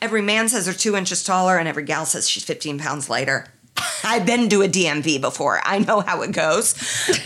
every 0.01 0.21
man 0.21 0.47
says 0.49 0.65
they're 0.65 0.73
two 0.73 0.95
inches 0.95 1.23
taller 1.23 1.57
and 1.57 1.67
every 1.67 1.83
gal 1.83 2.05
says 2.05 2.29
she's 2.29 2.43
15 2.43 2.79
pounds 2.79 3.09
lighter 3.09 3.47
I've 4.03 4.25
been 4.25 4.47
to 4.49 4.61
a 4.61 4.67
DMV 4.67 5.19
before. 5.19 5.59
I 5.63 5.79
know 5.79 5.99
how 6.01 6.21
it 6.21 6.31
goes, 6.31 6.73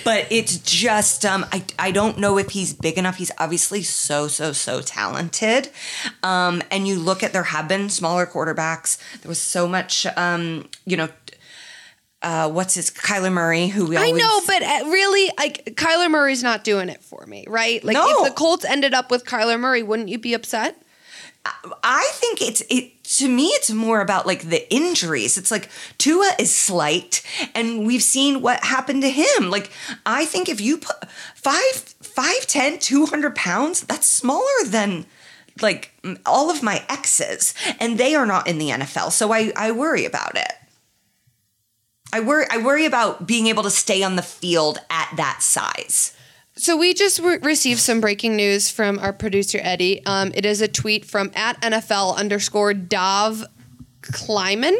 but 0.03 0.27
it's 0.31 0.57
just 0.57 1.25
um, 1.25 1.45
I 1.51 1.63
I 1.77 1.91
don't 1.91 2.17
know 2.17 2.37
if 2.37 2.49
he's 2.51 2.73
big 2.73 2.97
enough. 2.97 3.17
He's 3.17 3.31
obviously 3.37 3.83
so 3.83 4.27
so 4.27 4.51
so 4.53 4.81
talented, 4.81 5.69
um, 6.23 6.63
and 6.71 6.87
you 6.87 6.97
look 6.97 7.21
at 7.23 7.33
there 7.33 7.43
have 7.43 7.67
been 7.67 7.89
smaller 7.89 8.25
quarterbacks. 8.25 8.97
There 9.21 9.29
was 9.29 9.39
so 9.41 9.67
much, 9.67 10.05
um, 10.17 10.67
you 10.85 10.97
know. 10.97 11.09
Uh, 12.21 12.49
what's 12.49 12.73
his 12.73 12.91
Kyler 12.91 13.31
Murray? 13.31 13.67
Who 13.69 13.85
we 13.87 13.95
I 13.95 14.07
always, 14.07 14.21
know, 14.21 14.41
but 14.45 14.61
uh, 14.61 14.89
really, 14.89 15.31
like 15.37 15.63
Kyler 15.77 16.11
Murray's 16.11 16.43
not 16.43 16.65
doing 16.65 16.89
it 16.89 17.01
for 17.01 17.25
me, 17.25 17.45
right? 17.47 17.81
Like 17.81 17.93
No. 17.93 18.05
if 18.25 18.27
the 18.29 18.35
Colts 18.35 18.65
ended 18.65 18.93
up 18.93 19.09
with 19.09 19.23
Kyler 19.23 19.57
Murray, 19.57 19.83
wouldn't 19.83 20.09
you 20.09 20.19
be 20.19 20.33
upset? 20.33 20.75
I 21.81 22.09
think 22.15 22.41
it's 22.41 22.61
it 22.69 22.91
to 23.17 23.27
me 23.27 23.47
it's 23.47 23.71
more 23.71 24.01
about 24.01 24.27
like 24.27 24.49
the 24.49 24.71
injuries. 24.73 25.37
It's 25.37 25.51
like 25.51 25.69
Tua 25.97 26.31
is 26.37 26.53
slight 26.53 27.23
and 27.55 27.85
we've 27.85 28.03
seen 28.03 28.41
what 28.41 28.63
happened 28.63 29.01
to 29.01 29.09
him. 29.09 29.49
Like 29.49 29.71
I 30.05 30.25
think 30.25 30.47
if 30.47 30.61
you 30.61 30.77
put 30.77 31.09
five, 31.35 31.73
five, 32.01 32.45
10, 32.45 32.79
200 32.79 33.35
pounds, 33.35 33.81
that's 33.81 34.07
smaller 34.07 34.63
than 34.65 35.05
like 35.59 35.91
all 36.25 36.51
of 36.51 36.61
my 36.61 36.85
exes 36.87 37.53
and 37.79 37.97
they 37.97 38.13
are 38.13 38.27
not 38.27 38.47
in 38.47 38.59
the 38.59 38.69
NFL. 38.69 39.11
So 39.11 39.33
I, 39.33 39.51
I 39.55 39.71
worry 39.71 40.05
about 40.05 40.37
it. 40.37 40.51
I 42.13 42.19
worry 42.19 42.45
I 42.49 42.57
worry 42.57 42.85
about 42.85 43.27
being 43.27 43.47
able 43.47 43.63
to 43.63 43.69
stay 43.71 44.03
on 44.03 44.15
the 44.15 44.21
field 44.21 44.79
at 44.89 45.11
that 45.15 45.41
size. 45.41 46.15
So 46.59 46.75
we 46.75 46.93
just 46.93 47.19
re- 47.19 47.37
received 47.41 47.79
some 47.79 48.01
breaking 48.01 48.35
news 48.35 48.69
from 48.69 48.99
our 48.99 49.13
producer 49.13 49.59
Eddie. 49.61 50.05
Um, 50.05 50.31
it 50.35 50.45
is 50.45 50.59
a 50.61 50.67
tweet 50.67 51.05
from 51.05 51.31
at 51.33 51.59
NFL 51.61 52.17
underscore 52.17 52.73
Dov 52.73 53.45
Kleiman. 54.01 54.77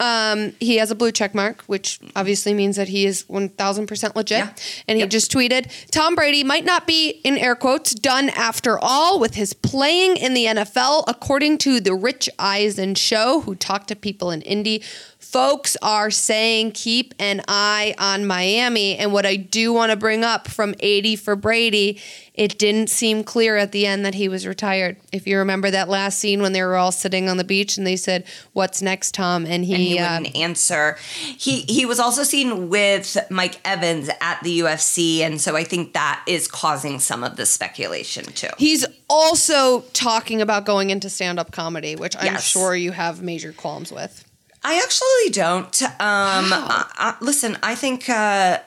Um, 0.00 0.52
he 0.58 0.78
has 0.78 0.90
a 0.90 0.94
blue 0.94 1.12
check 1.12 1.34
mark, 1.34 1.62
which 1.64 2.00
obviously 2.16 2.54
means 2.54 2.76
that 2.76 2.88
he 2.88 3.04
is 3.04 3.24
1000% 3.24 4.16
legit. 4.16 4.38
Yeah. 4.38 4.50
And 4.88 4.96
he 4.96 5.02
Yep. 5.02 5.10
just 5.10 5.30
tweeted 5.30 5.70
Tom 5.92 6.14
Brady 6.14 6.42
might 6.42 6.64
not 6.64 6.86
be, 6.86 7.10
in 7.22 7.36
air 7.36 7.54
quotes, 7.54 7.94
done 7.94 8.30
after 8.30 8.78
all 8.78 9.20
with 9.20 9.34
his 9.34 9.52
playing 9.52 10.16
in 10.16 10.32
the 10.32 10.46
NFL, 10.46 11.04
according 11.06 11.58
to 11.58 11.80
the 11.80 11.94
Rich 11.94 12.30
Eisen 12.38 12.94
show, 12.94 13.42
who 13.42 13.54
talked 13.54 13.88
to 13.88 13.96
people 13.96 14.30
in 14.30 14.40
Indy. 14.42 14.82
Folks 15.20 15.76
are 15.82 16.10
saying 16.10 16.72
keep 16.72 17.14
an 17.18 17.42
eye 17.46 17.94
on 17.98 18.26
Miami. 18.26 18.96
And 18.96 19.12
what 19.12 19.26
I 19.26 19.36
do 19.36 19.72
want 19.72 19.90
to 19.90 19.96
bring 19.96 20.24
up 20.24 20.48
from 20.48 20.74
80 20.80 21.14
for 21.16 21.36
Brady, 21.36 22.00
it 22.34 22.58
didn't 22.58 22.88
seem 22.88 23.22
clear 23.22 23.56
at 23.56 23.70
the 23.70 23.86
end 23.86 24.04
that 24.04 24.14
he 24.14 24.28
was 24.28 24.46
retired. 24.46 24.96
If 25.12 25.26
you 25.26 25.36
remember 25.38 25.70
that 25.70 25.88
last 25.88 26.18
scene 26.18 26.40
when 26.42 26.52
they 26.52 26.62
were 26.62 26.74
all 26.74 26.90
sitting 26.90 27.28
on 27.28 27.36
the 27.36 27.44
beach 27.44 27.76
and 27.76 27.86
they 27.86 27.96
said, 27.96 28.24
What's 28.54 28.80
next, 28.82 29.14
Tom? 29.14 29.44
And 29.46 29.64
he, 29.64 29.74
and 29.74 29.82
he 29.82 29.98
uh, 29.98 30.18
wouldn't 30.18 30.36
answer. 30.36 30.96
He 31.36 31.60
he 31.62 31.84
was 31.86 32.00
also 32.00 32.22
seen 32.22 32.68
with 32.70 33.16
Mike 33.30 33.60
Evans 33.64 34.08
at 34.20 34.42
the 34.42 34.60
UFC, 34.60 35.20
and 35.20 35.40
so 35.40 35.54
I 35.54 35.64
think 35.64 35.92
that 35.92 36.24
is 36.26 36.48
causing 36.48 36.98
some 36.98 37.22
of 37.22 37.36
the 37.36 37.46
speculation 37.46 38.24
too. 38.24 38.48
He's 38.58 38.86
also 39.08 39.82
talking 39.92 40.40
about 40.40 40.64
going 40.64 40.90
into 40.90 41.10
stand 41.10 41.38
up 41.38 41.52
comedy, 41.52 41.94
which 41.94 42.16
I'm 42.16 42.24
Yes. 42.24 42.44
sure 42.44 42.74
you 42.74 42.92
have 42.92 43.22
major 43.22 43.52
qualms 43.52 43.92
with. 43.92 44.24
I 44.62 44.78
actually 44.78 45.32
don't. 45.32 45.82
Um, 45.82 45.90
I, 46.00 46.90
I, 46.94 47.16
listen, 47.20 47.56
I 47.62 47.74
think 47.74 48.08
uh, 48.08 48.58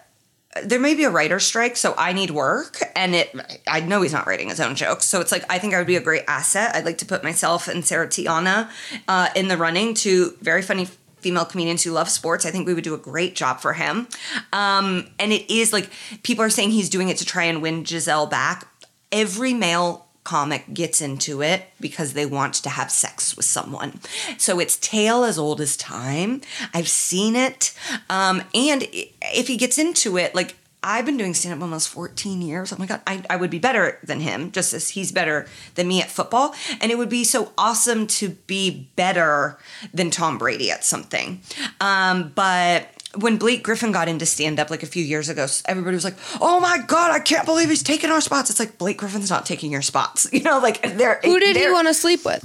there 0.63 0.79
may 0.79 0.95
be 0.95 1.03
a 1.03 1.09
writer's 1.09 1.45
strike, 1.45 1.77
so 1.77 1.93
I 1.97 2.13
need 2.13 2.31
work, 2.31 2.79
and 2.95 3.15
it. 3.15 3.35
I 3.67 3.79
know 3.81 4.01
he's 4.01 4.13
not 4.13 4.25
writing 4.25 4.49
his 4.49 4.59
own 4.59 4.75
jokes, 4.75 5.05
so 5.05 5.21
it's 5.21 5.31
like 5.31 5.43
I 5.49 5.59
think 5.59 5.73
I 5.73 5.77
would 5.77 5.87
be 5.87 5.95
a 5.95 6.01
great 6.01 6.23
asset. 6.27 6.75
I'd 6.75 6.85
like 6.85 6.97
to 6.99 7.05
put 7.05 7.23
myself 7.23 7.67
and 7.67 7.85
Sarah 7.85 8.07
Tiana 8.07 8.69
uh, 9.07 9.29
in 9.35 9.47
the 9.47 9.57
running 9.57 9.93
to 9.95 10.35
very 10.41 10.61
funny 10.61 10.87
female 11.23 11.45
comedians 11.45 11.83
who 11.83 11.91
love 11.91 12.09
sports. 12.09 12.45
I 12.45 12.51
think 12.51 12.67
we 12.67 12.73
would 12.73 12.83
do 12.83 12.93
a 12.93 12.97
great 12.99 13.35
job 13.35 13.61
for 13.61 13.73
him. 13.73 14.07
Um, 14.51 15.07
and 15.17 15.31
it 15.31 15.49
is 15.49 15.71
like 15.71 15.89
people 16.21 16.43
are 16.43 16.49
saying 16.49 16.71
he's 16.71 16.89
doing 16.89 17.09
it 17.09 17.17
to 17.17 17.25
try 17.25 17.45
and 17.45 17.61
win 17.61 17.83
Gisele 17.83 18.27
back. 18.27 18.67
Every 19.11 19.53
male 19.53 20.05
comic 20.24 20.74
gets 20.74 21.01
into 21.01 21.41
it 21.41 21.63
because 21.80 22.13
they 22.13 22.26
want 22.26 22.53
to 22.55 22.69
have 22.69 22.91
sex 22.91 23.36
with 23.36 23.45
someone. 23.45 23.99
So 24.38 24.59
it's 24.59 24.78
tale 24.78 25.24
as 25.24 25.38
old 25.38 25.59
as 25.59 25.76
time. 25.76 26.41
I've 26.74 26.88
seen 26.88 27.36
it. 27.36 27.74
Um, 28.09 28.43
and 28.53 28.88
if 28.91 29.47
he 29.47 29.57
gets 29.57 29.78
into 29.78 30.17
it, 30.17 30.34
like 30.34 30.55
I've 30.84 31.05
been 31.05 31.15
doing 31.15 31.34
stand 31.34 31.55
up 31.55 31.61
almost 31.61 31.88
14 31.89 32.41
years. 32.41 32.74
Oh 32.74 32.76
my 32.78 32.86
God, 32.86 33.01
I, 33.07 33.24
I 33.30 33.38
would 33.38 33.49
be 33.49 33.59
better 33.59 33.99
than 34.03 34.19
him, 34.19 34.51
just 34.51 34.74
as 34.74 34.89
he's 34.89 35.13
better 35.13 35.47
than 35.76 35.88
me 35.88 36.01
at 36.01 36.09
football. 36.09 36.53
And 36.82 36.91
it 36.91 36.97
would 36.97 37.09
be 37.09 37.24
so 37.24 37.53
awesome 37.57 38.05
to 38.07 38.30
be 38.30 38.89
better 38.97 39.57
than 39.93 40.11
Tom 40.11 40.38
Brady 40.38 40.71
at 40.71 40.84
something. 40.84 41.41
Um, 41.80 42.34
but 42.36 42.89
when 43.20 43.38
Blake 43.38 43.64
Griffin 43.64 43.91
got 43.91 44.07
into 44.07 44.26
stand 44.26 44.59
up 44.59 44.70
like 44.70 44.82
a 44.84 44.88
few 44.88 45.03
years 45.03 45.30
ago, 45.30 45.45
everybody 45.66 45.95
was 45.95 46.03
like, 46.03 46.16
oh 46.41 46.59
my 46.59 46.80
God, 46.88 47.11
I 47.11 47.20
can't 47.20 47.45
believe 47.45 47.70
he's 47.70 47.84
taking 47.84 48.09
our 48.09 48.22
spots. 48.22 48.49
It's 48.49 48.59
like 48.59 48.78
Blake 48.78 48.97
Griffin's 48.97 49.30
not 49.30 49.45
taking 49.45 49.72
your 49.72 49.82
spots. 49.84 50.28
You 50.34 50.41
know, 50.41 50.59
like 50.59 50.82
they're. 50.97 51.20
Who 51.24 51.39
did 51.39 51.55
he 51.55 51.64
they're- 51.64 51.74
want 51.74 51.88
to 51.88 51.93
sleep 51.93 52.26
with? 52.26 52.43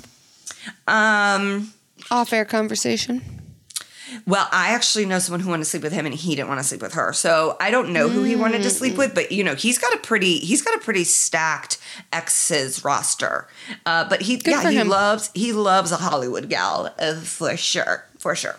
Um, 0.87 1.73
Off 2.11 2.33
air 2.33 2.45
conversation. 2.45 3.23
Well, 4.27 4.49
I 4.53 4.71
actually 4.71 5.05
know 5.05 5.19
someone 5.19 5.41
who 5.41 5.51
wanted 5.51 5.65
to 5.65 5.71
sleep 5.71 5.83
with 5.83 5.93
him, 5.93 6.07
and 6.07 6.15
he 6.15 6.35
didn't 6.35 6.49
want 6.49 6.61
to 6.61 6.65
sleep 6.65 6.81
with 6.81 6.95
her. 6.95 7.13
So 7.13 7.57
I 7.61 7.71
don't 7.71 7.93
know 7.93 8.09
who 8.09 8.23
he 8.25 8.37
wanted 8.37 8.63
to 8.63 8.71
sleep 8.71 8.97
with, 8.97 9.15
but 9.15 9.33
you 9.33 9.45
know, 9.45 9.55
he's 9.55 9.79
got 9.79 9.93
a 9.95 9.99
pretty 9.99 10.39
he's 10.39 10.63
got 10.63 10.75
a 10.75 10.79
pretty 10.79 11.05
stacked 11.05 11.79
exes 12.13 12.85
roster. 12.85 13.49
Uh, 13.85 14.09
but 14.09 14.23
he 14.23 14.41
yeah 14.47 14.69
he 14.71 14.77
him. 14.77 14.89
loves 14.89 15.31
he 15.35 15.53
loves 15.53 15.93
a 15.93 15.97
Hollywood 15.97 16.49
gal 16.49 16.95
uh, 16.99 17.15
for 17.17 17.55
sure 17.57 18.07
for 18.19 18.35
sure. 18.35 18.57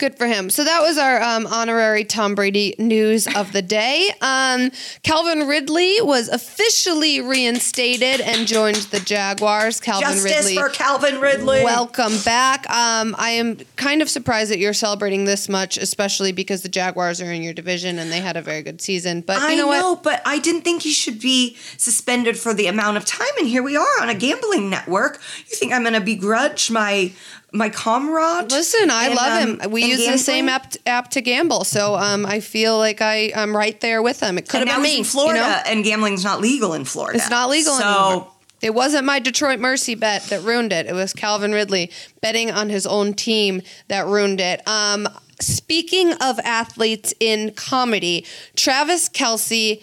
Good 0.00 0.16
for 0.16 0.26
him. 0.26 0.48
So 0.48 0.64
that 0.64 0.80
was 0.80 0.96
our 0.96 1.20
um, 1.20 1.46
honorary 1.46 2.04
Tom 2.04 2.34
Brady 2.34 2.74
news 2.78 3.26
of 3.36 3.52
the 3.52 3.60
day. 3.60 4.10
Um, 4.22 4.70
Calvin 5.02 5.46
Ridley 5.46 6.00
was 6.00 6.28
officially 6.28 7.20
reinstated 7.20 8.22
and 8.22 8.46
joined 8.46 8.76
the 8.76 9.00
Jaguars. 9.00 9.78
Calvin 9.78 10.08
Justice 10.08 10.46
Ridley. 10.46 10.56
for 10.56 10.70
Calvin 10.70 11.20
Ridley. 11.20 11.64
Welcome 11.64 12.14
back. 12.24 12.60
Um, 12.70 13.14
I 13.18 13.32
am 13.32 13.58
kind 13.76 14.00
of 14.00 14.08
surprised 14.08 14.50
that 14.50 14.58
you're 14.58 14.72
celebrating 14.72 15.26
this 15.26 15.50
much, 15.50 15.76
especially 15.76 16.32
because 16.32 16.62
the 16.62 16.70
Jaguars 16.70 17.20
are 17.20 17.30
in 17.30 17.42
your 17.42 17.52
division 17.52 17.98
and 17.98 18.10
they 18.10 18.20
had 18.20 18.38
a 18.38 18.42
very 18.42 18.62
good 18.62 18.80
season. 18.80 19.20
But 19.20 19.42
I 19.42 19.50
you 19.50 19.58
know, 19.58 19.70
know, 19.70 19.96
but 19.96 20.22
I 20.24 20.38
didn't 20.38 20.62
think 20.62 20.80
he 20.80 20.92
should 20.92 21.20
be 21.20 21.58
suspended 21.76 22.38
for 22.38 22.54
the 22.54 22.68
amount 22.68 22.96
of 22.96 23.04
time. 23.04 23.28
And 23.38 23.46
here 23.46 23.62
we 23.62 23.76
are 23.76 24.00
on 24.00 24.08
a 24.08 24.14
gambling 24.14 24.70
network. 24.70 25.20
You 25.40 25.56
think 25.56 25.74
I'm 25.74 25.82
going 25.82 25.92
to 25.92 26.00
begrudge 26.00 26.70
my 26.70 27.12
my 27.52 27.68
comrade? 27.68 28.50
Listen, 28.50 28.90
I 28.90 29.08
in, 29.08 29.16
love 29.16 29.42
um, 29.42 29.60
him. 29.60 29.70
We 29.70 29.84
use 29.84 30.06
the 30.06 30.18
same 30.18 30.48
app, 30.48 30.74
app 30.86 31.10
to 31.10 31.20
gamble, 31.20 31.64
so 31.64 31.96
um, 31.96 32.24
I 32.26 32.40
feel 32.40 32.78
like 32.78 33.00
I 33.00 33.32
am 33.34 33.56
right 33.56 33.78
there 33.80 34.02
with 34.02 34.20
him. 34.20 34.38
It 34.38 34.48
could 34.48 34.60
And 34.60 34.70
have 34.70 34.78
been 34.82 34.90
me. 34.90 34.98
in 34.98 35.04
Florida, 35.04 35.40
You 35.40 35.46
know? 35.46 35.62
and 35.66 35.84
gambling's 35.84 36.24
not 36.24 36.40
legal 36.40 36.74
in 36.74 36.84
Florida. 36.84 37.18
It's 37.18 37.30
not 37.30 37.50
legal 37.50 37.74
so, 37.74 37.84
anymore. 37.84 38.32
It 38.62 38.74
wasn't 38.74 39.06
my 39.06 39.18
Detroit 39.20 39.58
Mercy 39.58 39.94
bet 39.94 40.24
that 40.24 40.42
ruined 40.42 40.72
it. 40.72 40.86
It 40.86 40.92
was 40.92 41.12
Calvin 41.14 41.52
Ridley 41.52 41.90
betting 42.20 42.50
on 42.50 42.68
his 42.68 42.86
own 42.86 43.14
team 43.14 43.62
that 43.88 44.06
ruined 44.06 44.40
it. 44.40 44.66
Um, 44.68 45.08
speaking 45.40 46.12
of 46.20 46.38
athletes 46.40 47.14
in 47.20 47.52
comedy, 47.52 48.26
Travis 48.56 49.08
Kelce 49.08 49.82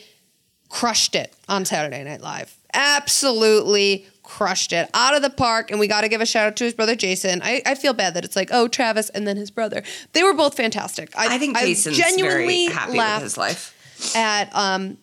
crushed 0.69 1.15
it 1.15 1.33
on 1.47 1.65
Saturday 1.65 2.03
Night 2.03 2.21
Live. 2.21 2.55
Absolutely 2.73 4.05
crushed 4.37 4.71
it 4.71 4.87
out 4.93 5.15
of 5.15 5.23
the 5.23 5.31
park. 5.31 5.71
And 5.71 5.79
we 5.79 5.87
got 5.87 6.01
to 6.01 6.09
give 6.09 6.21
a 6.21 6.25
shout 6.25 6.45
out 6.45 6.55
to 6.57 6.63
his 6.63 6.75
brother 6.75 6.95
Jason. 6.95 7.41
I, 7.43 7.63
I 7.65 7.73
feel 7.73 7.93
bad 7.93 8.13
that 8.13 8.23
it's 8.23 8.35
like, 8.35 8.49
oh, 8.51 8.67
Travis 8.67 9.09
and 9.09 9.27
then 9.27 9.35
his 9.35 9.49
brother. 9.49 9.81
They 10.13 10.21
were 10.21 10.35
both 10.35 10.55
fantastic. 10.55 11.11
I 11.17 11.39
think 11.39 11.57
Jason's 11.57 11.97
genuinely 11.97 12.67
very 12.67 12.75
happy 12.75 12.97
laughed 12.99 13.23
with 13.23 13.31
his 13.31 13.37
life. 13.37 14.15
at 14.15 14.55
um, 14.55 14.99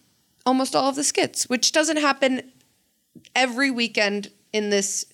almost 0.46 0.76
all 0.76 0.88
of 0.88 0.94
the 0.94 1.02
skits, 1.02 1.48
which 1.48 1.72
doesn't 1.72 1.96
happen 1.96 2.52
every 3.34 3.72
weekend 3.72 4.30
in 4.52 4.70
this 4.70 5.04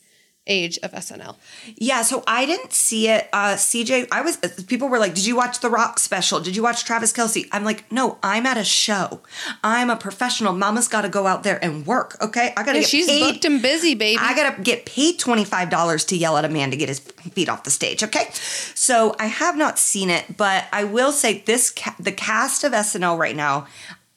age 0.46 0.78
of 0.82 0.90
SNL. 0.92 1.36
Yeah, 1.76 2.02
so 2.02 2.24
I 2.26 2.44
didn't 2.46 2.72
see 2.72 3.08
it. 3.08 3.28
Uh, 3.32 3.54
CJ, 3.54 4.08
I 4.10 4.22
was. 4.22 4.36
People 4.66 4.88
were 4.88 4.98
like, 4.98 5.14
"Did 5.14 5.26
you 5.26 5.36
watch 5.36 5.60
the 5.60 5.70
Rock 5.70 5.98
special? 5.98 6.40
Did 6.40 6.56
you 6.56 6.62
watch 6.62 6.84
Travis 6.84 7.12
Kelce?" 7.12 7.46
I'm 7.52 7.62
like, 7.64 7.90
"No, 7.92 8.18
I'm 8.22 8.46
at 8.46 8.56
a 8.56 8.64
show. 8.64 9.20
I'm 9.62 9.90
a 9.90 9.96
professional. 9.96 10.52
Mama's 10.52 10.88
got 10.88 11.02
to 11.02 11.08
go 11.08 11.26
out 11.26 11.42
there 11.42 11.62
and 11.64 11.86
work. 11.86 12.16
Okay, 12.22 12.52
I 12.56 12.62
got 12.64 12.72
to 12.72 12.78
Yeah, 12.78 12.80
get 12.80 12.88
she's 12.88 13.06
paid. 13.06 13.20
booked 13.32 13.44
and 13.44 13.62
busy, 13.62 13.94
baby. 13.94 14.18
I 14.20 14.34
gotta 14.34 14.60
get 14.62 14.86
paid 14.86 15.18
twenty 15.18 15.44
five 15.44 15.70
dollars 15.70 16.04
to 16.06 16.16
yell 16.16 16.36
at 16.36 16.44
a 16.44 16.48
man 16.48 16.70
to 16.72 16.76
get 16.76 16.88
his 16.88 16.98
feet 17.00 17.48
off 17.48 17.62
the 17.64 17.70
stage. 17.70 18.02
Okay, 18.02 18.28
so 18.74 19.14
I 19.20 19.26
have 19.26 19.56
not 19.56 19.78
seen 19.78 20.10
it, 20.10 20.36
but 20.36 20.64
I 20.72 20.84
will 20.84 21.12
say 21.12 21.42
this: 21.46 21.70
ca- 21.70 21.94
the 22.00 22.12
cast 22.12 22.64
of 22.64 22.72
SNL 22.72 23.18
right 23.18 23.36
now 23.36 23.66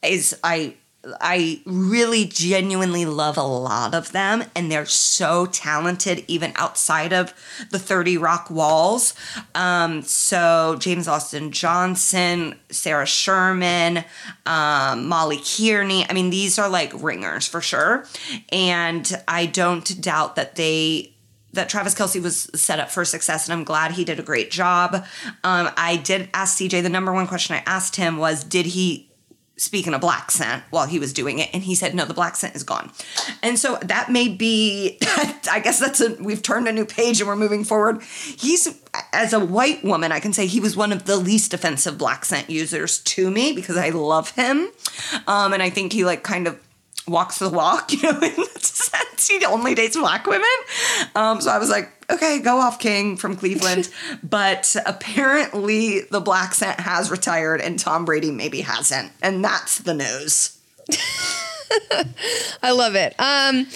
is 0.02 0.36
I. 0.42 0.74
I 1.20 1.60
really 1.64 2.24
genuinely 2.24 3.04
love 3.04 3.36
a 3.36 3.42
lot 3.42 3.94
of 3.94 4.12
them, 4.12 4.44
and 4.54 4.70
they're 4.70 4.86
so 4.86 5.46
talented, 5.46 6.24
even 6.28 6.52
outside 6.56 7.12
of 7.12 7.34
the 7.70 7.78
30 7.78 8.18
Rock 8.18 8.50
walls. 8.50 9.14
Um, 9.54 10.02
so, 10.02 10.76
James 10.78 11.08
Austin 11.08 11.52
Johnson, 11.52 12.54
Sarah 12.70 13.06
Sherman, 13.06 14.04
um, 14.46 15.06
Molly 15.08 15.38
Kearney. 15.38 16.06
I 16.08 16.12
mean, 16.12 16.30
these 16.30 16.58
are 16.58 16.68
like 16.68 16.92
ringers 17.02 17.46
for 17.46 17.60
sure. 17.60 18.06
And 18.50 19.10
I 19.28 19.46
don't 19.46 20.00
doubt 20.00 20.36
that 20.36 20.56
they 20.56 21.14
that 21.52 21.68
Travis 21.68 21.94
Kelce 21.94 22.20
was 22.20 22.50
set 22.54 22.80
up 22.80 22.90
for 22.90 23.04
success, 23.04 23.48
and 23.48 23.52
I'm 23.56 23.62
glad 23.64 23.92
he 23.92 24.04
did 24.04 24.18
a 24.18 24.24
great 24.24 24.50
job. 24.50 24.94
Um, 25.44 25.70
I 25.76 26.00
did 26.02 26.28
ask 26.34 26.58
CJ 26.58 26.82
the 26.82 26.88
number 26.88 27.12
one 27.12 27.28
question 27.28 27.54
I 27.54 27.62
asked 27.64 27.94
him 27.94 28.16
was, 28.16 28.42
did 28.42 28.66
he 28.66 29.08
speak 29.56 29.86
in 29.86 29.94
a 29.94 29.98
black 29.98 30.30
scent 30.30 30.62
while 30.70 30.86
he 30.86 30.98
was 30.98 31.12
doing 31.12 31.38
it? 31.38 31.50
And 31.52 31.62
he 31.62 31.74
said, 31.74 31.94
no, 31.94 32.04
the 32.04 32.14
black 32.14 32.36
scent 32.36 32.54
is 32.54 32.62
gone. 32.62 32.90
And 33.42 33.58
so 33.58 33.76
that 33.82 34.10
may 34.10 34.28
be, 34.28 34.98
I 35.50 35.60
guess 35.62 35.78
that's 35.78 36.00
a, 36.00 36.16
we've 36.20 36.42
turned 36.42 36.68
a 36.68 36.72
new 36.72 36.84
page 36.84 37.20
and 37.20 37.28
we're 37.28 37.36
moving 37.36 37.64
forward. 37.64 38.02
He's, 38.02 38.80
as 39.12 39.32
a 39.32 39.40
white 39.40 39.84
woman, 39.84 40.12
I 40.12 40.20
can 40.20 40.32
say 40.32 40.46
he 40.46 40.60
was 40.60 40.76
one 40.76 40.92
of 40.92 41.04
the 41.04 41.16
least 41.16 41.54
offensive 41.54 41.98
black 41.98 42.24
scent 42.24 42.50
users 42.50 42.98
to 43.00 43.30
me 43.30 43.52
because 43.52 43.76
I 43.76 43.90
love 43.90 44.30
him. 44.30 44.70
Um, 45.26 45.52
and 45.52 45.62
I 45.62 45.70
think 45.70 45.92
he 45.92 46.04
like 46.04 46.22
kind 46.22 46.46
of 46.46 46.58
walks 47.06 47.38
the 47.38 47.48
walk, 47.48 47.92
you 47.92 48.02
know, 48.02 48.10
in 48.10 48.20
that 48.20 48.62
sense. 48.62 49.28
He 49.28 49.44
only 49.44 49.74
dates 49.74 49.96
black 49.96 50.26
women. 50.26 50.44
Um, 51.14 51.40
so 51.40 51.50
I 51.50 51.58
was 51.58 51.70
like, 51.70 51.90
okay, 52.10 52.40
go 52.40 52.58
off, 52.58 52.78
King 52.78 53.16
from 53.16 53.36
Cleveland. 53.36 53.88
but 54.22 54.74
apparently 54.86 56.00
the 56.00 56.20
black 56.20 56.54
scent 56.54 56.80
has 56.80 57.10
retired 57.10 57.60
and 57.60 57.78
Tom 57.78 58.04
Brady 58.04 58.30
maybe 58.30 58.60
hasn't. 58.62 59.12
And 59.22 59.44
that's 59.44 59.78
the 59.78 59.94
news. 59.94 60.58
I 62.62 62.72
love 62.72 62.94
it. 62.94 63.14
Um, 63.18 63.66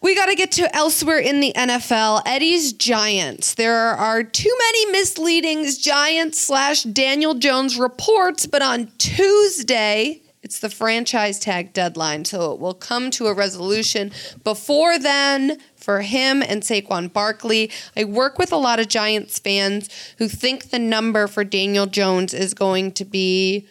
we 0.00 0.14
got 0.14 0.26
to 0.26 0.36
get 0.36 0.52
to 0.52 0.74
elsewhere 0.76 1.18
in 1.18 1.40
the 1.40 1.52
NFL. 1.56 2.22
Eddie's 2.24 2.72
Giants. 2.72 3.54
There 3.54 3.76
are 3.76 4.22
too 4.22 4.54
many 4.58 4.92
misleading 4.92 5.66
Giants 5.80 6.38
slash 6.38 6.84
Daniel 6.84 7.34
Jones 7.34 7.76
reports, 7.78 8.46
but 8.46 8.62
on 8.62 8.92
Tuesday, 8.98 10.22
it's 10.48 10.60
the 10.60 10.70
franchise 10.70 11.38
tag 11.38 11.74
deadline, 11.74 12.24
so 12.24 12.54
it 12.54 12.58
will 12.58 12.72
come 12.72 13.10
to 13.10 13.26
a 13.26 13.34
resolution 13.34 14.10
before 14.44 14.98
then 14.98 15.58
for 15.76 16.00
him 16.00 16.42
and 16.42 16.62
Saquon 16.62 17.12
Barkley. 17.12 17.70
I 17.94 18.04
work 18.04 18.38
with 18.38 18.50
a 18.50 18.56
lot 18.56 18.80
of 18.80 18.88
Giants 18.88 19.38
fans 19.38 19.90
who 20.16 20.26
think 20.26 20.70
the 20.70 20.78
number 20.78 21.26
for 21.26 21.44
Daniel 21.44 21.84
Jones 21.84 22.32
is 22.32 22.54
going 22.54 22.92
to 22.92 23.04
be 23.04 23.68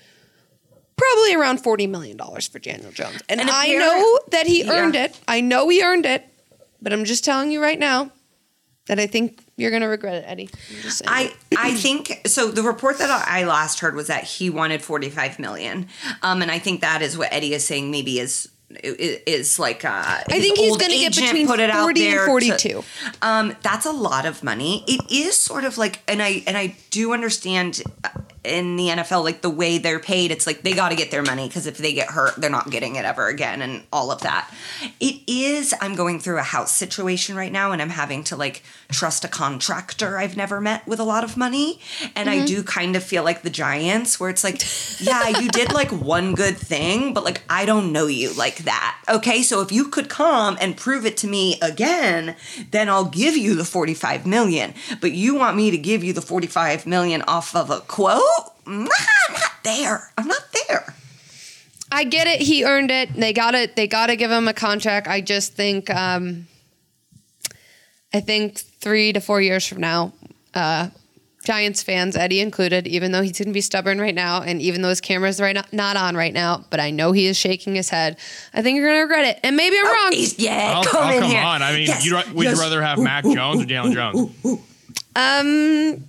probably 0.98 1.34
around 1.34 1.64
$40 1.64 1.90
million 1.90 2.16
for 2.52 2.60
Daniel 2.60 2.92
Jones. 2.92 3.24
And, 3.28 3.42
And 3.42 3.50
I 3.50 3.70
know 3.74 4.20
that 4.30 4.46
he 4.46 4.64
Yeah. 4.64 4.74
earned 4.74 4.96
it. 4.96 5.20
I 5.28 5.42
know 5.42 5.70
he 5.70 5.82
earned 5.84 6.06
it, 6.06 6.26
but 6.80 6.94
I'm 6.94 7.06
just 7.06 7.24
telling 7.24 7.50
you 7.50 7.60
right 7.60 7.80
now 7.80 8.12
that 8.88 9.00
I 9.00 9.08
think 9.08 9.44
you're 9.58 9.70
going 9.72 9.82
to 9.82 9.88
regret 9.88 10.16
it, 10.16 10.26
Eddie. 10.28 10.50
I 11.06 11.34
I 11.58 11.74
think 11.76 12.22
so. 12.26 12.52
The 12.52 12.64
report 12.64 12.98
that 13.00 13.10
I 13.10 13.46
last 13.46 13.80
heard 13.80 13.96
was 13.96 14.08
that 14.08 14.24
he 14.24 14.50
wanted 14.50 14.82
forty 14.82 15.10
five 15.10 15.40
million, 15.40 15.88
um, 16.22 16.42
and 16.42 16.50
I 16.52 16.60
think 16.60 16.82
that 16.82 17.02
is 17.02 17.18
what 17.18 17.32
Eddie 17.32 17.54
is 17.54 17.66
saying. 17.66 17.92
Maybe 17.92 18.20
is 18.20 18.50
is, 18.84 19.60
like 19.60 19.86
uh, 19.86 19.90
I 19.90 20.24
think 20.28 20.58
he's 20.58 20.76
going 20.76 20.92
to 20.92 20.98
get 20.98 21.16
between 21.16 21.48
40 21.48 21.64
and 21.64 22.26
42. 22.26 22.84
um, 23.22 23.56
that's 23.64 23.86
a 23.86 23.92
lot 23.92 24.26
of 24.26 24.44
money. 24.44 24.84
It 24.88 25.10
is 25.10 25.38
sort 25.40 25.64
of 25.64 25.78
like, 25.78 26.02
and 26.08 26.22
I 26.22 26.44
and 26.46 26.58
I 26.58 26.76
do 26.90 27.14
understand 27.14 27.82
uh, 28.04 28.10
in 28.48 28.76
the 28.76 28.88
NFL 28.88 29.24
like 29.24 29.42
the 29.42 29.50
way 29.50 29.78
they're 29.78 30.00
paid. 30.00 30.32
It's 30.32 30.48
like 30.48 30.62
they 30.62 30.74
got 30.74 30.90
to 30.90 30.96
get 30.96 31.12
their 31.12 31.24
money 31.24 31.48
because 31.48 31.68
if 31.68 31.78
they 31.78 31.94
get 31.94 32.10
hurt, 32.10 32.36
they're 32.38 32.50
not 32.50 32.70
getting 32.70 32.96
it 32.96 33.06
ever 33.06 33.28
again, 33.28 33.62
and 33.62 33.84
all 33.92 34.12
of 34.12 34.22
that. 34.22 34.52
It 35.00 35.22
is. 35.28 35.74
I'm 35.82 35.96
going 35.96 36.20
through 36.20 36.38
a 36.38 36.44
house 36.44 36.72
situation 36.72 37.36
right 37.36 37.52
now, 37.52 37.72
and 37.72 37.82
I'm 37.82 37.90
having 37.90 38.24
to 38.26 38.36
like 38.36 38.64
trust 38.92 39.26
a 39.26 39.28
contractor 39.28 40.18
I've 40.18 40.38
never 40.38 40.62
met 40.62 40.88
with 40.88 41.00
a 41.00 41.04
lot 41.04 41.24
of 41.24 41.36
money, 41.36 41.80
and 42.16 42.28
Mm-hmm. 42.28 42.44
I 42.44 42.46
do 42.46 42.64
kind 42.64 42.96
of 42.96 43.04
feel 43.04 43.24
like 43.24 43.42
the 43.42 43.50
Giants, 43.50 44.20
where 44.20 44.30
it's 44.30 44.44
like, 44.44 44.62
yeah, 45.00 45.40
you 45.40 45.50
did 45.50 45.72
like 45.72 45.92
one 45.92 46.36
good 46.36 46.58
thing, 46.58 47.14
but 47.14 47.24
like 47.24 47.42
I 47.50 47.66
don't 47.66 47.92
know 47.92 48.08
you 48.08 48.34
like 48.34 48.58
that. 48.60 49.00
Okay, 49.10 49.42
so 49.42 49.62
if 49.62 49.72
you 49.72 49.86
could 49.86 50.10
come 50.10 50.58
and 50.60 50.76
prove 50.76 51.06
it 51.06 51.18
to 51.18 51.28
me 51.28 51.58
again, 51.62 52.36
then 52.72 52.90
I'll 52.90 53.06
give 53.06 53.36
you 53.38 53.56
the 53.56 53.66
45 53.66 54.26
million. 54.26 54.74
But 55.00 55.14
you 55.14 55.36
want 55.36 55.56
me 55.58 55.72
to 55.72 55.78
give 55.78 56.04
you 56.04 56.14
the 56.14 56.22
45 56.22 56.86
million 56.86 57.22
off 57.24 57.56
of 57.56 57.70
a 57.70 57.80
quote? 57.80 58.22
Nah, 58.66 58.88
I'm 59.30 59.34
not 59.34 59.52
there. 59.64 60.10
I'm 60.18 60.28
not 60.28 60.44
there. 60.68 60.94
I 61.92 62.04
get 62.04 62.28
it. 62.28 62.42
He 62.42 62.66
earned 62.66 62.92
it. 62.92 63.14
They 63.14 63.32
got 63.34 63.56
it. 63.56 63.76
They 63.78 63.88
got 63.88 64.08
to 64.08 64.16
give 64.18 64.30
him 64.30 64.48
a 64.48 64.54
contract. 64.54 65.08
I 65.08 65.22
just 65.22 65.54
think, 65.54 65.90
um, 65.90 66.48
I 68.14 68.20
think 68.20 68.58
three 68.60 69.14
to 69.14 69.22
four 69.22 69.40
years 69.42 69.66
from 69.66 69.80
now, 69.80 70.12
uh, 70.54 70.90
Giants 71.46 71.82
fans, 71.82 72.18
Eddie 72.18 72.42
included, 72.42 72.88
even 72.88 73.14
though 73.14 73.22
he's 73.22 73.38
going 73.38 73.48
to 73.48 73.54
be 73.54 73.62
stubborn 73.62 74.02
right 74.02 74.14
now, 74.14 74.42
and 74.42 74.62
even 74.62 74.82
though 74.82 74.90
his 74.90 75.00
camera's 75.00 75.40
right 75.40 75.56
not, 75.56 75.72
not 75.72 75.96
on 75.96 76.14
right 76.18 76.34
now, 76.34 76.66
but 76.70 76.82
I 76.82 76.92
know 76.92 77.14
he 77.14 77.26
is 77.28 77.38
shaking 77.38 77.74
his 77.74 77.90
head. 77.90 78.18
I 78.54 78.62
think 78.62 78.76
you're 78.76 78.86
going 78.88 78.98
to 78.98 79.02
regret 79.04 79.26
it, 79.26 79.40
and 79.46 79.56
maybe 79.56 79.78
I'm 79.80 79.86
wrong. 79.86 80.12
He's- 80.12 80.38
yeah, 80.38 80.82
Oh, 80.84 80.90
come 80.90 81.08
oh, 81.10 81.14
in 81.16 81.22
come 81.22 81.32
here. 81.32 81.42
on. 81.42 81.62
I 81.62 81.72
mean, 81.72 81.88
Yes, 81.88 82.06
you'd, 82.06 82.34
would 82.34 82.44
yes. 82.44 82.58
you 82.58 82.62
rather 82.62 82.82
have 82.82 83.00
Mac 83.00 83.24
Jones 83.24 83.62
or 83.62 83.66
Jalen 83.66 83.94
Jones? 83.94 84.62
Um, 85.16 86.04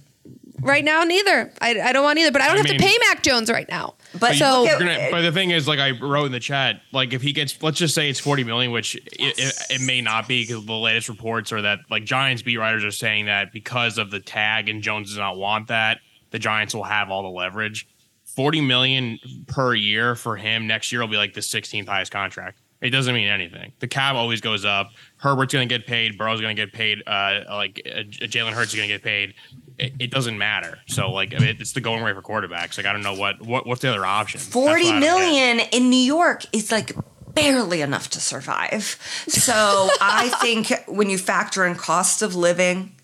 right 0.60 0.84
now, 0.84 1.02
neither. 1.04 1.52
I, 1.60 1.80
I 1.80 1.92
don't 1.92 2.04
want 2.04 2.18
either, 2.18 2.32
but 2.32 2.40
I 2.42 2.46
don't 2.46 2.54
I 2.54 2.58
have 2.58 2.64
mean- 2.70 2.78
to 2.78 2.84
pay 2.84 2.96
Mac 3.08 3.22
Jones 3.22 3.50
right 3.50 3.68
now. 3.68 3.94
But 4.18 4.34
so 4.36 4.62
look 4.62 4.70
You're 4.70 4.78
gonna- 4.78 5.08
but 5.10 5.22
the 5.22 5.32
thing 5.32 5.50
is, 5.50 5.68
like 5.68 5.78
I 5.78 5.90
wrote 5.92 6.26
in 6.26 6.32
the 6.32 6.40
chat, 6.40 6.80
like 6.92 7.12
if 7.12 7.22
he 7.22 7.32
gets, 7.32 7.62
let's 7.62 7.78
just 7.78 7.94
say 7.94 8.08
it's 8.08 8.20
40 8.20 8.44
million, 8.44 8.72
which 8.72 8.94
it, 8.96 9.02
it, 9.38 9.54
it 9.70 9.80
may 9.86 10.00
not 10.00 10.26
be 10.28 10.42
because 10.46 10.64
the 10.64 10.72
latest 10.72 11.08
reports 11.08 11.52
are 11.52 11.62
that 11.62 11.80
like 11.90 12.04
Giants 12.04 12.42
beat 12.42 12.56
writers 12.56 12.84
are 12.84 12.90
saying 12.90 13.26
that 13.26 13.52
because 13.52 13.98
of 13.98 14.10
the 14.10 14.20
tag 14.20 14.68
and 14.68 14.82
Jones 14.82 15.08
does 15.08 15.18
not 15.18 15.36
want 15.36 15.68
that, 15.68 15.98
the 16.30 16.38
Giants 16.38 16.74
will 16.74 16.84
have 16.84 17.10
all 17.10 17.22
the 17.22 17.28
leverage. 17.28 17.86
40 18.36 18.60
million 18.60 19.18
per 19.48 19.74
year 19.74 20.14
for 20.14 20.36
him 20.36 20.66
next 20.66 20.92
year 20.92 21.00
will 21.00 21.08
be 21.08 21.16
like 21.16 21.34
the 21.34 21.40
16th 21.40 21.86
highest 21.88 22.12
contract. 22.12 22.60
It 22.80 22.90
doesn't 22.90 23.12
mean 23.12 23.28
anything. 23.28 23.72
The 23.80 23.88
cap 23.88 24.14
always 24.14 24.40
goes 24.40 24.64
up. 24.64 24.92
Herbert's 25.16 25.52
going 25.52 25.68
to 25.68 25.74
get 25.74 25.86
paid. 25.86 26.16
Burrow's 26.16 26.40
going 26.40 26.54
to 26.54 26.62
get 26.62 26.72
paid. 26.72 27.02
Uh, 27.06 27.40
like 27.48 27.82
uh, 27.84 28.02
Jalen 28.04 28.52
Hurts 28.52 28.70
is 28.72 28.76
going 28.76 28.88
to 28.88 28.94
get 28.94 29.02
paid. 29.02 29.34
It, 29.78 29.94
it 29.98 30.10
doesn't 30.12 30.38
matter. 30.38 30.78
So 30.86 31.10
like 31.10 31.34
I 31.34 31.38
mean, 31.38 31.56
it's 31.58 31.72
the 31.72 31.80
going 31.80 32.04
rate 32.04 32.14
for 32.14 32.22
quarterbacks. 32.22 32.76
Like 32.76 32.86
I 32.86 32.92
don't 32.92 33.02
know 33.02 33.14
what 33.14 33.40
what 33.42 33.66
what's 33.66 33.82
the 33.82 33.88
other 33.90 34.06
option. 34.06 34.38
That's 34.38 34.54
what 34.54 34.68
I 34.68 34.82
Forty 34.82 35.00
get. 35.00 35.74
in 35.74 35.90
New 35.90 35.96
York 35.96 36.44
is 36.52 36.70
like 36.70 36.94
barely 37.34 37.82
enough 37.82 38.10
to 38.10 38.20
survive. 38.20 38.96
So 39.28 39.88
I 40.00 40.28
think 40.40 40.72
when 40.86 41.10
you 41.10 41.18
factor 41.18 41.64
in 41.64 41.74
cost 41.74 42.22
of 42.22 42.34
living, 42.34 42.94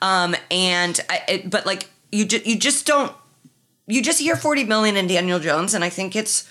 um, 0.00 0.34
and 0.50 1.00
I, 1.08 1.22
it, 1.28 1.50
but 1.50 1.66
like 1.66 1.88
you 2.10 2.26
just 2.26 2.46
you 2.46 2.58
just 2.58 2.86
don't 2.86 3.14
you 3.86 4.02
just 4.02 4.20
hear 4.20 4.36
forty 4.36 4.64
million 4.64 4.96
in 4.96 5.06
Daniel 5.06 5.38
Jones, 5.38 5.74
and 5.74 5.84
I 5.84 5.88
think 5.88 6.14
it's 6.16 6.48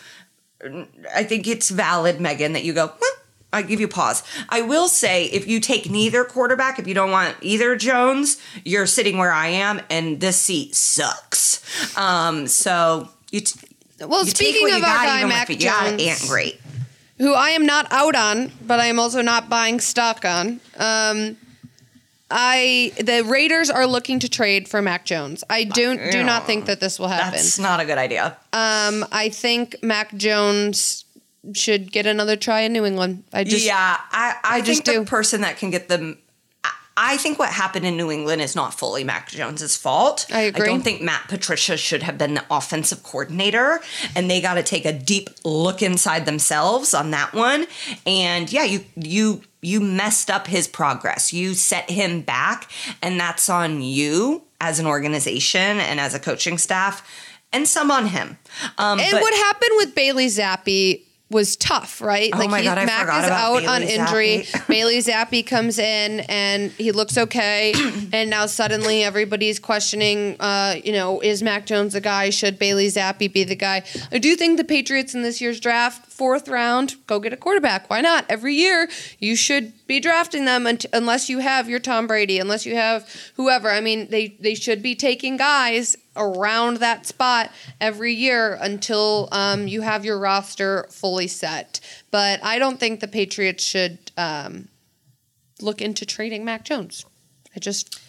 I 1.13 1.23
think 1.23 1.47
it's 1.47 1.69
valid, 1.69 2.19
Megan, 2.21 2.53
that 2.53 2.63
you 2.63 2.73
go. 2.73 2.91
"Huh, 2.99 3.17
I 3.53 3.61
give 3.63 3.79
you 3.79 3.87
pause. 3.87 4.23
I 4.49 4.61
will 4.61 4.87
say, 4.87 5.25
if 5.25 5.47
you 5.47 5.59
take 5.59 5.89
neither 5.89 6.23
quarterback, 6.23 6.79
if 6.79 6.87
you 6.87 6.93
don't 6.93 7.11
want 7.11 7.35
either 7.41 7.75
Jones, 7.75 8.37
you're 8.63 8.87
sitting 8.87 9.17
where 9.17 9.31
I 9.31 9.47
am, 9.47 9.81
and 9.89 10.19
this 10.21 10.37
seat 10.37 10.75
sucks. 10.75 11.61
Um, 11.97 12.47
so 12.47 13.09
you. 13.31 13.41
T- 13.41 13.59
well, 14.05 14.23
you 14.23 14.31
speaking 14.31 14.67
of 14.69 14.75
our 14.75 14.79
got, 14.81 15.05
guy 15.05 15.25
Mac 15.25 15.47
got 15.49 15.59
Jones, 15.89 16.01
ain't 16.01 16.29
great. 16.29 16.59
who 17.19 17.33
I 17.33 17.49
am 17.51 17.65
not 17.65 17.91
out 17.91 18.15
on, 18.15 18.51
but 18.65 18.79
I 18.79 18.85
am 18.87 18.99
also 18.99 19.21
not 19.21 19.47
buying 19.49 19.79
stock 19.79 20.25
on. 20.25 20.59
Um, 20.77 21.37
I 22.31 22.91
the 22.97 23.23
Raiders 23.23 23.69
are 23.69 23.85
looking 23.85 24.19
to 24.19 24.29
trade 24.29 24.67
for 24.67 24.81
Mac 24.81 25.05
Jones. 25.05 25.43
I 25.49 25.65
don't 25.65 26.11
do 26.11 26.23
not 26.23 26.45
think 26.45 26.65
that 26.65 26.79
this 26.79 26.99
will 26.99 27.07
happen. 27.09 27.31
That's 27.33 27.59
not 27.59 27.79
a 27.79 27.85
good 27.85 27.97
idea. 27.97 28.37
Um, 28.53 29.05
I 29.11 29.29
think 29.31 29.75
Mac 29.83 30.15
Jones 30.15 31.05
should 31.53 31.91
get 31.91 32.05
another 32.05 32.35
try 32.35 32.61
in 32.61 32.73
New 32.73 32.85
England. 32.85 33.23
I 33.33 33.43
just 33.43 33.65
yeah, 33.65 33.97
I, 34.11 34.35
I, 34.43 34.57
I 34.57 34.61
just 34.61 34.85
think 34.85 34.97
the 34.97 35.03
do. 35.03 35.09
person 35.09 35.41
that 35.41 35.57
can 35.57 35.69
get 35.71 35.89
them. 35.89 36.17
I- 36.63 36.71
I 36.97 37.17
think 37.17 37.39
what 37.39 37.49
happened 37.49 37.85
in 37.85 37.95
New 37.95 38.11
England 38.11 38.41
is 38.41 38.55
not 38.55 38.73
fully 38.77 39.03
Mac 39.03 39.29
Jones's 39.29 39.77
fault. 39.77 40.27
I 40.31 40.41
agree. 40.41 40.63
I 40.63 40.65
don't 40.67 40.81
think 40.81 41.01
Matt 41.01 41.29
Patricia 41.29 41.77
should 41.77 42.03
have 42.03 42.17
been 42.17 42.33
the 42.35 42.43
offensive 42.51 43.01
coordinator, 43.01 43.79
and 44.13 44.29
they 44.29 44.41
got 44.41 44.55
to 44.55 44.63
take 44.63 44.85
a 44.85 44.91
deep 44.93 45.29
look 45.45 45.81
inside 45.81 46.25
themselves 46.25 46.93
on 46.93 47.11
that 47.11 47.33
one. 47.33 47.65
And 48.05 48.51
yeah, 48.51 48.65
you 48.65 48.83
you 48.95 49.41
you 49.61 49.79
messed 49.79 50.29
up 50.29 50.47
his 50.47 50.67
progress. 50.67 51.31
You 51.33 51.53
set 51.53 51.89
him 51.89 52.21
back, 52.21 52.69
and 53.01 53.19
that's 53.19 53.49
on 53.49 53.81
you 53.81 54.43
as 54.59 54.79
an 54.79 54.85
organization 54.85 55.79
and 55.79 55.99
as 55.99 56.13
a 56.13 56.19
coaching 56.19 56.57
staff, 56.57 57.07
and 57.53 57.67
some 57.67 57.91
on 57.91 58.07
him. 58.07 58.37
Um, 58.77 58.99
And 58.99 59.11
but- 59.11 59.21
what 59.21 59.33
happened 59.33 59.71
with 59.77 59.95
Bailey 59.95 60.27
Zappe 60.27 61.01
was 61.29 61.55
tough, 61.55 62.01
right? 62.01 62.29
Oh 62.33 62.45
my 62.49 62.61
God, 62.61 62.77
I 62.77 62.83
Mac 62.85 63.03
is 63.23 63.29
out 63.31 63.63
on 63.65 63.81
Bailey 63.81 63.93
injury. 63.93 64.37
Zappe. 64.45 64.67
Bailey 64.67 64.97
Zappe 64.97 65.47
comes 65.47 65.79
in 65.79 66.19
and 66.27 66.71
he 66.73 66.91
looks 66.91 67.17
okay, 67.17 67.73
and 68.13 68.29
now 68.29 68.45
suddenly 68.47 69.03
everybody's 69.03 69.57
questioning, 69.57 70.35
uh, 70.41 70.75
you 70.83 70.91
know, 70.91 71.21
is 71.21 71.41
Mac 71.41 71.65
Jones 71.65 71.93
the 71.93 72.01
guy? 72.01 72.31
Should 72.31 72.59
Bailey 72.59 72.87
Zappe 72.87 73.31
be 73.31 73.45
the 73.45 73.55
guy? 73.55 73.83
I 74.11 74.17
do 74.17 74.35
think 74.35 74.57
the 74.57 74.65
Patriots 74.65 75.15
in 75.15 75.21
this 75.21 75.39
year's 75.39 75.61
draft, 75.61 76.10
fourth 76.21 76.47
round, 76.47 76.97
go 77.07 77.19
get 77.19 77.33
a 77.33 77.35
quarterback. 77.35 77.89
Why 77.89 77.99
not? 77.99 78.25
Every 78.29 78.53
year 78.53 78.87
you 79.17 79.35
should 79.35 79.73
be 79.87 79.99
drafting 79.99 80.45
them 80.45 80.67
unt- 80.67 80.85
unless 80.93 81.29
you 81.29 81.39
have 81.39 81.67
your 81.67 81.79
Tom 81.79 82.05
Brady, 82.05 82.37
unless 82.37 82.63
you 82.63 82.75
have 82.75 83.09
whoever. 83.37 83.71
I 83.71 83.81
mean, 83.81 84.07
they 84.11 84.37
they 84.39 84.53
should 84.53 84.83
be 84.83 84.93
taking 84.93 85.35
guys 85.35 85.95
around 86.15 86.77
that 86.77 87.07
spot 87.07 87.49
every 87.79 88.13
year 88.13 88.55
until 88.61 89.29
um, 89.31 89.67
you 89.67 89.81
have 89.81 90.05
your 90.05 90.19
roster 90.19 90.85
fully 90.91 91.25
set. 91.27 91.79
But 92.11 92.39
I 92.43 92.59
don't 92.59 92.79
think 92.79 92.99
the 92.99 93.07
Patriots 93.07 93.63
should 93.63 93.97
um, 94.15 94.67
look 95.59 95.81
into 95.81 96.05
trading 96.05 96.45
Mac 96.45 96.65
Jones. 96.65 97.03
I 97.55 97.59
just 97.59 97.99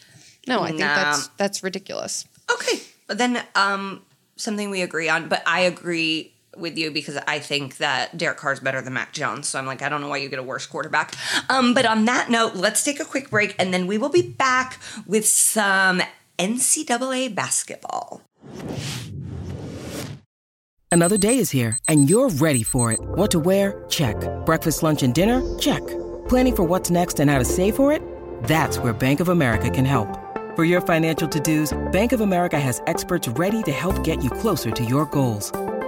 no, 0.47 0.61
I 0.61 0.67
think 0.69 0.81
Nah. 0.81 0.95
that's 0.97 1.29
that's 1.39 1.63
ridiculous. 1.63 2.27
Okay, 2.53 2.83
but 3.07 3.17
then 3.17 3.43
um, 3.55 4.03
something 4.37 4.69
we 4.69 4.83
agree 4.83 5.09
on, 5.09 5.31
but 5.31 5.43
I 5.47 5.61
agree 5.61 6.32
with 6.57 6.77
you 6.77 6.91
because 6.91 7.17
I 7.27 7.39
think 7.39 7.79
that 7.79 8.17
Derek 8.17 8.39
Carr 8.39 8.53
is 8.53 8.61
better 8.61 8.81
than 8.81 8.93
Mac 8.93 9.13
Jones. 9.13 9.49
So 9.49 9.59
I'm 9.59 9.67
like, 9.67 9.83
I 9.83 9.89
don't 9.89 10.01
know 10.01 10.09
why 10.09 10.19
you 10.19 10.29
get 10.29 10.39
a 10.39 10.43
worse 10.43 10.67
quarterback. 10.67 11.15
Um, 11.49 11.75
but 11.75 11.87
on 11.87 12.05
that 12.07 12.31
note, 12.31 12.55
let's 12.55 12.85
take 12.85 13.01
a 13.01 13.05
quick 13.05 13.31
break 13.31 13.55
and 13.59 13.73
then 13.73 13.87
we 13.87 13.99
will 13.99 14.09
be 14.09 14.23
back 14.23 14.79
with 15.07 15.27
some 15.27 16.03
NCAA 16.39 17.35
basketball. 17.35 18.23
Another 20.91 21.17
day 21.17 21.39
is 21.39 21.51
here, 21.51 21.79
and 21.89 22.11
you're 22.11 22.29
ready 22.29 22.63
for 22.63 22.93
it. 22.93 23.01
What 23.01 23.31
to 23.31 23.41
wear? 23.41 23.83
Check. 23.89 24.17
Breakfast, 24.45 24.83
lunch, 24.83 25.03
and 25.03 25.15
dinner? 25.15 25.41
Check. 25.59 25.81
Planning 26.29 26.55
for 26.55 26.65
what's 26.65 26.91
next 26.91 27.19
and 27.19 27.31
how 27.31 27.39
to 27.39 27.47
save 27.47 27.77
for 27.77 27.95
it? 27.95 28.03
That's 28.45 28.77
where 28.77 28.93
Bank 28.93 29.21
of 29.21 29.31
America 29.31 29.71
can 29.71 29.87
help. 29.87 30.19
For 30.55 30.65
your 30.65 30.83
financial 30.83 31.27
to-dos, 31.29 31.73
Bank 31.93 32.13
of 32.13 32.21
America 32.21 32.61
has 32.61 32.83
experts 32.87 33.27
ready 33.27 33.63
to 33.63 33.73
help 33.73 34.05
get 34.05 34.23
you 34.23 34.29
closer 34.29 34.71
to 34.71 34.85
your 34.85 35.07
goals. 35.07 35.51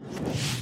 you 0.00 0.55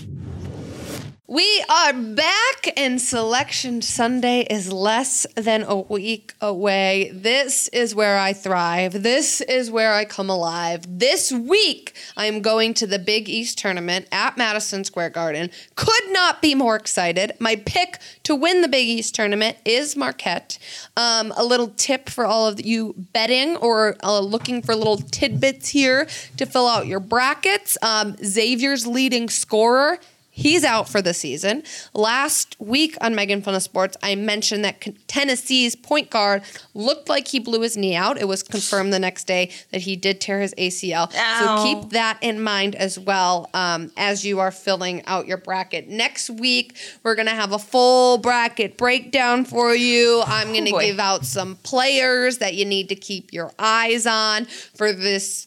we 1.27 1.65
are 1.71 1.95
back, 1.95 2.69
and 2.77 3.01
Selection 3.01 3.81
Sunday 3.81 4.43
is 4.43 4.71
less 4.71 5.27
than 5.37 5.63
a 5.63 5.77
week 5.77 6.35
away. 6.39 7.13
This 7.15 7.69
is 7.69 7.95
where 7.95 8.19
I 8.19 8.35
thrive. 8.35 9.03
This 9.03 9.41
is 9.41 9.71
where 9.71 9.95
I 9.95 10.05
come 10.05 10.29
alive. 10.29 10.85
This 10.87 11.33
week, 11.33 11.95
I 12.15 12.27
am 12.27 12.43
going 12.43 12.75
to 12.75 12.87
the 12.87 12.99
Big 12.99 13.31
East 13.31 13.57
tournament 13.57 14.07
at 14.13 14.37
Madison 14.37 14.85
Square 14.85 15.11
Garden. 15.11 15.51
Could 15.77 16.13
not 16.13 16.43
be 16.43 16.55
more 16.55 16.77
excited. 16.77 17.33
My 17.41 17.57
pick 17.57 18.01
to 18.25 18.35
win 18.35 18.61
the 18.61 18.69
Big 18.69 18.87
East 18.87 19.15
tournament 19.15 19.57
is 19.65 19.97
Marquette. 19.97 20.59
Um, 20.95 21.33
a 21.39 21.45
little 21.45 21.69
tip 21.79 22.11
for 22.11 22.27
all 22.27 22.47
of 22.47 22.61
you 22.61 22.95
betting 23.15 23.57
or 23.57 23.97
uh, 24.03 24.21
looking 24.21 24.61
for 24.61 24.77
little 24.77 24.99
tidbits 24.99 25.71
here 25.71 26.07
to 26.37 26.45
fill 26.45 26.69
out 26.69 26.87
your 26.87 27.01
brackets. 27.01 27.79
Um, 27.81 28.15
Xavier's 28.23 28.87
leading 28.87 29.31
scorer 29.31 29.99
He's 30.37 30.65
out 30.65 30.89
for 30.89 31.01
the 31.01 31.15
season. 31.15 31.63
Last 31.95 32.57
week 32.59 32.97
on 33.01 33.15
Megan 33.15 33.41
Fun 33.41 33.55
of 33.55 33.63
Sports, 33.63 33.97
I 34.03 34.17
mentioned 34.17 34.65
that 34.65 34.85
Tennessee's 35.07 35.77
point 35.77 36.11
guard 36.11 36.43
looked 36.75 37.09
like 37.09 37.29
he 37.29 37.39
blew 37.39 37.61
his 37.61 37.77
knee 37.77 37.95
out. 37.95 38.19
It 38.19 38.27
was 38.27 38.43
confirmed 38.43 38.93
the 38.93 38.99
next 38.99 39.29
day 39.29 39.53
that 39.71 39.83
he 39.83 39.95
did 39.95 40.21
tear 40.21 40.41
his 40.41 40.53
ACL. 40.59 41.15
Ow. 41.15 41.57
So 41.57 41.63
keep 41.63 41.91
that 41.91 42.19
in 42.21 42.43
mind 42.43 42.75
as 42.75 42.99
well 42.99 43.49
um, 43.55 43.93
as 43.97 44.25
you 44.25 44.41
are 44.41 44.51
filling 44.51 45.07
out 45.07 45.29
your 45.29 45.39
bracket. 45.39 45.89
Next 45.89 46.29
week, 46.29 46.77
we're 47.05 47.15
going 47.15 47.29
to 47.29 47.33
have 47.33 47.53
a 47.53 47.59
full 47.61 48.19
bracket 48.19 48.77
breakdown 48.77 49.45
for 49.45 49.73
you. 49.73 50.25
I'm 50.27 50.49
going 50.49 50.65
to 50.65 50.73
boy. 50.73 50.87
give 50.87 50.99
out 50.99 51.25
some 51.25 51.55
players 51.63 52.39
that 52.39 52.55
you 52.55 52.65
need 52.65 52.89
to 52.89 52.97
keep 52.97 53.33
your 53.33 53.53
eyes 53.57 54.05
on 54.05 54.47
for 54.47 54.93
this 54.93 55.47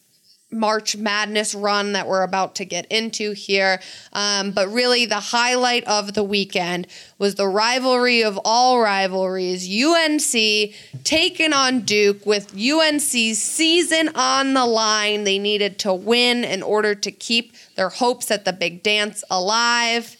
March 0.49 0.95
Madness 0.95 1.53
run 1.53 1.91
that 1.93 2.07
we're 2.07 2.23
about 2.23 2.55
to 2.55 2.65
get 2.65 2.85
into 2.85 3.33
here. 3.33 3.81
Um, 4.13 4.51
but 4.51 4.69
really, 4.69 5.05
the 5.05 5.19
highlight 5.19 5.83
of 5.85 6.13
the 6.13 6.23
weekend 6.23 6.87
was 7.17 7.35
the 7.35 7.47
rivalry 7.47 8.23
of 8.23 8.39
all 8.45 8.79
rivalries 8.79 9.67
UNC 9.67 10.73
taking 11.03 11.51
on 11.51 11.81
Duke 11.81 12.25
with 12.25 12.55
UNC's 12.55 13.41
season 13.41 14.09
on 14.15 14.53
the 14.53 14.65
line. 14.65 15.25
They 15.25 15.37
needed 15.37 15.79
to 15.79 15.93
win 15.93 16.45
in 16.45 16.63
order 16.63 16.95
to 16.95 17.11
keep 17.11 17.53
their 17.75 17.89
hopes 17.89 18.31
at 18.31 18.45
the 18.45 18.53
big 18.53 18.83
dance 18.83 19.25
alive, 19.29 20.15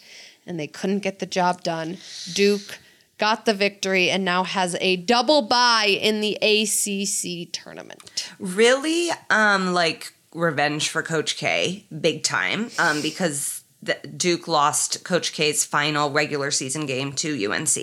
and 0.45 0.59
they 0.59 0.67
couldn't 0.67 0.99
get 0.99 1.19
the 1.19 1.25
job 1.25 1.63
done. 1.63 1.97
Duke 2.33 2.79
got 3.17 3.45
the 3.45 3.53
victory 3.53 4.09
and 4.09 4.23
now 4.23 4.43
has 4.43 4.75
a 4.79 4.97
double 4.97 5.41
bye 5.41 5.87
in 5.87 6.21
the 6.21 6.35
ACC 6.35 7.51
tournament. 7.51 8.31
really 8.39 9.09
um 9.29 9.73
like 9.73 10.13
revenge 10.37 10.89
for 10.89 11.01
coach 11.01 11.35
k 11.37 11.85
big 11.99 12.23
time 12.23 12.69
um 12.79 13.01
because 13.01 13.63
the, 13.81 13.95
duke 14.15 14.47
lost 14.47 15.03
coach 15.03 15.33
k's 15.33 15.65
final 15.65 16.11
regular 16.11 16.51
season 16.51 16.85
game 16.85 17.11
to 17.13 17.29
unc 17.51 17.77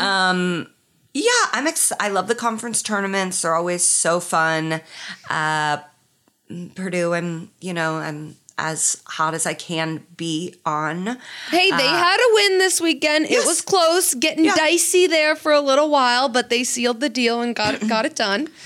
um 0.00 0.66
yeah 1.14 1.30
i'm 1.52 1.66
ex- 1.66 1.92
i 2.00 2.08
love 2.08 2.26
the 2.28 2.34
conference 2.34 2.82
tournaments 2.82 3.42
they're 3.42 3.54
always 3.54 3.84
so 3.84 4.18
fun 4.20 4.80
uh 5.30 5.78
purdue 6.74 7.14
i'm 7.14 7.50
you 7.60 7.72
know 7.74 7.96
i'm 7.96 8.34
as 8.56 9.00
hot 9.06 9.34
as 9.34 9.46
i 9.46 9.54
can 9.54 10.04
be 10.16 10.54
on 10.66 11.06
Hey, 11.50 11.70
they 11.70 11.86
had 11.86 12.16
a 12.18 12.34
win 12.34 12.58
this 12.58 12.80
weekend. 12.80 13.26
Uh, 13.26 13.28
yes. 13.30 13.44
It 13.44 13.46
was 13.46 13.60
close, 13.60 14.14
getting 14.14 14.44
Yeah. 14.46 14.56
dicey 14.56 15.06
there 15.06 15.36
for 15.36 15.52
a 15.52 15.60
little 15.60 15.88
while, 15.90 16.28
but 16.28 16.50
they 16.50 16.64
sealed 16.64 16.98
the 17.00 17.08
deal 17.08 17.40
and 17.40 17.54
got 17.54 17.86
got 17.88 18.04
it 18.04 18.16
done. 18.16 18.48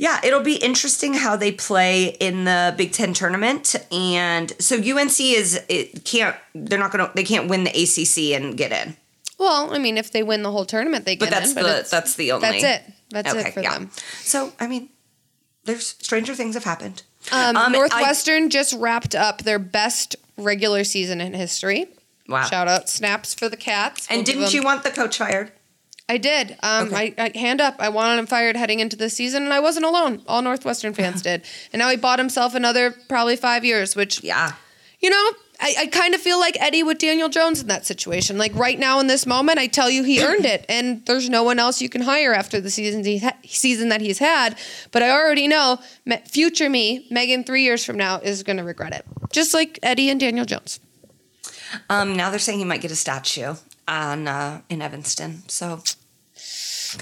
Yeah, 0.00 0.18
it'll 0.24 0.40
be 0.42 0.56
interesting 0.56 1.12
how 1.12 1.36
they 1.36 1.52
play 1.52 2.06
in 2.20 2.44
the 2.44 2.74
Big 2.74 2.92
Ten 2.92 3.12
tournament, 3.12 3.76
and 3.92 4.50
so 4.58 4.76
UNC 4.76 5.20
is 5.20 5.62
it 5.68 6.06
can't 6.06 6.34
they're 6.54 6.78
not 6.78 6.90
gonna 6.90 7.10
they 7.14 7.22
can't 7.22 7.50
win 7.50 7.64
the 7.64 7.70
ACC 7.70 8.34
and 8.34 8.56
get 8.56 8.72
in. 8.72 8.96
Well, 9.38 9.74
I 9.74 9.78
mean, 9.78 9.98
if 9.98 10.10
they 10.10 10.22
win 10.22 10.42
the 10.42 10.50
whole 10.50 10.64
tournament, 10.64 11.04
they 11.04 11.16
But 11.16 11.26
get 11.28 11.34
that's 11.34 11.50
in. 11.50 11.54
But 11.56 11.84
the 11.84 11.88
that's 11.90 12.14
the 12.14 12.32
only 12.32 12.48
that's 12.48 12.64
it. 12.64 12.94
That's 13.10 13.34
it 13.34 13.52
for 13.52 13.60
yeah. 13.60 13.74
them. 13.74 13.90
So 14.22 14.54
I 14.58 14.68
mean, 14.68 14.88
there's 15.64 15.88
stranger 15.88 16.34
things 16.34 16.54
have 16.54 16.64
happened. 16.64 17.02
Um, 17.30 17.54
Um, 17.54 17.56
I- 17.58 17.68
Northwestern 17.68 18.48
just 18.48 18.72
wrapped 18.78 19.14
up 19.14 19.42
their 19.42 19.58
best 19.58 20.16
regular 20.38 20.82
season 20.82 21.20
in 21.20 21.34
history. 21.34 21.88
Wow. 22.26 22.44
Shout 22.44 22.68
out 22.68 22.88
snaps 22.88 23.34
for 23.34 23.50
the 23.50 23.56
Cats. 23.58 24.06
and 24.08 24.20
We'll 24.20 24.24
didn't 24.24 24.54
you 24.54 24.62
want 24.62 24.82
the 24.82 24.90
coach 24.90 25.18
fired? 25.18 25.52
I 26.10 26.16
did. 26.18 26.56
Um, 26.62 26.88
Okay. 26.88 27.14
I, 27.18 27.24
I 27.34 27.38
hand 27.38 27.60
up. 27.60 27.76
I 27.78 27.88
wanted 27.88 28.18
him 28.18 28.26
fired 28.26 28.56
heading 28.56 28.80
into 28.80 28.96
the 28.96 29.08
season, 29.10 29.44
and 29.44 29.52
I 29.52 29.60
wasn't 29.60 29.86
alone. 29.86 30.22
All 30.26 30.42
Northwestern 30.42 30.92
fans 30.92 31.22
did. 31.22 31.42
And 31.72 31.78
now 31.80 31.88
he 31.90 31.96
bought 31.96 32.18
himself 32.18 32.54
another 32.54 32.90
probably 33.08 33.36
five 33.36 33.64
years, 33.64 33.94
which 33.94 34.22
Yeah. 34.24 34.52
you 35.00 35.10
know, 35.10 35.30
I, 35.62 35.74
I 35.80 35.86
kind 35.88 36.14
of 36.14 36.20
feel 36.22 36.40
like 36.40 36.56
Eddie 36.58 36.82
with 36.82 36.98
Daniel 36.98 37.28
Jones 37.28 37.60
in 37.60 37.66
that 37.68 37.84
situation. 37.84 38.38
Like 38.38 38.54
right 38.54 38.78
now 38.78 38.98
in 38.98 39.08
this 39.08 39.26
moment, 39.26 39.58
I 39.58 39.66
tell 39.66 39.90
you 39.90 40.02
he 40.04 40.24
earned 40.24 40.46
it, 40.46 40.64
and 40.68 41.04
there's 41.06 41.28
no 41.28 41.42
one 41.44 41.58
else 41.58 41.80
you 41.82 41.88
can 41.90 42.00
hire 42.02 42.32
after 42.34 42.60
the 42.60 42.70
season 42.70 43.04
he 43.04 43.18
ha- 43.18 43.36
season 43.46 43.90
that 43.90 44.00
he's 44.00 44.18
had. 44.18 44.56
But 44.90 45.02
I 45.02 45.10
already 45.10 45.46
know 45.48 45.78
future 46.26 46.68
me, 46.70 47.06
Megan, 47.10 47.44
three 47.44 47.62
years 47.62 47.84
from 47.84 47.96
now 47.98 48.18
is 48.20 48.42
going 48.42 48.56
to 48.56 48.64
regret 48.64 48.94
it, 48.94 49.04
just 49.32 49.52
like 49.54 49.78
Eddie 49.82 50.08
and 50.10 50.18
Daniel 50.18 50.46
Jones. 50.46 50.80
Um, 51.88 52.16
now 52.16 52.30
they're 52.30 52.38
saying 52.40 52.58
he 52.58 52.64
might 52.64 52.80
get 52.80 52.90
a 52.90 52.96
statue 52.96 53.54
on 53.88 54.28
uh, 54.28 54.60
in 54.68 54.82
Evanston. 54.82 55.42
So. 55.48 55.82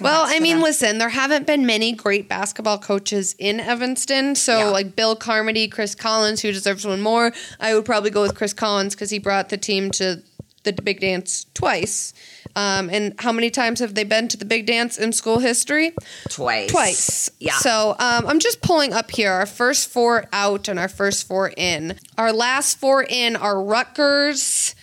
Well, 0.03 0.25
I 0.27 0.39
mean, 0.39 0.57
them. 0.57 0.63
listen, 0.65 0.99
there 0.99 1.09
haven't 1.09 1.47
been 1.47 1.65
many 1.65 1.93
great 1.93 2.29
basketball 2.29 2.79
coaches 2.79 3.35
in 3.39 3.59
Evanston. 3.59 4.35
So, 4.35 4.59
Yeah. 4.59 4.65
like 4.67 4.95
Bill 4.95 5.17
Carmody, 5.17 5.67
Chris 5.67 5.95
Collins, 5.95 6.43
who 6.43 6.53
deserves 6.53 6.87
one 6.87 7.01
more, 7.01 7.33
I 7.59 7.75
would 7.75 7.87
probably 7.87 8.11
go 8.11 8.21
with 8.21 8.35
Chris 8.35 8.53
Collins 8.53 8.95
because 8.95 9.09
he 9.09 9.19
brought 9.19 9.49
the 9.49 9.57
team 9.57 9.91
to 9.93 10.23
the 10.65 10.73
big 10.75 11.01
dance 11.01 11.47
twice. 11.55 12.13
Um, 12.55 12.91
and 12.91 13.15
how 13.19 13.33
many 13.33 13.49
times 13.51 13.81
have 13.81 13.95
they 13.95 14.05
been 14.05 14.29
to 14.29 14.37
the 14.37 14.45
big 14.45 14.67
dance 14.67 14.99
in 14.99 15.13
school 15.13 15.39
history? 15.39 15.95
twice. 16.29 16.71
Twice. 16.71 17.31
Yeah. 17.39 17.53
So 17.59 17.91
um, 17.99 18.27
I'm 18.27 18.41
just 18.41 18.61
pulling 18.61 18.93
up 18.93 19.11
here 19.11 19.31
our 19.33 19.47
first 19.47 19.89
four 19.89 20.27
out 20.33 20.69
and 20.69 20.79
our 20.79 20.89
first 20.89 21.27
four 21.27 21.53
in. 21.57 21.99
Our 22.19 22.33
last 22.33 22.79
four 22.79 23.05
in 23.09 23.37
are 23.37 23.63
Rutgers, 23.63 24.75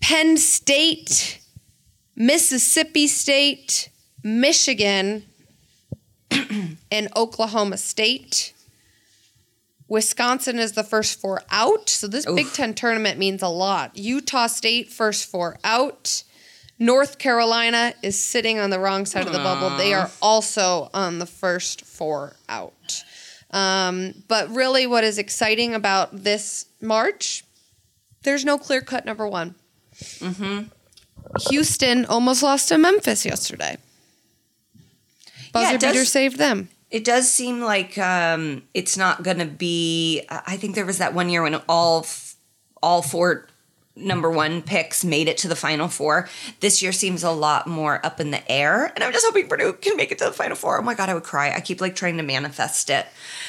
Penn 0.00 0.36
State, 0.36 1.40
Mississippi 2.14 3.06
State, 3.06 3.90
Michigan, 4.22 5.24
and 6.90 7.08
Oklahoma 7.16 7.76
State. 7.76 8.52
Wisconsin 9.88 10.58
is 10.58 10.72
the 10.72 10.82
first 10.82 11.20
four 11.20 11.42
out. 11.50 11.88
So 11.88 12.08
this 12.08 12.26
Big 12.26 12.52
Ten 12.52 12.74
tournament 12.74 13.18
means 13.18 13.42
a 13.42 13.48
lot. 13.48 13.96
Utah 13.96 14.48
State, 14.48 14.90
first 14.90 15.30
four 15.30 15.58
out. 15.62 16.24
North 16.78 17.18
Carolina 17.18 17.94
is 18.02 18.22
sitting 18.22 18.58
on 18.58 18.70
the 18.70 18.78
wrong 18.78 19.06
side 19.06 19.26
of 19.26 19.32
the 19.32 19.38
bubble. 19.38 19.76
They 19.76 19.94
are 19.94 20.10
also 20.20 20.90
on 20.92 21.18
the 21.18 21.26
first 21.26 21.86
four 21.86 22.34
out. 22.48 23.04
Um, 23.50 24.12
but 24.28 24.50
really, 24.50 24.86
what 24.86 25.02
is 25.04 25.18
exciting 25.18 25.74
about 25.74 26.24
this 26.24 26.66
March, 26.80 27.44
there's 28.24 28.44
no 28.44 28.58
clear 28.58 28.82
cut 28.82 29.06
number 29.06 29.26
one. 29.26 29.54
Houston 31.50 32.04
almost 32.06 32.42
lost 32.42 32.68
to 32.68 32.78
Memphis 32.78 33.24
yesterday. 33.24 33.76
Buzzer 35.52 35.78
does- 35.78 35.92
beater 35.92 36.04
saved 36.04 36.38
them. 36.38 36.68
It 36.88 37.02
does 37.04 37.30
seem 37.30 37.60
like 37.60 37.98
um, 37.98 38.62
it's 38.72 38.96
not 38.96 39.24
going 39.24 39.38
to 39.38 39.44
be. 39.44 40.22
I 40.30 40.56
think 40.56 40.76
there 40.76 40.86
was 40.86 40.98
that 40.98 41.14
one 41.14 41.28
year 41.28 41.42
when 41.42 41.56
all 41.68 42.06
all 42.80 43.02
four 43.02 43.48
number 43.96 44.30
one 44.30 44.62
picks 44.62 45.04
made 45.04 45.26
it 45.26 45.36
to 45.38 45.48
the 45.48 45.56
final 45.56 45.88
four. 45.88 46.28
This 46.60 46.82
year 46.82 46.92
seems 46.92 47.24
a 47.24 47.32
lot 47.32 47.66
more 47.66 48.04
up 48.06 48.20
in 48.20 48.30
the 48.30 48.50
air, 48.50 48.92
and 48.94 49.02
I'm 49.02 49.12
just 49.12 49.26
hoping 49.26 49.48
Purdue 49.48 49.72
can 49.72 49.96
make 49.96 50.12
it 50.12 50.18
to 50.18 50.26
the 50.26 50.32
final 50.32 50.56
four. 50.56 50.78
Oh 50.78 50.82
my 50.82 50.94
god, 50.94 51.08
I 51.08 51.14
would 51.14 51.24
cry. 51.24 51.52
I 51.52 51.60
keep 51.60 51.80
like 51.80 51.96
trying 51.96 52.18
to 52.18 52.22
manifest 52.22 52.88
it, 52.88 53.04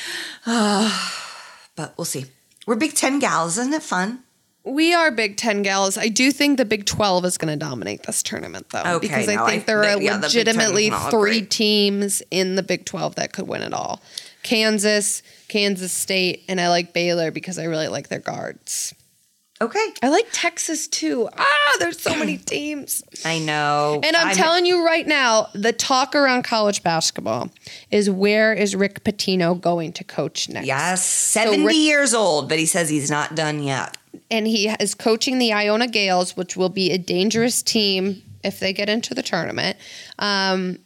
but 0.45 1.93
we'll 1.95 2.05
see. 2.05 2.25
We're 2.65 2.75
Big 2.75 2.95
Ten 2.95 3.19
gals, 3.19 3.59
isn't 3.59 3.73
it 3.73 3.83
fun? 3.83 4.23
We 4.68 4.93
are 4.93 5.11
Big 5.11 5.38
Ten 5.38 5.61
gals. 5.61 5.97
I 5.97 6.07
do 6.09 6.32
think 6.32 6.57
the 6.57 6.65
Big 6.65 6.86
Twelve 6.86 7.24
is 7.26 7.38
going 7.38 7.57
to 7.57 7.65
dominate 7.65 8.03
this 8.03 8.22
tournament, 8.22 8.68
though, 8.72 8.84
Okay, 8.86 9.07
because 9.07 9.28
I 9.30 9.45
think 9.45 9.63
I- 9.63 9.65
there 9.65 9.84
are 9.84 9.97
the- 9.97 10.03
yeah, 10.03 10.18
the 10.18 10.22
Big 10.28 10.32
Ten 10.32 10.41
is 10.41 10.45
legitimately 10.45 10.89
not 10.89 11.11
three 11.11 11.41
teams 11.41 12.22
in 12.32 12.55
the 12.55 12.63
Big 12.63 12.86
Twelve 12.86 13.15
that 13.15 13.32
could 13.34 13.47
win 13.47 13.61
it 13.61 13.74
all: 13.74 14.01
Kansas, 14.43 15.22
Kansas 15.47 15.91
State, 15.91 16.43
and 16.49 16.59
I 16.59 16.70
like 16.70 16.93
Baylor 16.93 17.32
because 17.32 17.57
I 17.57 17.63
really 17.63 17.88
like 17.88 18.09
their 18.09 18.20
guards. 18.20 18.93
Okay, 19.59 19.84
I 20.03 20.09
like 20.09 20.28
Texas 20.32 20.88
too. 20.88 21.28
Ah, 21.36 21.76
there's 21.80 21.99
so 21.99 22.15
many 22.15 22.38
teams. 22.38 23.01
I 23.26 23.39
know. 23.39 23.99
And 24.03 24.15
I'm, 24.15 24.36
telling 24.36 24.68
you 24.68 24.86
right 24.86 25.07
now, 25.07 25.47
the 25.55 25.74
talk 25.74 26.13
around 26.13 26.43
college 26.43 26.84
basketball 26.84 27.49
is 27.89 28.07
where 28.07 28.53
is 28.53 28.76
Rick 28.76 29.03
Pitino 29.03 29.59
going 29.59 29.93
to 29.93 30.03
coach 30.03 30.47
next? 30.49 30.68
yes, 30.68 31.03
seventy 31.03 31.65
Rick- 31.65 31.76
years 31.76 32.13
old, 32.13 32.49
but 32.49 32.59
he 32.59 32.68
says 32.68 32.89
he's 32.89 33.09
not 33.09 33.34
done 33.34 33.63
yet. 33.63 33.97
And 34.30 34.47
he 34.47 34.68
is 34.68 34.95
coaching 34.95 35.39
the 35.39 35.53
Iona 35.53 35.88
Gaels, 35.88 36.36
which 36.36 36.55
will 36.55 36.70
be 36.70 36.91
a 36.91 36.97
dangerous 36.97 37.61
team 37.61 38.22
if 38.43 38.59
they 38.59 38.74
get 38.74 38.89
into 38.89 39.13
the 39.13 39.24
tournament. 39.24 39.78
Um, 40.20 40.80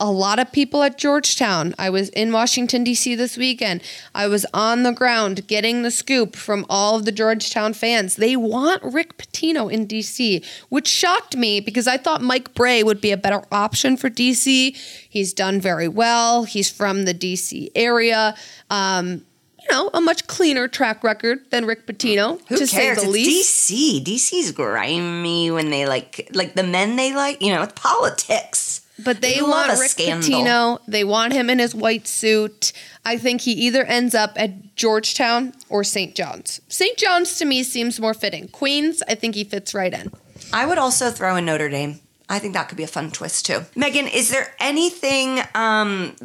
a 0.00 0.10
lot 0.10 0.40
of 0.40 0.50
people 0.50 0.82
at 0.82 0.98
Georgetown. 0.98 1.74
I 1.78 1.88
was 1.88 2.08
in 2.10 2.32
Washington, 2.32 2.82
D.C. 2.82 3.14
this 3.14 3.36
weekend. 3.36 3.80
I 4.14 4.26
was 4.26 4.44
on 4.52 4.82
the 4.82 4.92
ground 4.92 5.46
getting 5.46 5.82
the 5.82 5.90
scoop 5.90 6.34
from 6.34 6.66
all 6.68 6.96
of 6.96 7.04
the 7.04 7.12
Georgetown 7.12 7.74
fans. 7.74 8.16
They 8.16 8.34
want 8.34 8.82
Rick 8.82 9.16
Pitino 9.18 9.72
in 9.72 9.86
D.C., 9.86 10.42
which 10.68 10.88
shocked 10.88 11.36
me 11.36 11.60
because 11.60 11.86
I 11.86 11.96
thought 11.96 12.22
Mike 12.22 12.54
Brey 12.54 12.82
would 12.82 13.00
be 13.00 13.12
a 13.12 13.16
better 13.16 13.44
option 13.52 13.96
for 13.96 14.08
D.C. 14.08 14.76
He's 15.08 15.32
done 15.32 15.60
very 15.60 15.88
well. 15.88 16.42
He's 16.42 16.70
from 16.70 17.04
the 17.04 17.14
D.C. 17.14 17.70
area. 17.76 18.34
Um, 18.70 19.24
you 19.68 19.74
know, 19.74 19.90
a 19.94 20.00
much 20.00 20.26
cleaner 20.26 20.68
track 20.68 21.02
record 21.04 21.40
than 21.50 21.64
Rick 21.64 21.86
Pitino, 21.86 22.40
Who 22.48 22.56
to 22.56 22.66
cares? 22.66 22.70
say 22.70 22.94
the 22.94 23.00
it's 23.02 23.06
least. 23.06 23.70
DC. 23.70 24.04
DC's 24.04 24.52
grimy 24.52 25.50
when 25.50 25.70
they 25.70 25.86
like 25.86 26.28
like 26.32 26.54
the 26.54 26.62
men 26.62 26.96
they 26.96 27.14
like. 27.14 27.40
You 27.42 27.54
know, 27.54 27.62
it's 27.62 27.72
politics. 27.74 28.80
But 29.04 29.20
they, 29.20 29.42
want 29.42 29.72
a 29.72 29.76
Rick 29.80 29.90
scandal. 29.90 30.28
Pitino. 30.28 30.78
They 30.86 31.02
want 31.02 31.32
him 31.32 31.50
in 31.50 31.58
his 31.58 31.74
white 31.74 32.06
suit. 32.06 32.72
I 33.04 33.18
think 33.18 33.40
he 33.40 33.50
either 33.52 33.82
ends 33.84 34.14
up 34.14 34.32
at 34.36 34.76
Georgetown 34.76 35.52
or 35.68 35.82
St. 35.82 36.14
John's. 36.14 36.60
St. 36.68 36.96
John's 36.96 37.36
to 37.38 37.44
me 37.44 37.64
seems 37.64 37.98
more 37.98 38.14
fitting. 38.14 38.46
Queens, 38.48 39.02
I 39.08 39.16
think 39.16 39.34
he 39.34 39.42
fits 39.42 39.74
right 39.74 39.92
in. 39.92 40.12
I 40.52 40.64
would 40.66 40.78
also 40.78 41.10
throw 41.10 41.34
in 41.34 41.44
Notre 41.44 41.68
Dame. 41.68 41.98
I 42.28 42.38
think 42.38 42.54
that 42.54 42.68
could 42.68 42.78
be 42.78 42.84
a 42.84 42.88
fun 42.88 43.10
twist 43.10 43.46
too. 43.46 43.64
Megan, 43.76 44.06
is 44.06 44.30
there 44.30 44.54
anything? 44.58 45.40
Um, 45.54 46.16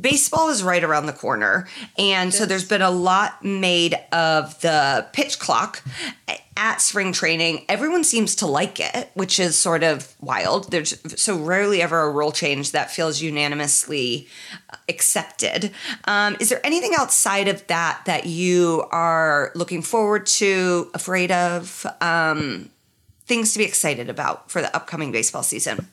baseball 0.00 0.48
is 0.48 0.62
right 0.62 0.82
around 0.82 1.06
the 1.06 1.12
corner, 1.12 1.68
and 1.98 2.32
so 2.32 2.46
there's 2.46 2.66
been 2.66 2.82
a 2.82 2.90
lot 2.90 3.44
made 3.44 3.94
of 4.12 4.58
the 4.62 5.06
pitch 5.12 5.38
clock 5.38 5.82
at 6.56 6.80
spring 6.80 7.12
training. 7.12 7.64
Everyone 7.68 8.04
seems 8.04 8.36
to 8.36 8.46
like 8.46 8.80
it, 8.80 9.10
which 9.14 9.38
is 9.38 9.56
sort 9.56 9.82
of 9.82 10.14
wild. 10.20 10.70
There's 10.70 10.98
so 11.20 11.36
rarely 11.36 11.82
ever 11.82 12.00
a 12.02 12.10
rule 12.10 12.32
change 12.32 12.72
that 12.72 12.90
feels 12.90 13.20
unanimously 13.20 14.28
accepted. 14.88 15.72
Um, 16.04 16.36
is 16.40 16.48
there 16.48 16.64
anything 16.64 16.92
outside 16.96 17.48
of 17.48 17.66
that 17.66 18.02
that 18.06 18.26
you 18.26 18.86
are 18.90 19.50
looking 19.54 19.82
forward 19.82 20.26
to, 20.26 20.90
afraid 20.94 21.30
of? 21.30 21.86
Um, 22.00 22.70
things 23.26 23.52
to 23.52 23.58
be 23.58 23.64
excited 23.64 24.08
about 24.08 24.50
for 24.50 24.60
the 24.62 24.74
upcoming 24.74 25.12
baseball 25.12 25.42
season? 25.42 25.88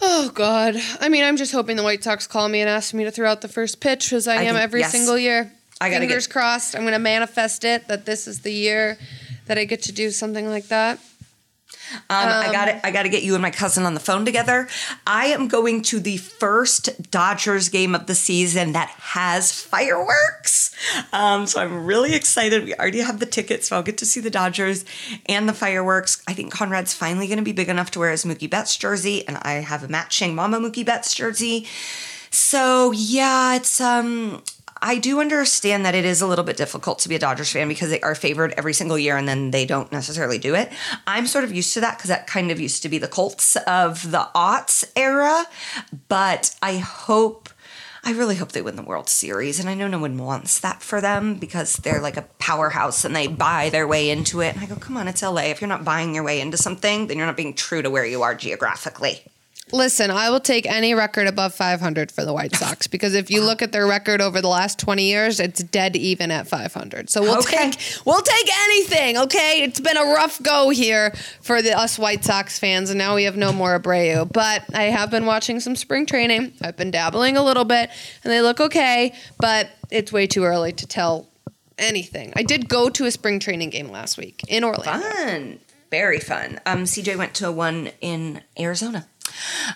Oh 0.00 0.30
God! 0.34 0.76
I 1.00 1.08
mean, 1.08 1.24
I'm 1.24 1.36
just 1.36 1.52
hoping 1.52 1.76
the 1.76 1.82
White 1.82 2.04
Sox 2.04 2.26
call 2.26 2.48
me 2.48 2.60
and 2.60 2.68
ask 2.70 2.94
me 2.94 3.04
to 3.04 3.10
throw 3.10 3.28
out 3.30 3.40
the 3.40 3.48
first 3.48 3.80
pitch, 3.80 4.12
as 4.12 4.28
I, 4.28 4.34
I 4.34 4.42
am 4.42 4.54
think- 4.54 4.62
every 4.62 4.80
yes. 4.80 4.92
single 4.92 5.18
year. 5.18 5.52
I 5.80 5.90
gotta 5.90 6.00
Fingers 6.00 6.26
get- 6.26 6.32
crossed. 6.32 6.74
I'm 6.76 6.82
going 6.82 6.92
to 6.92 6.98
manifest 6.98 7.64
it 7.64 7.86
that 7.88 8.04
this 8.04 8.26
is 8.26 8.40
the 8.40 8.52
year 8.52 8.98
that 9.46 9.58
I 9.58 9.64
get 9.64 9.82
to 9.82 9.92
do 9.92 10.10
something 10.10 10.48
like 10.48 10.66
that. 10.68 10.98
Um, 11.92 12.00
I 12.10 12.50
got 12.52 12.64
to 12.66 12.86
I 12.86 12.90
got 12.90 13.02
to 13.04 13.08
get 13.08 13.22
you 13.22 13.34
and 13.34 13.42
my 13.42 13.50
cousin 13.50 13.84
on 13.84 13.94
the 13.94 14.00
phone 14.00 14.24
together. 14.24 14.68
I 15.06 15.26
am 15.26 15.48
going 15.48 15.82
to 15.82 16.00
the 16.00 16.16
first 16.16 17.10
Dodgers 17.10 17.68
game 17.68 17.94
of 17.94 18.06
the 18.06 18.14
season 18.14 18.72
that 18.72 18.88
has 18.88 19.52
fireworks. 19.52 20.74
Um, 21.12 21.46
so 21.46 21.60
I'm 21.60 21.86
really 21.86 22.14
excited. 22.14 22.64
We 22.64 22.74
already 22.74 23.00
have 23.00 23.18
the 23.18 23.26
tickets, 23.26 23.68
so 23.68 23.76
I'll 23.76 23.82
get 23.82 23.98
to 23.98 24.06
see 24.06 24.20
the 24.20 24.30
Dodgers 24.30 24.84
and 25.26 25.48
the 25.48 25.54
fireworks. 25.54 26.22
I 26.26 26.34
think 26.34 26.52
Conrad's 26.52 26.94
finally 26.94 27.26
going 27.26 27.38
to 27.38 27.44
be 27.44 27.52
big 27.52 27.68
enough 27.68 27.90
to 27.92 27.98
wear 27.98 28.10
his 28.10 28.24
Mookie 28.24 28.50
Betts 28.50 28.76
jersey, 28.76 29.26
and 29.26 29.38
I 29.42 29.54
have 29.54 29.82
a 29.82 29.88
matching 29.88 30.34
Mama 30.34 30.58
Mookie 30.60 30.86
Betts 30.86 31.14
jersey. 31.14 31.66
So 32.30 32.92
yeah, 32.92 33.56
it's 33.56 33.80
um 33.80 34.42
I 34.80 34.98
do 34.98 35.20
understand 35.20 35.84
that 35.84 35.94
it 35.94 36.04
is 36.04 36.20
a 36.20 36.26
little 36.26 36.44
bit 36.44 36.56
difficult 36.56 37.00
to 37.00 37.08
be 37.08 37.14
a 37.14 37.18
Dodgers 37.18 37.52
fan 37.52 37.68
because 37.68 37.90
they 37.90 38.00
are 38.00 38.14
favored 38.14 38.54
every 38.56 38.72
single 38.72 38.98
year 38.98 39.16
and 39.16 39.28
then 39.28 39.50
they 39.50 39.66
don't 39.66 39.90
necessarily 39.90 40.38
do 40.38 40.54
it. 40.54 40.70
I'm 41.06 41.26
sort 41.26 41.44
of 41.44 41.54
used 41.54 41.74
to 41.74 41.80
that 41.80 41.96
because 41.96 42.08
that 42.08 42.26
kind 42.26 42.50
of 42.50 42.60
used 42.60 42.82
to 42.82 42.88
be 42.88 42.98
the 42.98 43.08
Colts 43.08 43.56
of 43.56 44.10
the 44.10 44.28
aughts 44.34 44.84
era. 44.96 45.46
But 46.08 46.54
I 46.62 46.78
hope, 46.78 47.48
I 48.04 48.12
really 48.12 48.36
hope 48.36 48.52
they 48.52 48.62
win 48.62 48.76
the 48.76 48.82
World 48.82 49.08
Series. 49.08 49.58
And 49.58 49.68
I 49.68 49.74
know 49.74 49.88
no 49.88 49.98
one 49.98 50.18
wants 50.18 50.60
that 50.60 50.82
for 50.82 51.00
them 51.00 51.34
because 51.34 51.76
they're 51.76 52.00
like 52.00 52.16
a 52.16 52.28
powerhouse 52.38 53.04
and 53.04 53.14
they 53.14 53.26
buy 53.26 53.70
their 53.70 53.86
way 53.86 54.10
into 54.10 54.40
it. 54.40 54.54
And 54.54 54.64
I 54.64 54.66
go, 54.66 54.76
come 54.76 54.96
on, 54.96 55.08
it's 55.08 55.22
LA. 55.22 55.42
If 55.42 55.60
you're 55.60 55.68
not 55.68 55.84
buying 55.84 56.14
your 56.14 56.24
way 56.24 56.40
into 56.40 56.56
something, 56.56 57.06
then 57.06 57.16
you're 57.16 57.26
not 57.26 57.36
being 57.36 57.54
true 57.54 57.82
to 57.82 57.90
where 57.90 58.06
you 58.06 58.22
are 58.22 58.34
geographically. 58.34 59.22
Listen, 59.72 60.10
I 60.10 60.30
will 60.30 60.40
take 60.40 60.66
any 60.66 60.94
record 60.94 61.26
above 61.26 61.54
500 61.54 62.10
for 62.12 62.24
the 62.24 62.32
White 62.32 62.54
Sox 62.56 62.86
because 62.88 63.14
if 63.14 63.30
you 63.30 63.42
look 63.44 63.62
at 63.62 63.72
their 63.72 63.86
record 63.86 64.20
over 64.20 64.40
the 64.40 64.48
last 64.48 64.78
20 64.78 65.04
years, 65.04 65.40
it's 65.40 65.62
dead 65.62 65.96
even 65.96 66.30
at 66.30 66.46
500. 66.48 67.10
So 67.10 67.22
we'll 67.22 67.38
Okay. 67.38 67.70
take 67.70 67.78
we'll 68.04 68.20
take 68.22 68.48
anything. 68.64 69.16
Okay, 69.18 69.62
it's 69.62 69.80
been 69.80 69.96
a 69.96 70.04
rough 70.04 70.42
go 70.42 70.70
here 70.70 71.12
for 71.40 71.62
the 71.62 71.76
us 71.78 71.98
White 71.98 72.24
Sox 72.24 72.58
fans, 72.58 72.90
and 72.90 72.98
now 72.98 73.14
we 73.14 73.24
have 73.24 73.36
no 73.36 73.52
more 73.52 73.78
Abreu. 73.78 74.32
But 74.32 74.64
I 74.74 74.84
have 74.84 75.10
been 75.10 75.26
watching 75.26 75.60
some 75.60 75.76
spring 75.76 76.06
training. 76.06 76.52
I've 76.62 76.76
been 76.76 76.90
dabbling 76.90 77.36
a 77.36 77.42
little 77.42 77.64
bit, 77.64 77.90
and 78.24 78.32
they 78.32 78.40
look 78.40 78.60
okay. 78.60 79.14
But 79.38 79.70
it's 79.90 80.12
way 80.12 80.26
too 80.26 80.44
early 80.44 80.72
to 80.72 80.86
tell 80.86 81.28
anything. 81.78 82.32
I 82.36 82.42
did 82.42 82.68
go 82.68 82.88
to 82.90 83.04
a 83.06 83.10
spring 83.10 83.38
training 83.40 83.70
game 83.70 83.88
last 83.90 84.18
week 84.18 84.42
in 84.48 84.64
Orlando. 84.64 85.06
Fun. 85.08 85.60
Very 85.90 86.20
fun. 86.20 86.60
Um, 86.66 86.84
CJ 86.84 87.16
went 87.16 87.34
to 87.36 87.50
one 87.50 87.90
in 88.02 88.42
Arizona. 88.58 89.06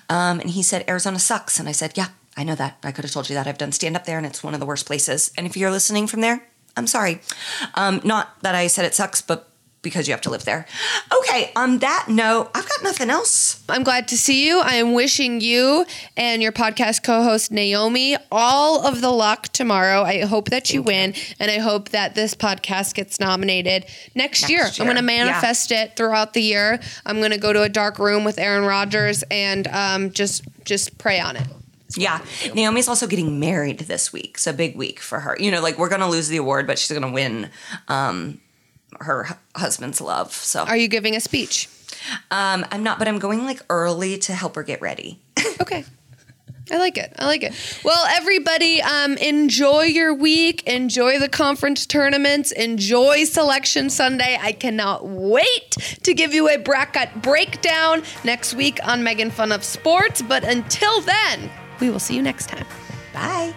Um, 0.08 0.40
and 0.40 0.50
he 0.50 0.62
said, 0.62 0.84
Arizona 0.88 1.18
sucks. 1.18 1.58
And 1.58 1.68
I 1.68 1.72
said, 1.72 1.96
Yeah, 1.96 2.08
I 2.36 2.44
know 2.44 2.54
that. 2.54 2.78
I 2.82 2.92
could 2.92 3.04
have 3.04 3.12
told 3.12 3.28
you 3.28 3.34
that. 3.34 3.46
I've 3.46 3.58
done 3.58 3.72
stand 3.72 3.96
up 3.96 4.04
there 4.04 4.18
and 4.18 4.26
it's 4.26 4.42
one 4.42 4.54
of 4.54 4.60
the 4.60 4.66
worst 4.66 4.86
places. 4.86 5.32
And 5.36 5.46
if 5.46 5.56
you're 5.56 5.70
listening 5.70 6.06
from 6.06 6.20
there, 6.20 6.46
I'm 6.76 6.86
sorry. 6.86 7.20
Um, 7.74 8.00
not 8.04 8.40
that 8.42 8.54
I 8.54 8.66
said 8.66 8.84
it 8.84 8.94
sucks, 8.94 9.20
but 9.20 9.51
because 9.82 10.06
you 10.06 10.12
have 10.12 10.20
to 10.22 10.30
live 10.30 10.44
there. 10.44 10.64
Okay, 11.18 11.50
on 11.56 11.78
that 11.78 12.06
note, 12.08 12.50
I've 12.54 12.68
got 12.68 12.82
nothing 12.82 13.10
else. 13.10 13.62
I'm 13.68 13.82
glad 13.82 14.08
to 14.08 14.16
see 14.16 14.46
you. 14.46 14.60
I 14.60 14.74
am 14.74 14.92
wishing 14.92 15.40
you 15.40 15.84
and 16.16 16.42
your 16.42 16.52
podcast 16.52 17.02
co 17.02 17.22
host, 17.22 17.50
Naomi, 17.50 18.16
all 18.30 18.86
of 18.86 19.00
the 19.00 19.10
luck 19.10 19.48
tomorrow. 19.48 20.02
I 20.02 20.20
hope 20.20 20.50
that 20.50 20.72
you 20.72 20.82
win, 20.82 21.14
and 21.38 21.50
I 21.50 21.58
hope 21.58 21.90
that 21.90 22.14
this 22.14 22.34
podcast 22.34 22.94
gets 22.94 23.18
nominated 23.18 23.86
next, 24.14 24.48
year. 24.48 24.64
I'm 24.64 24.86
going 24.86 24.96
to 24.96 25.02
manifest 25.02 25.72
it 25.72 25.96
throughout 25.96 26.32
the 26.32 26.42
year. 26.42 26.80
I'm 27.04 27.18
going 27.18 27.30
to 27.32 27.38
go 27.38 27.52
to 27.52 27.62
a 27.62 27.68
dark 27.68 27.98
room 27.98 28.24
with 28.24 28.38
Aaron 28.38 28.64
Rodgers 28.64 29.22
and 29.30 29.66
um, 29.68 30.10
just 30.10 30.44
just 30.64 30.98
pray 30.98 31.20
on 31.20 31.36
it. 31.36 31.46
Yeah. 31.96 32.20
Naomi's 32.54 32.88
also 32.88 33.06
getting 33.06 33.38
married 33.38 33.80
this 33.80 34.12
week. 34.12 34.32
It's 34.34 34.46
a 34.46 34.52
big 34.52 34.76
week 34.76 35.00
for 35.00 35.20
her. 35.20 35.36
You 35.38 35.50
know, 35.50 35.60
like 35.60 35.78
we're 35.78 35.88
going 35.88 36.00
to 36.00 36.06
lose 36.06 36.28
the 36.28 36.38
award, 36.38 36.66
but 36.66 36.78
she's 36.78 36.90
going 36.90 37.02
to 37.02 37.12
win 37.12 37.50
um, 37.88 38.40
her 39.02 39.28
husband's 39.56 40.00
love. 40.00 40.32
So 40.32 40.62
Are 40.64 40.76
you 40.76 40.88
giving 40.88 41.14
a 41.16 41.20
speech? 41.20 41.68
um, 42.30 42.64
I'm 42.70 42.82
not, 42.82 42.98
but 42.98 43.06
I'm 43.08 43.18
going 43.18 43.44
like 43.44 43.60
early 43.70 44.18
to 44.18 44.34
help 44.34 44.54
her 44.56 44.62
get 44.62 44.80
ready. 44.80 45.18
Okay. 45.60 45.84
I 46.70 46.78
like 46.78 46.96
it. 46.96 47.12
I 47.18 47.26
like 47.26 47.42
it. 47.42 47.52
Well, 47.84 48.04
everybody, 48.16 48.80
um, 48.82 49.16
enjoy 49.18 49.82
your 49.82 50.14
week. 50.14 50.62
Enjoy 50.66 51.18
the 51.18 51.28
conference 51.28 51.86
tournaments. 51.86 52.50
Enjoy 52.52 53.24
Selection 53.24 53.90
Sunday. 53.90 54.38
I 54.40 54.52
cannot 54.52 55.06
wait 55.06 55.70
to 56.02 56.14
give 56.14 56.32
you 56.34 56.48
a 56.48 56.56
bracket 56.58 57.20
breakdown 57.20 58.02
next 58.24 58.54
week 58.54 58.78
on 58.84 59.02
Megan 59.02 59.30
Fun 59.30 59.52
of 59.52 59.62
Sports. 59.64 60.22
But 60.22 60.44
until 60.44 61.00
then, 61.02 61.50
we 61.80 61.90
will 61.90 62.00
see 62.00 62.14
you 62.16 62.22
next 62.22 62.48
time. 62.48 62.66
Bye. 63.12 63.54